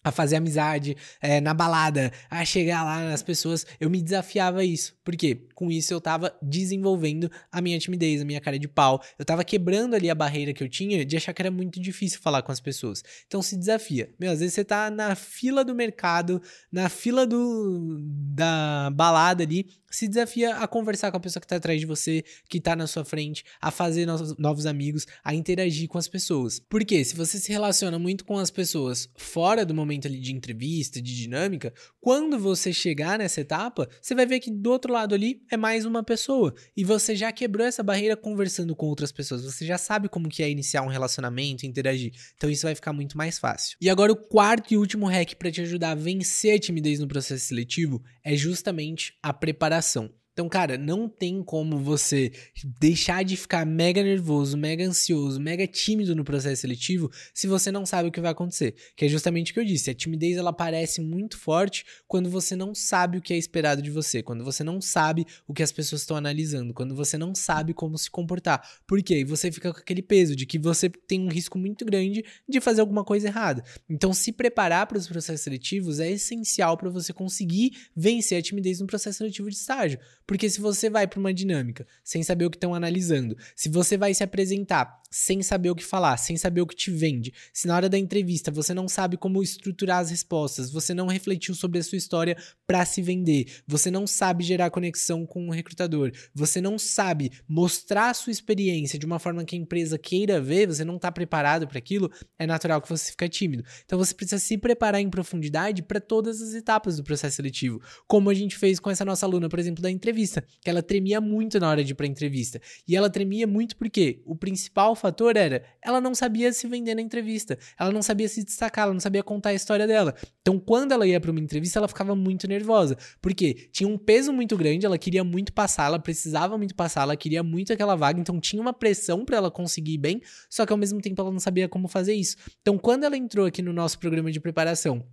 a 0.02 0.10
fazer 0.10 0.36
amizade 0.36 0.96
é, 1.20 1.40
na 1.40 1.52
balada, 1.52 2.12
a 2.30 2.44
chegar 2.44 2.82
lá 2.84 3.04
nas 3.04 3.22
pessoas, 3.22 3.66
eu 3.78 3.90
me 3.90 4.02
desafiava 4.02 4.60
a 4.60 4.64
isso. 4.64 4.94
Por 5.04 5.16
quê? 5.16 5.46
Com 5.54 5.70
isso 5.70 5.92
eu 5.92 6.00
tava 6.00 6.34
desenvolvendo 6.40 7.30
a 7.50 7.60
minha 7.60 7.78
timidez, 7.78 8.22
a 8.22 8.24
minha 8.24 8.40
cara 8.40 8.58
de 8.58 8.68
pau. 8.68 9.02
Eu 9.18 9.24
tava 9.24 9.44
quebrando 9.44 9.94
ali 9.94 10.08
a 10.08 10.14
barreira 10.14 10.52
que 10.52 10.62
eu 10.62 10.68
tinha 10.68 11.04
de 11.04 11.16
achar 11.16 11.32
que 11.32 11.42
era 11.42 11.50
muito 11.50 11.80
difícil 11.80 12.20
falar 12.20 12.42
com 12.42 12.52
as 12.52 12.60
pessoas. 12.60 13.02
Então 13.26 13.42
se 13.42 13.56
desafia. 13.56 14.10
Meu, 14.18 14.30
às 14.30 14.40
vezes 14.40 14.54
você 14.54 14.64
tá 14.64 14.90
na 14.90 15.14
fila 15.14 15.64
do 15.64 15.74
mercado, 15.74 16.40
na 16.72 16.88
fila 16.88 17.26
do 17.26 17.98
da 18.00 18.90
balada 18.94 19.42
ali, 19.42 19.66
se 19.90 20.06
desafia 20.06 20.56
a 20.56 20.68
conversar 20.68 21.10
com 21.10 21.16
a 21.16 21.20
pessoa 21.20 21.40
que 21.40 21.46
tá 21.46 21.56
atrás 21.56 21.80
de 21.80 21.86
você, 21.86 22.24
que 22.48 22.60
tá 22.60 22.76
na 22.76 22.86
sua 22.86 23.04
frente, 23.04 23.44
a 23.60 23.70
fazer 23.70 24.06
novos, 24.06 24.36
novos 24.38 24.66
amigos, 24.66 25.06
a 25.24 25.34
interagir 25.34 25.88
com 25.88 25.98
as 25.98 26.08
pessoas. 26.08 26.60
Porque 26.60 27.04
se 27.04 27.16
você 27.16 27.38
se 27.38 27.50
relaciona 27.50 27.98
muito 27.98 28.24
com 28.24 28.38
as 28.38 28.50
pessoas 28.50 29.08
fora 29.16 29.64
do 29.66 29.74
momento 29.74 29.89
ali 30.06 30.20
de 30.20 30.32
entrevista, 30.32 31.00
de 31.00 31.16
dinâmica, 31.16 31.72
quando 32.00 32.38
você 32.38 32.72
chegar 32.72 33.18
nessa 33.18 33.40
etapa, 33.40 33.88
você 34.00 34.14
vai 34.14 34.26
ver 34.26 34.40
que 34.40 34.50
do 34.50 34.70
outro 34.70 34.92
lado 34.92 35.14
ali 35.14 35.42
é 35.50 35.56
mais 35.56 35.84
uma 35.84 36.02
pessoa 36.02 36.54
e 36.76 36.84
você 36.84 37.16
já 37.16 37.32
quebrou 37.32 37.66
essa 37.66 37.82
barreira 37.82 38.16
conversando 38.16 38.74
com 38.76 38.86
outras 38.86 39.12
pessoas. 39.12 39.44
Você 39.44 39.66
já 39.66 39.78
sabe 39.78 40.08
como 40.08 40.28
que 40.28 40.42
é 40.42 40.50
iniciar 40.50 40.82
um 40.82 40.88
relacionamento, 40.88 41.66
interagir. 41.66 42.12
Então 42.36 42.50
isso 42.50 42.66
vai 42.66 42.74
ficar 42.74 42.92
muito 42.92 43.16
mais 43.16 43.38
fácil. 43.38 43.76
E 43.80 43.88
agora 43.88 44.12
o 44.12 44.16
quarto 44.16 44.72
e 44.72 44.76
último 44.76 45.06
hack 45.06 45.34
para 45.34 45.50
te 45.50 45.60
ajudar 45.62 45.92
a 45.92 45.94
vencer 45.94 46.56
a 46.56 46.58
timidez 46.58 47.00
no 47.00 47.08
processo 47.08 47.46
seletivo 47.46 48.02
é 48.24 48.36
justamente 48.36 49.14
a 49.22 49.32
preparação. 49.32 50.10
Então, 50.40 50.48
cara, 50.48 50.78
não 50.78 51.06
tem 51.06 51.42
como 51.42 51.76
você 51.76 52.32
deixar 52.80 53.22
de 53.22 53.36
ficar 53.36 53.66
mega 53.66 54.02
nervoso, 54.02 54.56
mega 54.56 54.82
ansioso, 54.86 55.38
mega 55.38 55.66
tímido 55.66 56.16
no 56.16 56.24
processo 56.24 56.62
seletivo 56.62 57.10
se 57.34 57.46
você 57.46 57.70
não 57.70 57.84
sabe 57.84 58.08
o 58.08 58.10
que 58.10 58.22
vai 58.22 58.30
acontecer. 58.30 58.74
Que 58.96 59.04
é 59.04 59.08
justamente 59.08 59.50
o 59.50 59.54
que 59.54 59.60
eu 59.60 59.64
disse. 59.66 59.90
A 59.90 59.94
timidez 59.94 60.38
ela 60.38 60.50
parece 60.50 61.02
muito 61.02 61.36
forte 61.36 61.84
quando 62.08 62.30
você 62.30 62.56
não 62.56 62.74
sabe 62.74 63.18
o 63.18 63.20
que 63.20 63.34
é 63.34 63.36
esperado 63.36 63.82
de 63.82 63.90
você, 63.90 64.22
quando 64.22 64.42
você 64.42 64.64
não 64.64 64.80
sabe 64.80 65.26
o 65.46 65.52
que 65.52 65.62
as 65.62 65.70
pessoas 65.70 66.00
estão 66.00 66.16
analisando, 66.16 66.72
quando 66.72 66.94
você 66.94 67.18
não 67.18 67.34
sabe 67.34 67.74
como 67.74 67.98
se 67.98 68.10
comportar. 68.10 68.66
Por 68.86 69.02
quê? 69.02 69.18
E 69.18 69.24
você 69.24 69.52
fica 69.52 69.74
com 69.74 69.78
aquele 69.78 70.00
peso 70.00 70.34
de 70.34 70.46
que 70.46 70.58
você 70.58 70.88
tem 70.88 71.20
um 71.20 71.28
risco 71.28 71.58
muito 71.58 71.84
grande 71.84 72.24
de 72.48 72.60
fazer 72.62 72.80
alguma 72.80 73.04
coisa 73.04 73.28
errada. 73.28 73.62
Então, 73.90 74.14
se 74.14 74.32
preparar 74.32 74.86
para 74.86 74.96
os 74.96 75.06
processos 75.06 75.42
seletivos 75.42 76.00
é 76.00 76.10
essencial 76.10 76.78
para 76.78 76.88
você 76.88 77.12
conseguir 77.12 77.72
vencer 77.94 78.38
a 78.38 78.42
timidez 78.42 78.80
no 78.80 78.86
processo 78.86 79.18
seletivo 79.18 79.50
de 79.50 79.56
estágio. 79.56 80.00
Porque 80.30 80.48
se 80.48 80.60
você 80.60 80.88
vai 80.88 81.08
para 81.08 81.18
uma 81.18 81.34
dinâmica 81.34 81.84
sem 82.04 82.22
saber 82.22 82.44
o 82.44 82.50
que 82.50 82.56
estão 82.56 82.72
analisando, 82.72 83.36
se 83.56 83.68
você 83.68 83.96
vai 83.96 84.14
se 84.14 84.22
apresentar 84.22 85.00
sem 85.10 85.42
saber 85.42 85.70
o 85.70 85.74
que 85.74 85.84
falar, 85.84 86.16
sem 86.18 86.36
saber 86.36 86.60
o 86.60 86.66
que 86.68 86.76
te 86.76 86.88
vende, 86.88 87.34
se 87.52 87.66
na 87.66 87.74
hora 87.74 87.88
da 87.88 87.98
entrevista 87.98 88.48
você 88.48 88.72
não 88.72 88.86
sabe 88.86 89.16
como 89.16 89.42
estruturar 89.42 89.98
as 89.98 90.08
respostas, 90.08 90.70
você 90.70 90.94
não 90.94 91.08
refletiu 91.08 91.52
sobre 91.52 91.80
a 91.80 91.82
sua 91.82 91.98
história 91.98 92.36
para 92.64 92.84
se 92.84 93.02
vender, 93.02 93.56
você 93.66 93.90
não 93.90 94.06
sabe 94.06 94.44
gerar 94.44 94.70
conexão 94.70 95.26
com 95.26 95.48
o 95.48 95.50
recrutador, 95.50 96.12
você 96.32 96.60
não 96.60 96.78
sabe 96.78 97.32
mostrar 97.48 98.10
a 98.10 98.14
sua 98.14 98.30
experiência 98.30 99.00
de 99.00 99.04
uma 99.04 99.18
forma 99.18 99.44
que 99.44 99.56
a 99.56 99.58
empresa 99.58 99.98
queira 99.98 100.40
ver, 100.40 100.68
você 100.68 100.84
não 100.84 100.94
está 100.94 101.10
preparado 101.10 101.66
para 101.66 101.78
aquilo, 101.78 102.08
é 102.38 102.46
natural 102.46 102.80
que 102.80 102.88
você 102.88 103.10
fique 103.10 103.28
tímido. 103.28 103.64
Então 103.84 103.98
você 103.98 104.14
precisa 104.14 104.38
se 104.38 104.56
preparar 104.56 105.00
em 105.00 105.10
profundidade 105.10 105.82
para 105.82 106.00
todas 106.00 106.40
as 106.40 106.54
etapas 106.54 106.98
do 106.98 107.02
processo 107.02 107.34
seletivo, 107.34 107.82
como 108.06 108.30
a 108.30 108.34
gente 108.34 108.56
fez 108.56 108.78
com 108.78 108.88
essa 108.88 109.04
nossa 109.04 109.26
aluna, 109.26 109.48
por 109.48 109.58
exemplo, 109.58 109.82
da 109.82 109.90
entrevista 109.90 110.19
entrevista, 110.20 110.44
que 110.60 110.68
ela 110.68 110.82
tremia 110.82 111.20
muito 111.20 111.58
na 111.58 111.68
hora 111.68 111.82
de 111.82 111.92
ir 111.92 111.94
pra 111.94 112.06
entrevista. 112.06 112.60
E 112.86 112.94
ela 112.94 113.08
tremia 113.08 113.46
muito 113.46 113.76
porque 113.76 114.22
o 114.24 114.36
principal 114.36 114.94
fator 114.94 115.36
era 115.36 115.62
ela 115.82 116.00
não 116.00 116.14
sabia 116.14 116.52
se 116.52 116.66
vender 116.66 116.94
na 116.94 117.00
entrevista, 117.00 117.58
ela 117.78 117.90
não 117.90 118.02
sabia 118.02 118.28
se 118.28 118.44
destacar, 118.44 118.84
ela 118.84 118.92
não 118.92 119.00
sabia 119.00 119.22
contar 119.22 119.50
a 119.50 119.54
história 119.54 119.86
dela. 119.86 120.14
Então, 120.40 120.58
quando 120.58 120.92
ela 120.92 121.06
ia 121.06 121.20
para 121.20 121.30
uma 121.30 121.40
entrevista, 121.40 121.78
ela 121.78 121.88
ficava 121.88 122.14
muito 122.14 122.46
nervosa, 122.46 122.96
porque 123.20 123.68
tinha 123.72 123.88
um 123.88 123.96
peso 123.96 124.32
muito 124.32 124.56
grande, 124.56 124.84
ela 124.84 124.98
queria 124.98 125.24
muito 125.24 125.52
passar, 125.52 125.86
ela 125.86 125.98
precisava 125.98 126.58
muito 126.58 126.74
passar, 126.74 127.02
ela 127.02 127.16
queria 127.16 127.42
muito 127.42 127.72
aquela 127.72 127.96
vaga, 127.96 128.20
então 128.20 128.38
tinha 128.40 128.60
uma 128.60 128.72
pressão 128.72 129.24
para 129.24 129.36
ela 129.36 129.50
conseguir 129.50 129.98
bem, 129.98 130.20
só 130.48 130.66
que 130.66 130.72
ao 130.72 130.78
mesmo 130.78 131.00
tempo 131.00 131.20
ela 131.20 131.30
não 131.30 131.40
sabia 131.40 131.68
como 131.68 131.88
fazer 131.88 132.14
isso. 132.14 132.36
Então, 132.60 132.78
quando 132.78 133.04
ela 133.04 133.16
entrou 133.16 133.46
aqui 133.46 133.62
no 133.62 133.72
nosso 133.72 133.98
programa 133.98 134.30
de 134.30 134.40
preparação, 134.40 135.04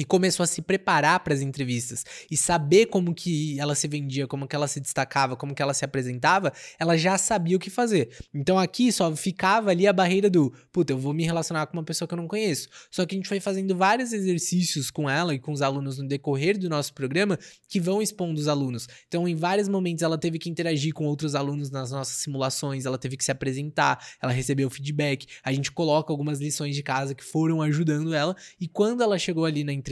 e 0.00 0.04
começou 0.04 0.42
a 0.42 0.46
se 0.46 0.62
preparar 0.62 1.20
para 1.20 1.34
as 1.34 1.42
entrevistas 1.42 2.06
e 2.30 2.34
saber 2.34 2.86
como 2.86 3.14
que 3.14 3.60
ela 3.60 3.74
se 3.74 3.86
vendia, 3.86 4.26
como 4.26 4.48
que 4.48 4.56
ela 4.56 4.66
se 4.66 4.80
destacava, 4.80 5.36
como 5.36 5.54
que 5.54 5.60
ela 5.60 5.74
se 5.74 5.84
apresentava, 5.84 6.54
ela 6.78 6.96
já 6.96 7.18
sabia 7.18 7.54
o 7.54 7.60
que 7.60 7.68
fazer. 7.68 8.08
Então 8.32 8.58
aqui 8.58 8.90
só 8.90 9.14
ficava 9.14 9.68
ali 9.68 9.86
a 9.86 9.92
barreira 9.92 10.30
do, 10.30 10.54
puta, 10.72 10.94
eu 10.94 10.98
vou 10.98 11.12
me 11.12 11.22
relacionar 11.22 11.66
com 11.66 11.74
uma 11.76 11.84
pessoa 11.84 12.08
que 12.08 12.14
eu 12.14 12.16
não 12.16 12.26
conheço. 12.26 12.70
Só 12.90 13.04
que 13.04 13.14
a 13.14 13.18
gente 13.18 13.28
foi 13.28 13.40
fazendo 13.40 13.76
vários 13.76 14.14
exercícios 14.14 14.90
com 14.90 15.08
ela 15.08 15.34
e 15.34 15.38
com 15.38 15.52
os 15.52 15.60
alunos 15.60 15.98
no 15.98 16.08
decorrer 16.08 16.58
do 16.58 16.70
nosso 16.70 16.94
programa 16.94 17.38
que 17.68 17.78
vão 17.78 18.00
expondo 18.00 18.40
os 18.40 18.48
alunos. 18.48 18.88
Então 19.06 19.28
em 19.28 19.34
vários 19.34 19.68
momentos 19.68 20.02
ela 20.02 20.16
teve 20.16 20.38
que 20.38 20.48
interagir 20.48 20.94
com 20.94 21.04
outros 21.04 21.34
alunos 21.34 21.70
nas 21.70 21.90
nossas 21.90 22.16
simulações, 22.16 22.86
ela 22.86 22.96
teve 22.96 23.18
que 23.18 23.24
se 23.24 23.30
apresentar, 23.30 24.02
ela 24.18 24.32
recebeu 24.32 24.70
feedback, 24.70 25.26
a 25.44 25.52
gente 25.52 25.70
coloca 25.70 26.10
algumas 26.10 26.40
lições 26.40 26.74
de 26.74 26.82
casa 26.82 27.14
que 27.14 27.22
foram 27.22 27.60
ajudando 27.60 28.14
ela 28.14 28.34
e 28.58 28.66
quando 28.66 29.02
ela 29.02 29.18
chegou 29.18 29.44
ali 29.44 29.62
na 29.62 29.74
entrevista, 29.74 29.89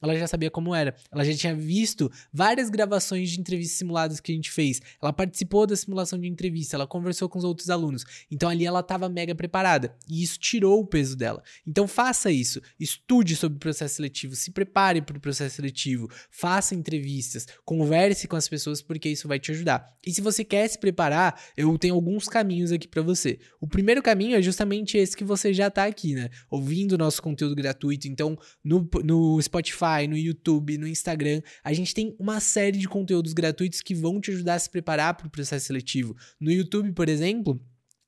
ela 0.00 0.16
já 0.16 0.26
sabia 0.26 0.50
como 0.50 0.74
era. 0.74 0.94
Ela 1.10 1.24
já 1.24 1.34
tinha 1.34 1.54
visto 1.54 2.10
várias 2.32 2.70
gravações 2.70 3.30
de 3.30 3.40
entrevistas 3.40 3.78
simuladas 3.78 4.20
que 4.20 4.32
a 4.32 4.34
gente 4.34 4.50
fez. 4.50 4.80
Ela 5.02 5.12
participou 5.12 5.66
da 5.66 5.76
simulação 5.76 6.18
de 6.18 6.28
entrevista, 6.28 6.76
ela 6.76 6.86
conversou 6.86 7.28
com 7.28 7.38
os 7.38 7.44
outros 7.44 7.70
alunos. 7.70 8.04
Então 8.30 8.48
ali 8.48 8.64
ela 8.64 8.80
estava 8.80 9.08
mega 9.08 9.34
preparada. 9.34 9.94
E 10.08 10.22
isso 10.22 10.38
tirou 10.38 10.80
o 10.80 10.86
peso 10.86 11.16
dela. 11.16 11.42
Então 11.66 11.86
faça 11.86 12.30
isso. 12.30 12.60
Estude 12.78 13.36
sobre 13.36 13.56
o 13.56 13.60
processo 13.60 13.96
seletivo, 13.96 14.34
se 14.36 14.50
prepare 14.50 15.02
para 15.02 15.16
o 15.16 15.20
processo 15.20 15.56
seletivo, 15.56 16.10
faça 16.30 16.74
entrevistas, 16.74 17.46
converse 17.64 18.28
com 18.28 18.36
as 18.36 18.48
pessoas 18.48 18.82
porque 18.82 19.08
isso 19.08 19.28
vai 19.28 19.38
te 19.38 19.50
ajudar. 19.50 19.94
E 20.04 20.12
se 20.12 20.20
você 20.20 20.44
quer 20.44 20.68
se 20.68 20.78
preparar, 20.78 21.40
eu 21.56 21.76
tenho 21.78 21.94
alguns 21.94 22.28
caminhos 22.28 22.72
aqui 22.72 22.86
para 22.86 23.02
você. 23.02 23.38
O 23.60 23.66
primeiro 23.66 24.02
caminho 24.02 24.36
é 24.36 24.42
justamente 24.42 24.96
esse 24.96 25.16
que 25.16 25.24
você 25.24 25.52
já 25.52 25.66
está 25.66 25.84
aqui, 25.84 26.14
né? 26.14 26.30
Ouvindo 26.50 26.92
o 26.92 26.98
nosso 26.98 27.20
conteúdo 27.20 27.54
gratuito. 27.54 28.06
Então, 28.06 28.38
no, 28.62 28.88
no 29.02 29.25
Spotify, 29.40 30.06
no 30.08 30.16
YouTube, 30.16 30.78
no 30.78 30.86
Instagram, 30.86 31.40
a 31.62 31.72
gente 31.72 31.94
tem 31.94 32.14
uma 32.18 32.40
série 32.40 32.78
de 32.78 32.88
conteúdos 32.88 33.32
gratuitos 33.32 33.80
que 33.80 33.94
vão 33.94 34.20
te 34.20 34.30
ajudar 34.30 34.54
a 34.54 34.58
se 34.58 34.70
preparar 34.70 35.14
para 35.14 35.26
o 35.26 35.30
processo 35.30 35.66
seletivo. 35.66 36.16
No 36.40 36.50
YouTube, 36.50 36.92
por 36.92 37.08
exemplo, 37.08 37.60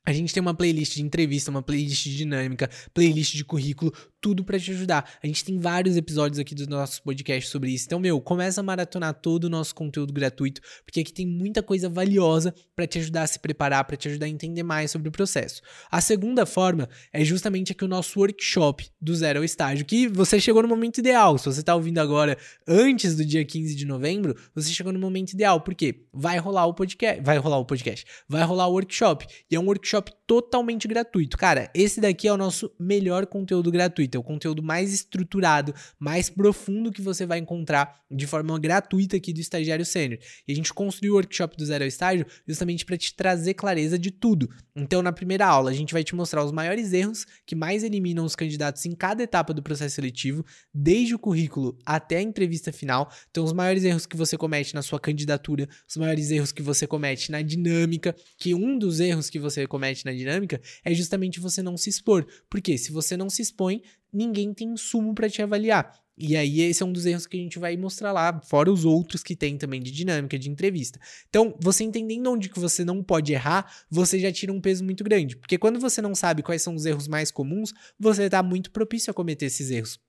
a 0.08 0.12
gente 0.14 0.32
tem 0.32 0.40
uma 0.40 0.54
playlist 0.54 0.94
de 0.94 1.02
entrevista, 1.02 1.50
uma 1.50 1.62
playlist 1.62 2.04
de 2.04 2.16
dinâmica, 2.16 2.70
playlist 2.94 3.34
de 3.34 3.44
currículo, 3.44 3.92
tudo 4.22 4.42
para 4.42 4.58
te 4.58 4.70
ajudar. 4.70 5.06
A 5.22 5.26
gente 5.26 5.44
tem 5.44 5.58
vários 5.58 5.98
episódios 5.98 6.38
aqui 6.38 6.54
do 6.54 6.66
nosso 6.66 7.02
podcast 7.02 7.50
sobre 7.50 7.72
isso. 7.72 7.84
Então, 7.84 8.00
meu, 8.00 8.18
começa 8.18 8.62
a 8.62 8.64
maratonar 8.64 9.12
todo 9.12 9.44
o 9.44 9.48
nosso 9.50 9.74
conteúdo 9.74 10.10
gratuito, 10.10 10.62
porque 10.82 11.00
aqui 11.00 11.12
tem 11.12 11.26
muita 11.26 11.62
coisa 11.62 11.90
valiosa 11.90 12.54
para 12.74 12.86
te 12.86 12.98
ajudar 12.98 13.24
a 13.24 13.26
se 13.26 13.38
preparar, 13.38 13.84
para 13.84 13.98
te 13.98 14.08
ajudar 14.08 14.24
a 14.24 14.30
entender 14.30 14.62
mais 14.62 14.90
sobre 14.90 15.10
o 15.10 15.12
processo. 15.12 15.60
A 15.90 16.00
segunda 16.00 16.46
forma 16.46 16.88
é 17.12 17.22
justamente 17.22 17.72
aqui 17.72 17.84
o 17.84 17.88
nosso 17.88 18.18
workshop 18.18 18.88
do 18.98 19.14
zero 19.14 19.40
ao 19.40 19.44
estágio, 19.44 19.84
que 19.84 20.08
você 20.08 20.40
chegou 20.40 20.62
no 20.62 20.68
momento 20.68 20.96
ideal. 20.96 21.36
Se 21.36 21.44
você 21.44 21.60
está 21.60 21.74
ouvindo 21.74 21.98
agora 21.98 22.38
antes 22.66 23.14
do 23.14 23.26
dia 23.26 23.44
15 23.44 23.74
de 23.74 23.84
novembro, 23.84 24.34
você 24.54 24.70
chegou 24.70 24.90
no 24.90 24.98
momento 24.98 25.34
ideal, 25.34 25.60
porque 25.60 26.06
vai 26.14 26.38
rolar 26.38 26.64
o 26.64 26.72
podcast, 26.72 27.22
vai 27.22 27.36
rolar 27.36 27.58
o 27.58 27.66
podcast, 27.66 28.06
vai 28.26 28.42
rolar 28.42 28.68
o 28.68 28.72
workshop, 28.72 29.26
e 29.50 29.54
é 29.54 29.60
um 29.60 29.66
workshop 29.66 29.97
shop 29.98 30.17
totalmente 30.28 30.86
gratuito. 30.86 31.38
Cara, 31.38 31.70
esse 31.74 32.02
daqui 32.02 32.28
é 32.28 32.32
o 32.32 32.36
nosso 32.36 32.70
melhor 32.78 33.24
conteúdo 33.24 33.72
gratuito, 33.72 34.18
é 34.18 34.20
o 34.20 34.22
conteúdo 34.22 34.62
mais 34.62 34.92
estruturado, 34.92 35.74
mais 35.98 36.28
profundo 36.28 36.92
que 36.92 37.00
você 37.00 37.24
vai 37.24 37.38
encontrar 37.38 38.02
de 38.10 38.26
forma 38.26 38.58
gratuita 38.58 39.16
aqui 39.16 39.32
do 39.32 39.40
Estagiário 39.40 39.86
Sênior. 39.86 40.20
E 40.46 40.52
a 40.52 40.54
gente 40.54 40.72
construiu 40.74 41.14
o 41.14 41.16
workshop 41.16 41.56
do 41.56 41.64
Zero 41.64 41.84
ao 41.84 41.88
Estágio 41.88 42.26
justamente 42.46 42.84
para 42.84 42.98
te 42.98 43.14
trazer 43.14 43.54
clareza 43.54 43.98
de 43.98 44.10
tudo. 44.10 44.50
Então, 44.76 45.00
na 45.00 45.12
primeira 45.12 45.46
aula, 45.46 45.70
a 45.70 45.74
gente 45.74 45.94
vai 45.94 46.04
te 46.04 46.14
mostrar 46.14 46.44
os 46.44 46.52
maiores 46.52 46.92
erros 46.92 47.26
que 47.46 47.56
mais 47.56 47.82
eliminam 47.82 48.24
os 48.24 48.36
candidatos 48.36 48.84
em 48.84 48.92
cada 48.92 49.22
etapa 49.22 49.54
do 49.54 49.62
processo 49.62 49.94
seletivo, 49.94 50.44
desde 50.74 51.14
o 51.14 51.18
currículo 51.18 51.78
até 51.86 52.18
a 52.18 52.22
entrevista 52.22 52.70
final. 52.70 53.10
Então, 53.30 53.44
os 53.44 53.54
maiores 53.54 53.82
erros 53.82 54.04
que 54.04 54.16
você 54.16 54.36
comete 54.36 54.74
na 54.74 54.82
sua 54.82 55.00
candidatura, 55.00 55.66
os 55.88 55.96
maiores 55.96 56.30
erros 56.30 56.52
que 56.52 56.62
você 56.62 56.86
comete 56.86 57.30
na 57.30 57.40
dinâmica, 57.40 58.14
que 58.36 58.54
um 58.54 58.78
dos 58.78 59.00
erros 59.00 59.30
que 59.30 59.38
você 59.38 59.66
comete 59.66 60.04
na 60.04 60.17
dinâmica 60.18 60.60
é 60.84 60.92
justamente 60.92 61.40
você 61.40 61.62
não 61.62 61.76
se 61.76 61.88
expor. 61.88 62.26
Porque 62.50 62.76
se 62.76 62.92
você 62.92 63.16
não 63.16 63.30
se 63.30 63.42
expõe, 63.42 63.82
ninguém 64.12 64.52
tem 64.52 64.68
insumo 64.68 65.14
para 65.14 65.30
te 65.30 65.40
avaliar. 65.40 65.92
E 66.20 66.36
aí, 66.36 66.60
esse 66.62 66.82
é 66.82 66.86
um 66.86 66.92
dos 66.92 67.06
erros 67.06 67.28
que 67.28 67.36
a 67.36 67.40
gente 67.40 67.60
vai 67.60 67.76
mostrar 67.76 68.10
lá, 68.10 68.40
fora 68.42 68.72
os 68.72 68.84
outros 68.84 69.22
que 69.22 69.36
tem 69.36 69.56
também 69.56 69.80
de 69.80 69.92
dinâmica, 69.92 70.36
de 70.36 70.50
entrevista. 70.50 70.98
Então, 71.28 71.54
você 71.60 71.84
entendendo 71.84 72.28
onde 72.28 72.48
que 72.48 72.58
você 72.58 72.84
não 72.84 73.04
pode 73.04 73.32
errar, 73.32 73.72
você 73.88 74.18
já 74.18 74.32
tira 74.32 74.52
um 74.52 74.60
peso 74.60 74.82
muito 74.82 75.04
grande. 75.04 75.36
Porque 75.36 75.56
quando 75.56 75.78
você 75.78 76.02
não 76.02 76.16
sabe 76.16 76.42
quais 76.42 76.60
são 76.60 76.74
os 76.74 76.84
erros 76.84 77.06
mais 77.06 77.30
comuns, 77.30 77.72
você 77.96 78.24
está 78.24 78.42
muito 78.42 78.72
propício 78.72 79.12
a 79.12 79.14
cometer 79.14 79.46
esses 79.46 79.70
erros. 79.70 80.00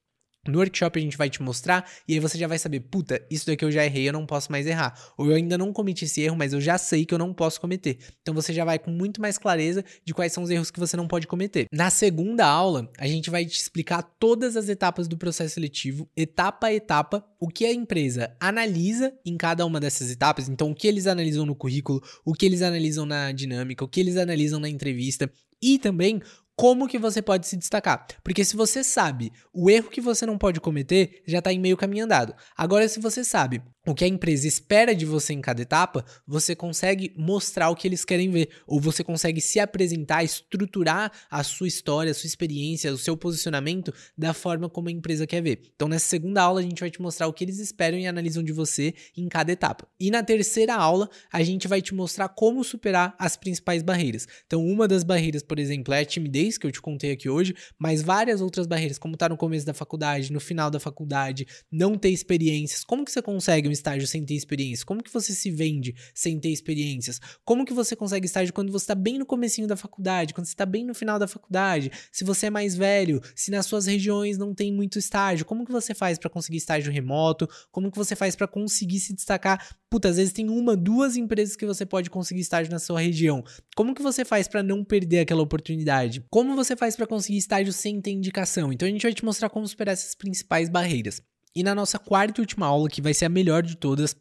No 0.47 0.59
workshop 0.59 0.97
a 0.97 1.01
gente 1.01 1.17
vai 1.17 1.29
te 1.29 1.41
mostrar 1.41 1.89
e 2.07 2.13
aí 2.13 2.19
você 2.19 2.37
já 2.37 2.47
vai 2.47 2.57
saber, 2.57 2.79
puta, 2.79 3.21
isso 3.29 3.45
daqui 3.45 3.63
eu 3.65 3.71
já 3.71 3.85
errei, 3.85 4.07
eu 4.07 4.13
não 4.13 4.25
posso 4.25 4.51
mais 4.51 4.65
errar. 4.65 4.97
Ou 5.17 5.27
eu 5.27 5.35
ainda 5.35 5.57
não 5.57 5.73
cometi 5.73 6.05
esse 6.05 6.21
erro, 6.21 6.35
mas 6.35 6.53
eu 6.53 6.61
já 6.61 6.77
sei 6.77 7.05
que 7.05 7.13
eu 7.13 7.17
não 7.17 7.33
posso 7.33 7.59
cometer. 7.59 7.97
Então 8.21 8.33
você 8.33 8.53
já 8.53 8.63
vai 8.63 8.79
com 8.79 8.91
muito 8.91 9.21
mais 9.21 9.37
clareza 9.37 9.83
de 10.05 10.13
quais 10.13 10.31
são 10.31 10.43
os 10.43 10.49
erros 10.49 10.71
que 10.71 10.79
você 10.79 10.95
não 10.95 11.07
pode 11.07 11.27
cometer. 11.27 11.67
Na 11.71 11.89
segunda 11.89 12.45
aula, 12.45 12.89
a 12.97 13.07
gente 13.07 13.29
vai 13.29 13.45
te 13.45 13.59
explicar 13.59 14.01
todas 14.01 14.55
as 14.55 14.69
etapas 14.69 15.07
do 15.07 15.17
processo 15.17 15.55
seletivo, 15.55 16.09
etapa 16.15 16.67
a 16.67 16.73
etapa, 16.73 17.25
o 17.39 17.47
que 17.47 17.65
a 17.65 17.73
empresa 17.73 18.35
analisa 18.39 19.13
em 19.25 19.37
cada 19.37 19.65
uma 19.65 19.79
dessas 19.79 20.09
etapas. 20.09 20.47
Então, 20.47 20.71
o 20.71 20.75
que 20.75 20.87
eles 20.87 21.07
analisam 21.07 21.45
no 21.45 21.55
currículo, 21.55 22.01
o 22.25 22.33
que 22.33 22.45
eles 22.45 22.61
analisam 22.61 23.05
na 23.05 23.31
dinâmica, 23.31 23.83
o 23.83 23.87
que 23.87 23.99
eles 23.99 24.17
analisam 24.17 24.59
na 24.59 24.69
entrevista 24.69 25.31
e 25.61 25.77
também 25.77 26.21
como 26.59 26.89
que 26.89 26.99
você 26.99 27.21
pode 27.21 27.47
se 27.47 27.55
destacar. 27.55 28.05
Porque 28.21 28.43
se 28.43 28.57
você 28.57 28.83
sabe 28.83 29.31
o 29.53 29.69
erro 29.69 29.89
que 29.89 30.01
você 30.01 30.25
não 30.25 30.37
pode 30.37 30.59
cometer, 30.59 31.23
já 31.25 31.37
está 31.39 31.53
em 31.53 31.57
meio 31.57 31.77
caminho 31.77 32.03
andado. 32.03 32.35
Agora, 32.57 32.85
se 32.89 32.99
você 32.99 33.23
sabe 33.23 33.61
o 33.87 33.95
que 33.95 34.03
a 34.03 34.07
empresa 34.07 34.47
espera 34.47 34.93
de 34.93 35.05
você 35.05 35.33
em 35.33 35.41
cada 35.41 35.61
etapa, 35.61 36.03
você 36.27 36.55
consegue 36.55 37.13
mostrar 37.15 37.69
o 37.69 37.75
que 37.75 37.87
eles 37.87 38.03
querem 38.03 38.29
ver, 38.29 38.49
ou 38.67 38.79
você 38.79 39.03
consegue 39.03 39.39
se 39.39 39.59
apresentar, 39.59 40.23
estruturar 40.23 41.11
a 41.29 41.43
sua 41.43 41.67
história, 41.67 42.11
a 42.11 42.13
sua 42.13 42.27
experiência, 42.27 42.91
o 42.91 42.97
seu 42.97 43.15
posicionamento 43.15 43.93
da 44.17 44.33
forma 44.33 44.69
como 44.69 44.89
a 44.89 44.91
empresa 44.91 45.25
quer 45.25 45.41
ver. 45.41 45.61
Então, 45.75 45.87
nessa 45.87 46.07
segunda 46.07 46.41
aula, 46.41 46.59
a 46.59 46.63
gente 46.63 46.79
vai 46.79 46.91
te 46.91 47.01
mostrar 47.01 47.27
o 47.27 47.33
que 47.33 47.43
eles 47.43 47.59
esperam 47.59 47.97
e 47.97 48.05
analisam 48.05 48.43
de 48.43 48.51
você 48.51 48.93
em 49.15 49.27
cada 49.29 49.51
etapa. 49.51 49.87
E 49.99 50.11
na 50.11 50.23
terceira 50.23 50.75
aula, 50.75 51.09
a 51.31 51.41
gente 51.41 51.67
vai 51.67 51.81
te 51.81 51.93
mostrar 51.93 52.29
como 52.29 52.63
superar 52.63 53.15
as 53.17 53.37
principais 53.37 53.81
barreiras. 53.81 54.27
Então, 54.45 54.65
uma 54.65 54.87
das 54.87 55.03
barreiras, 55.03 55.41
por 55.41 55.57
exemplo, 55.57 55.93
é 55.93 56.01
a 56.01 56.05
timidez, 56.05 56.57
que 56.57 56.67
eu 56.67 56.71
te 56.71 56.81
contei 56.81 57.11
aqui 57.11 57.29
hoje, 57.29 57.55
mas 57.77 58.01
várias 58.01 58.41
outras 58.41 58.67
barreiras, 58.67 58.97
como 58.97 59.13
estar 59.13 59.27
tá 59.27 59.29
no 59.29 59.37
começo 59.37 59.65
da 59.65 59.73
faculdade, 59.73 60.33
no 60.33 60.39
final 60.39 60.69
da 60.69 60.79
faculdade, 60.79 61.47
não 61.71 61.97
ter 61.97 62.09
experiências. 62.09 62.83
Como 62.83 63.05
que 63.05 63.11
você 63.11 63.21
consegue 63.21 63.68
um 63.69 63.71
estágio 63.71 64.07
sem 64.07 64.25
ter 64.25 64.33
experiência? 64.33 64.85
Como 64.85 65.03
que 65.03 65.11
você 65.11 65.33
se 65.33 65.49
vende 65.49 65.95
sem 66.13 66.39
ter 66.39 66.49
experiências? 66.49 67.19
Como 67.45 67.65
que 67.65 67.73
você 67.73 67.95
consegue 67.95 68.25
estágio 68.25 68.53
quando 68.53 68.71
você 68.71 68.83
está 68.83 68.95
bem 68.95 69.17
no 69.17 69.25
comecinho 69.25 69.67
da 69.67 69.77
faculdade, 69.77 70.33
quando 70.33 70.45
você 70.45 70.53
está 70.53 70.65
bem 70.65 70.85
no 70.85 70.93
final 70.93 71.17
da 71.17 71.27
faculdade? 71.27 71.91
Se 72.11 72.23
você 72.23 72.47
é 72.47 72.49
mais 72.49 72.75
velho, 72.75 73.21
se 73.35 73.51
nas 73.51 73.65
suas 73.65 73.85
regiões 73.85 74.37
não 74.37 74.53
tem 74.53 74.73
muito 74.73 74.99
estágio, 74.99 75.45
como 75.45 75.65
que 75.65 75.71
você 75.71 75.93
faz 75.93 76.17
para 76.17 76.29
conseguir 76.29 76.57
estágio 76.57 76.91
remoto? 76.91 77.47
Como 77.71 77.91
que 77.91 77.97
você 77.97 78.15
faz 78.15 78.35
para 78.35 78.47
conseguir 78.47 78.99
se 78.99 79.13
destacar? 79.13 79.77
Puta, 79.89 80.09
às 80.09 80.17
vezes 80.17 80.33
tem 80.33 80.49
uma, 80.49 80.75
duas 80.75 81.15
empresas 81.15 81.55
que 81.55 81.65
você 81.65 81.85
pode 81.85 82.09
conseguir 82.09 82.41
estágio 82.41 82.71
na 82.71 82.79
sua 82.79 82.99
região. 82.99 83.43
Como 83.75 83.95
que 83.95 84.01
você 84.01 84.23
faz 84.23 84.47
para 84.47 84.61
não 84.61 84.83
perder 84.83 85.19
aquela 85.19 85.41
oportunidade? 85.41 86.23
Como 86.29 86.55
você 86.55 86.75
faz 86.75 86.95
para 86.95 87.07
conseguir 87.07 87.37
estágio 87.37 87.73
sem 87.73 87.99
ter 88.01 88.11
indicação? 88.11 88.71
Então 88.71 88.87
a 88.87 88.91
gente 88.91 89.03
vai 89.03 89.13
te 89.13 89.25
mostrar 89.25 89.49
como 89.49 89.67
superar 89.67 89.93
essas 89.93 90.15
principais 90.15 90.69
barreiras. 90.69 91.21
E 91.55 91.63
na 91.63 91.73
nossa 91.73 91.97
quarta 91.97 92.39
e 92.39 92.43
última 92.43 92.65
aula, 92.65 92.89
que 92.89 93.01
vai 93.01 93.13
ser 93.13 93.25
a 93.25 93.29
melhor 93.29 93.63
de 93.63 93.75
todas, 93.75 94.15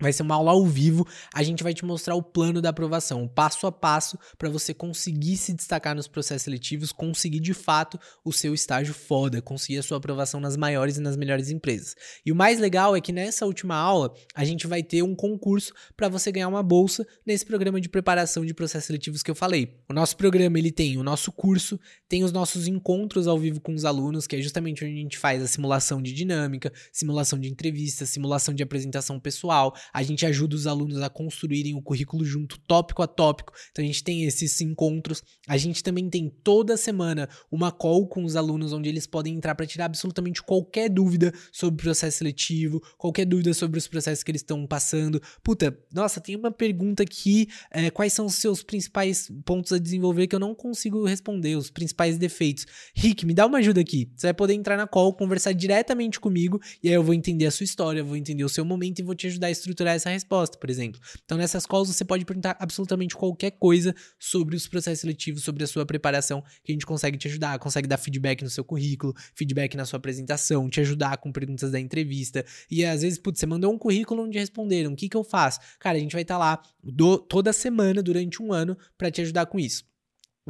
Vai 0.00 0.12
ser 0.12 0.24
uma 0.24 0.34
aula 0.34 0.50
ao 0.50 0.66
vivo, 0.66 1.06
a 1.32 1.40
gente 1.44 1.62
vai 1.62 1.72
te 1.72 1.84
mostrar 1.84 2.16
o 2.16 2.22
plano 2.22 2.60
da 2.60 2.70
aprovação, 2.70 3.22
o 3.22 3.28
passo 3.28 3.64
a 3.64 3.70
passo 3.70 4.18
para 4.36 4.50
você 4.50 4.74
conseguir 4.74 5.36
se 5.36 5.52
destacar 5.52 5.94
nos 5.94 6.08
processos 6.08 6.42
seletivos, 6.42 6.90
conseguir 6.90 7.38
de 7.38 7.54
fato 7.54 7.96
o 8.24 8.32
seu 8.32 8.52
estágio 8.52 8.92
foda, 8.92 9.40
conseguir 9.40 9.78
a 9.78 9.84
sua 9.84 9.98
aprovação 9.98 10.40
nas 10.40 10.56
maiores 10.56 10.96
e 10.96 11.00
nas 11.00 11.16
melhores 11.16 11.48
empresas. 11.48 11.94
E 12.26 12.32
o 12.32 12.34
mais 12.34 12.58
legal 12.58 12.96
é 12.96 13.00
que 13.00 13.12
nessa 13.12 13.46
última 13.46 13.76
aula 13.76 14.12
a 14.34 14.44
gente 14.44 14.66
vai 14.66 14.82
ter 14.82 15.00
um 15.02 15.14
concurso 15.14 15.72
para 15.96 16.08
você 16.08 16.32
ganhar 16.32 16.48
uma 16.48 16.62
bolsa 16.62 17.06
nesse 17.24 17.46
programa 17.46 17.80
de 17.80 17.88
preparação 17.88 18.44
de 18.44 18.52
processos 18.52 18.86
seletivos 18.86 19.22
que 19.22 19.30
eu 19.30 19.34
falei. 19.34 19.78
O 19.88 19.94
nosso 19.94 20.16
programa 20.16 20.58
ele 20.58 20.72
tem 20.72 20.98
o 20.98 21.04
nosso 21.04 21.30
curso, 21.30 21.78
tem 22.08 22.24
os 22.24 22.32
nossos 22.32 22.66
encontros 22.66 23.28
ao 23.28 23.38
vivo 23.38 23.60
com 23.60 23.72
os 23.72 23.84
alunos, 23.84 24.26
que 24.26 24.34
é 24.34 24.40
justamente 24.40 24.84
onde 24.84 24.92
a 24.92 25.02
gente 25.02 25.18
faz 25.18 25.40
a 25.40 25.46
simulação 25.46 26.02
de 26.02 26.12
dinâmica, 26.12 26.72
simulação 26.90 27.38
de 27.38 27.48
entrevista, 27.48 28.04
simulação 28.04 28.52
de 28.52 28.62
apresentação 28.62 29.20
pessoal 29.20 29.72
A 29.92 30.02
gente 30.02 30.24
ajuda 30.26 30.54
os 30.54 30.66
alunos 30.66 31.00
a 31.00 31.08
construírem 31.08 31.74
o 31.74 31.82
currículo 31.82 32.24
junto, 32.24 32.58
tópico 32.60 33.02
a 33.02 33.06
tópico. 33.06 33.52
Então 33.70 33.84
a 33.84 33.86
gente 33.86 34.02
tem 34.02 34.24
esses 34.24 34.60
encontros. 34.60 35.22
A 35.46 35.56
gente 35.56 35.82
também 35.82 36.08
tem 36.08 36.28
toda 36.42 36.76
semana 36.76 37.28
uma 37.50 37.70
call 37.70 38.06
com 38.06 38.24
os 38.24 38.36
alunos 38.36 38.72
onde 38.72 38.88
eles 38.88 39.06
podem 39.06 39.34
entrar 39.34 39.54
para 39.54 39.66
tirar 39.66 39.86
absolutamente 39.86 40.42
qualquer 40.42 40.88
dúvida 40.88 41.32
sobre 41.52 41.80
o 41.80 41.84
processo 41.84 42.18
seletivo, 42.18 42.82
qualquer 42.98 43.24
dúvida 43.24 43.52
sobre 43.54 43.78
os 43.78 43.88
processos 43.88 44.22
que 44.22 44.30
eles 44.30 44.42
estão 44.42 44.66
passando. 44.66 45.20
Puta, 45.42 45.76
nossa, 45.92 46.20
tem 46.20 46.36
uma 46.36 46.50
pergunta 46.50 47.02
aqui: 47.02 47.48
é, 47.70 47.90
quais 47.90 48.12
são 48.12 48.26
os 48.26 48.34
seus 48.34 48.62
principais 48.62 49.30
pontos 49.44 49.72
a 49.72 49.78
desenvolver 49.78 50.26
que 50.26 50.34
eu 50.34 50.40
não 50.40 50.54
consigo 50.54 51.04
responder, 51.04 51.56
os 51.56 51.70
principais 51.70 52.18
defeitos? 52.18 52.66
Rick, 52.94 53.26
me 53.26 53.34
dá 53.34 53.46
uma 53.46 53.58
ajuda 53.58 53.80
aqui. 53.80 54.10
Você 54.16 54.28
vai 54.28 54.34
poder 54.34 54.54
entrar 54.54 54.76
na 54.76 54.86
call, 54.86 55.12
conversar 55.14 55.52
diretamente 55.52 56.18
comigo 56.18 56.60
e 56.82 56.88
aí 56.88 56.94
eu 56.94 57.02
vou 57.02 57.14
entender 57.14 57.46
a 57.46 57.50
sua 57.50 57.64
história, 57.64 58.02
vou 58.02 58.16
entender 58.16 58.44
o 58.44 58.48
seu 58.48 58.64
momento 58.64 58.98
e 58.98 59.02
vou 59.02 59.14
te 59.14 59.26
ajudar 59.26 59.48
a 59.48 59.50
estruturar 59.50 59.73
essa 59.82 60.10
resposta, 60.10 60.58
por 60.58 60.70
exemplo. 60.70 61.00
Então, 61.24 61.36
nessas 61.36 61.66
calls, 61.66 61.88
você 61.88 62.04
pode 62.04 62.24
perguntar 62.24 62.56
absolutamente 62.60 63.16
qualquer 63.16 63.52
coisa 63.52 63.94
sobre 64.18 64.56
os 64.56 64.68
processos 64.68 65.00
seletivos, 65.00 65.42
sobre 65.42 65.64
a 65.64 65.66
sua 65.66 65.84
preparação, 65.84 66.42
que 66.62 66.70
a 66.70 66.74
gente 66.74 66.86
consegue 66.86 67.16
te 67.18 67.28
ajudar, 67.28 67.58
consegue 67.58 67.88
dar 67.88 67.96
feedback 67.96 68.42
no 68.42 68.50
seu 68.50 68.64
currículo, 68.64 69.14
feedback 69.34 69.76
na 69.76 69.84
sua 69.84 69.96
apresentação, 69.96 70.68
te 70.68 70.80
ajudar 70.80 71.16
com 71.18 71.32
perguntas 71.32 71.70
da 71.70 71.80
entrevista. 71.80 72.44
E 72.70 72.84
às 72.84 73.02
vezes, 73.02 73.18
putz, 73.18 73.40
você 73.40 73.46
mandou 73.46 73.72
um 73.72 73.78
currículo 73.78 74.24
onde 74.24 74.38
responderam, 74.38 74.92
o 74.92 74.96
que, 74.96 75.08
que 75.08 75.16
eu 75.16 75.24
faço? 75.24 75.60
Cara, 75.78 75.96
a 75.96 76.00
gente 76.00 76.12
vai 76.12 76.22
estar 76.22 76.34
tá 76.34 76.38
lá 76.38 76.62
do, 76.82 77.18
toda 77.18 77.52
semana 77.52 78.02
durante 78.02 78.42
um 78.42 78.52
ano 78.52 78.76
para 78.96 79.10
te 79.10 79.20
ajudar 79.20 79.46
com 79.46 79.58
isso. 79.58 79.84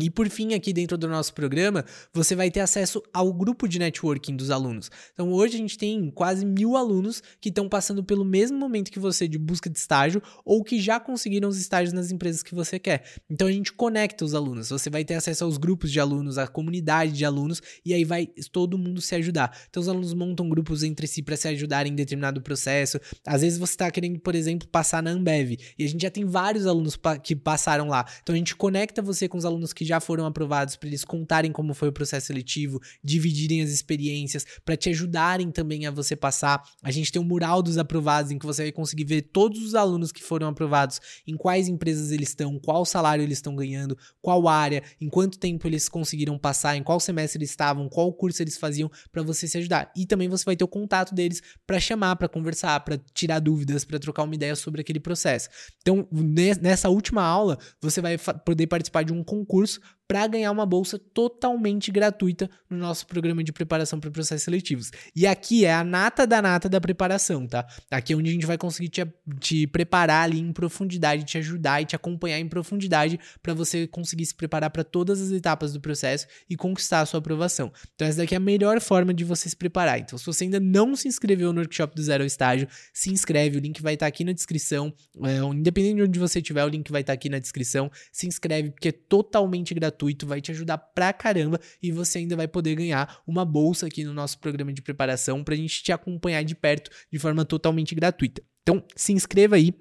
E 0.01 0.11
por 0.11 0.29
fim, 0.29 0.55
aqui 0.55 0.73
dentro 0.73 0.99
do 0.99 1.07
nosso 1.07 1.33
programa, 1.33 1.85
você 2.13 2.35
vai 2.35 2.51
ter 2.51 2.59
acesso 2.59 3.01
ao 3.13 3.33
grupo 3.33 3.69
de 3.69 3.79
networking 3.79 4.35
dos 4.35 4.51
alunos. 4.51 4.91
Então, 5.13 5.33
hoje 5.33 5.55
a 5.55 5.59
gente 5.59 5.79
tem 5.79 6.11
quase 6.11 6.45
mil 6.45 6.77
alunos 6.77 7.23
que 7.41 7.49
estão 7.49 7.69
passando 7.69 8.03
pelo 8.03 8.25
mesmo 8.25 8.59
momento 8.59 8.91
que 8.91 8.99
você 8.99 9.29
de 9.29 9.39
busca 9.39 9.71
de 9.71 9.79
estágio 9.79 10.21
ou 10.45 10.65
que 10.65 10.81
já 10.81 10.99
conseguiram 10.99 11.49
os 11.49 11.61
estágios 11.61 11.93
nas 11.93 12.11
empresas 12.11 12.43
que 12.43 12.57
você 12.57 12.77
quer. 12.77 13.05
Então, 13.31 13.47
a 13.47 13.53
gente 13.53 13.73
conecta 13.73 14.25
os 14.25 14.35
alunos. 14.35 14.71
Você 14.71 14.91
vai 14.91 15.05
ter 15.05 15.15
acesso 15.15 15.45
aos 15.45 15.59
grupos 15.59 15.93
de 15.93 16.01
alunos, 16.01 16.39
à 16.39 16.49
comunidade 16.49 17.13
de 17.13 17.25
alunos 17.25 17.63
e 17.85 17.95
aí 17.95 18.05
vai 18.05 18.27
todo 18.51 18.77
mundo 18.77 19.01
se 19.01 19.15
ajudar. 19.15 19.57
Então, 19.71 19.81
os 19.81 19.89
alunos 19.89 20.13
montam 20.13 20.49
grupos 20.49 20.83
entre 20.83 21.07
si 21.07 21.23
para 21.23 21.37
se 21.37 21.47
ajudarem 21.47 21.93
em 21.93 21.97
determinado 21.97 22.43
processo. 22.43 22.99
Às 23.25 23.43
vezes, 23.43 23.59
você 23.59 23.75
está 23.75 23.89
querendo, 23.93 24.19
por 24.19 24.35
exemplo, 24.35 24.67
passar 24.67 25.01
na 25.01 25.11
Ambev 25.11 25.57
e 25.79 25.85
a 25.85 25.89
gente 25.89 26.03
já 26.03 26.11
tem 26.11 26.25
vários 26.25 26.67
alunos 26.67 26.99
que 27.23 27.37
passaram 27.37 27.87
lá. 27.87 28.05
Então, 28.25 28.35
a 28.35 28.39
gente 28.39 28.57
conecta 28.57 29.01
você 29.01 29.29
com 29.29 29.39
os 29.39 29.45
alunos 29.45 29.73
que 29.85 29.89
já 29.89 30.01
foram 30.01 30.25
aprovados 30.25 30.77
para 30.77 30.89
eles 30.89 31.05
contarem 31.05 31.53
como 31.53 31.75
foi 31.75 31.89
o 31.89 31.93
processo 31.93 32.29
seletivo, 32.29 32.81
dividirem 33.03 33.63
as 33.63 33.71
experiências, 33.71 34.47
para 34.65 34.77
te 34.77 34.89
ajudarem 34.89 35.51
também 35.51 35.87
a 35.87 35.91
você 35.91 36.17
passar. 36.17 36.63
A 36.83 36.91
gente 36.91 37.13
tem 37.13 37.21
um 37.21 37.25
mural 37.25 37.63
dos 37.63 37.77
aprovados 37.77 38.31
em 38.31 38.39
que 38.39 38.47
você 38.47 38.63
vai 38.63 38.73
conseguir 38.73 39.05
ver 39.05 39.23
todos 39.23 39.63
os 39.63 39.75
alunos 39.75 40.11
que 40.11 40.23
foram 40.23 40.49
aprovados, 40.49 41.01
em 41.27 41.37
quais 41.37 41.69
empresas 41.69 42.11
eles 42.11 42.31
estão, 42.31 42.59
qual 42.59 42.85
salário 42.87 43.23
eles 43.23 43.39
estão 43.39 43.55
ganhando, 43.55 43.97
qual 44.23 44.49
área, 44.49 44.83
em 45.01 45.09
quanto 45.09 45.39
tempo 45.39 45.67
eles 45.67 45.89
conseguiram 45.89 46.39
passar, 46.39 46.77
em 46.77 46.83
qual 46.83 46.99
semestre 46.99 47.39
eles 47.39 47.51
estavam, 47.51 47.89
qual 47.89 48.11
curso 48.13 48.43
eles 48.43 48.57
faziam 48.57 48.91
para 49.13 49.23
você 49.23 49.47
se 49.47 49.59
ajudar. 49.59 49.93
E 49.95 50.07
também 50.07 50.29
você 50.29 50.45
vai 50.45 50.57
ter 50.57 50.65
o 50.65 50.69
contato 50.69 51.15
deles 51.15 51.43
para 51.67 51.79
chamar, 51.79 52.17
para 52.17 52.29
conversar, 52.29 52.81
para 52.81 52.99
tirar 53.13 53.39
dúvidas, 53.39 53.85
para 53.85 53.99
trocar 53.99 54.23
uma 54.23 54.35
ideia 54.35 54.57
sobre 54.57 54.81
aquele 54.81 55.01
processo. 55.01 55.49
Então, 55.83 56.09
nessa 56.11 56.89
última 56.89 57.23
aula, 57.23 57.59
você 57.81 58.01
vai 58.01 58.17
poder 58.17 58.67
participar 58.67 59.03
de 59.03 59.13
um 59.13 59.23
concurso 59.23 59.74
para 60.15 60.29
ganhar 60.29 60.53
uma 60.53 60.65
bolsa 60.65 60.97
totalmente 60.97 61.91
gratuita 61.91 62.49
no 62.71 62.79
nosso 62.79 63.05
programa 63.05 63.43
de 63.43 63.53
preparação 63.53 63.99
para 63.99 64.13
processos 64.13 64.45
seletivos. 64.45 64.93
E 65.13 65.27
aqui 65.27 65.65
é 65.65 65.75
a 65.75 65.83
nata 65.83 66.25
da 66.25 66.41
nata 66.41 66.69
da 66.69 66.81
preparação, 66.81 67.49
tá? 67.49 67.67
Aqui 67.91 68.13
é 68.13 68.17
onde 68.17 68.31
a 68.31 68.33
gente 68.33 68.47
vai 68.47 68.57
conseguir 68.57 68.91
te, 68.91 69.05
te 69.41 69.67
preparar 69.67 70.23
ali 70.23 70.39
em 70.39 70.53
profundidade, 70.53 71.25
te 71.25 71.37
ajudar 71.39 71.83
e 71.83 71.85
te 71.85 71.97
acompanhar 71.97 72.39
em 72.39 72.47
profundidade 72.47 73.19
para 73.43 73.55
você 73.55 73.89
conseguir 73.89 74.25
se 74.25 74.37
preparar 74.37 74.71
para 74.71 74.85
todas 74.85 75.21
as 75.21 75.33
etapas 75.33 75.73
do 75.73 75.81
processo 75.81 76.29
e 76.49 76.55
conquistar 76.55 77.01
a 77.01 77.07
sua 77.07 77.19
aprovação. 77.19 77.73
Então 77.97 78.07
essa 78.07 78.19
daqui 78.19 78.35
é 78.35 78.37
a 78.37 78.41
melhor 78.41 78.81
forma 78.81 79.13
de 79.13 79.25
você 79.25 79.49
se 79.49 79.57
preparar. 79.57 79.99
Então 79.99 80.17
se 80.17 80.25
você 80.25 80.45
ainda 80.45 80.61
não 80.61 80.95
se 80.95 81.09
inscreveu 81.09 81.53
no 81.53 81.61
workshop 81.61 81.93
do 81.93 82.01
zero 82.01 82.23
ao 82.23 82.27
estágio, 82.29 82.69
se 82.93 83.11
inscreve, 83.11 83.59
o 83.59 83.61
link 83.61 83.83
vai 83.83 83.95
estar 83.95 84.07
tá 84.07 84.09
aqui 84.11 84.23
na 84.23 84.31
descrição. 84.33 84.95
É, 85.25 85.39
independente 85.39 85.97
de 85.97 86.03
onde 86.03 86.19
você 86.21 86.39
estiver, 86.39 86.65
o 86.65 86.69
link 86.69 86.93
vai 86.93 87.01
estar 87.01 87.13
tá 87.13 87.15
aqui 87.15 87.29
na 87.29 87.41
descrição. 87.41 87.91
Se 88.13 88.29
inscreve 88.29 88.71
porque 88.71 88.91
é 88.91 88.93
totalmente 88.93 89.75
gratuito 89.75 90.04
gratuito, 90.05 90.27
vai 90.27 90.41
te 90.41 90.51
ajudar 90.51 90.77
pra 90.79 91.13
caramba 91.13 91.59
e 91.83 91.91
você 91.91 92.19
ainda 92.19 92.37
vai 92.37 92.47
poder 92.47 92.75
ganhar 92.75 93.21
uma 93.27 93.45
bolsa 93.45 93.87
aqui 93.87 94.05
no 94.05 94.13
nosso 94.13 94.39
programa 94.39 94.73
de 94.73 94.83
preparação 94.83 95.43
pra 95.43 95.57
gente 95.57 95.83
te 95.83 95.93
acompanhar 95.93 96.43
de 96.45 96.55
perto 96.55 96.91
de 97.11 97.19
forma 97.19 97.45
totalmente 97.45 97.95
gratuita. 97.95 98.43
Então, 98.63 98.85
se 98.95 99.13
inscreva 99.13 99.57
aí. 99.57 99.73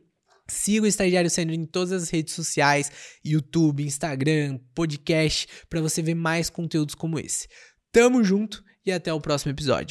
Siga 0.48 0.84
o 0.84 0.88
Estagiário 0.88 1.30
Sênior 1.30 1.58
em 1.58 1.66
todas 1.66 1.94
as 1.94 2.10
redes 2.10 2.34
sociais, 2.34 2.92
YouTube, 3.24 3.84
Instagram, 3.84 4.60
podcast, 4.76 5.48
para 5.70 5.82
você 5.82 6.02
ver 6.02 6.16
mais 6.16 6.50
conteúdos 6.50 6.96
como 6.96 7.18
esse. 7.18 7.48
Tamo 7.94 8.24
junto 8.24 8.62
e 8.86 8.92
até 8.92 9.14
o 9.14 9.22
próximo 9.22 9.52
episódio. 9.52 9.82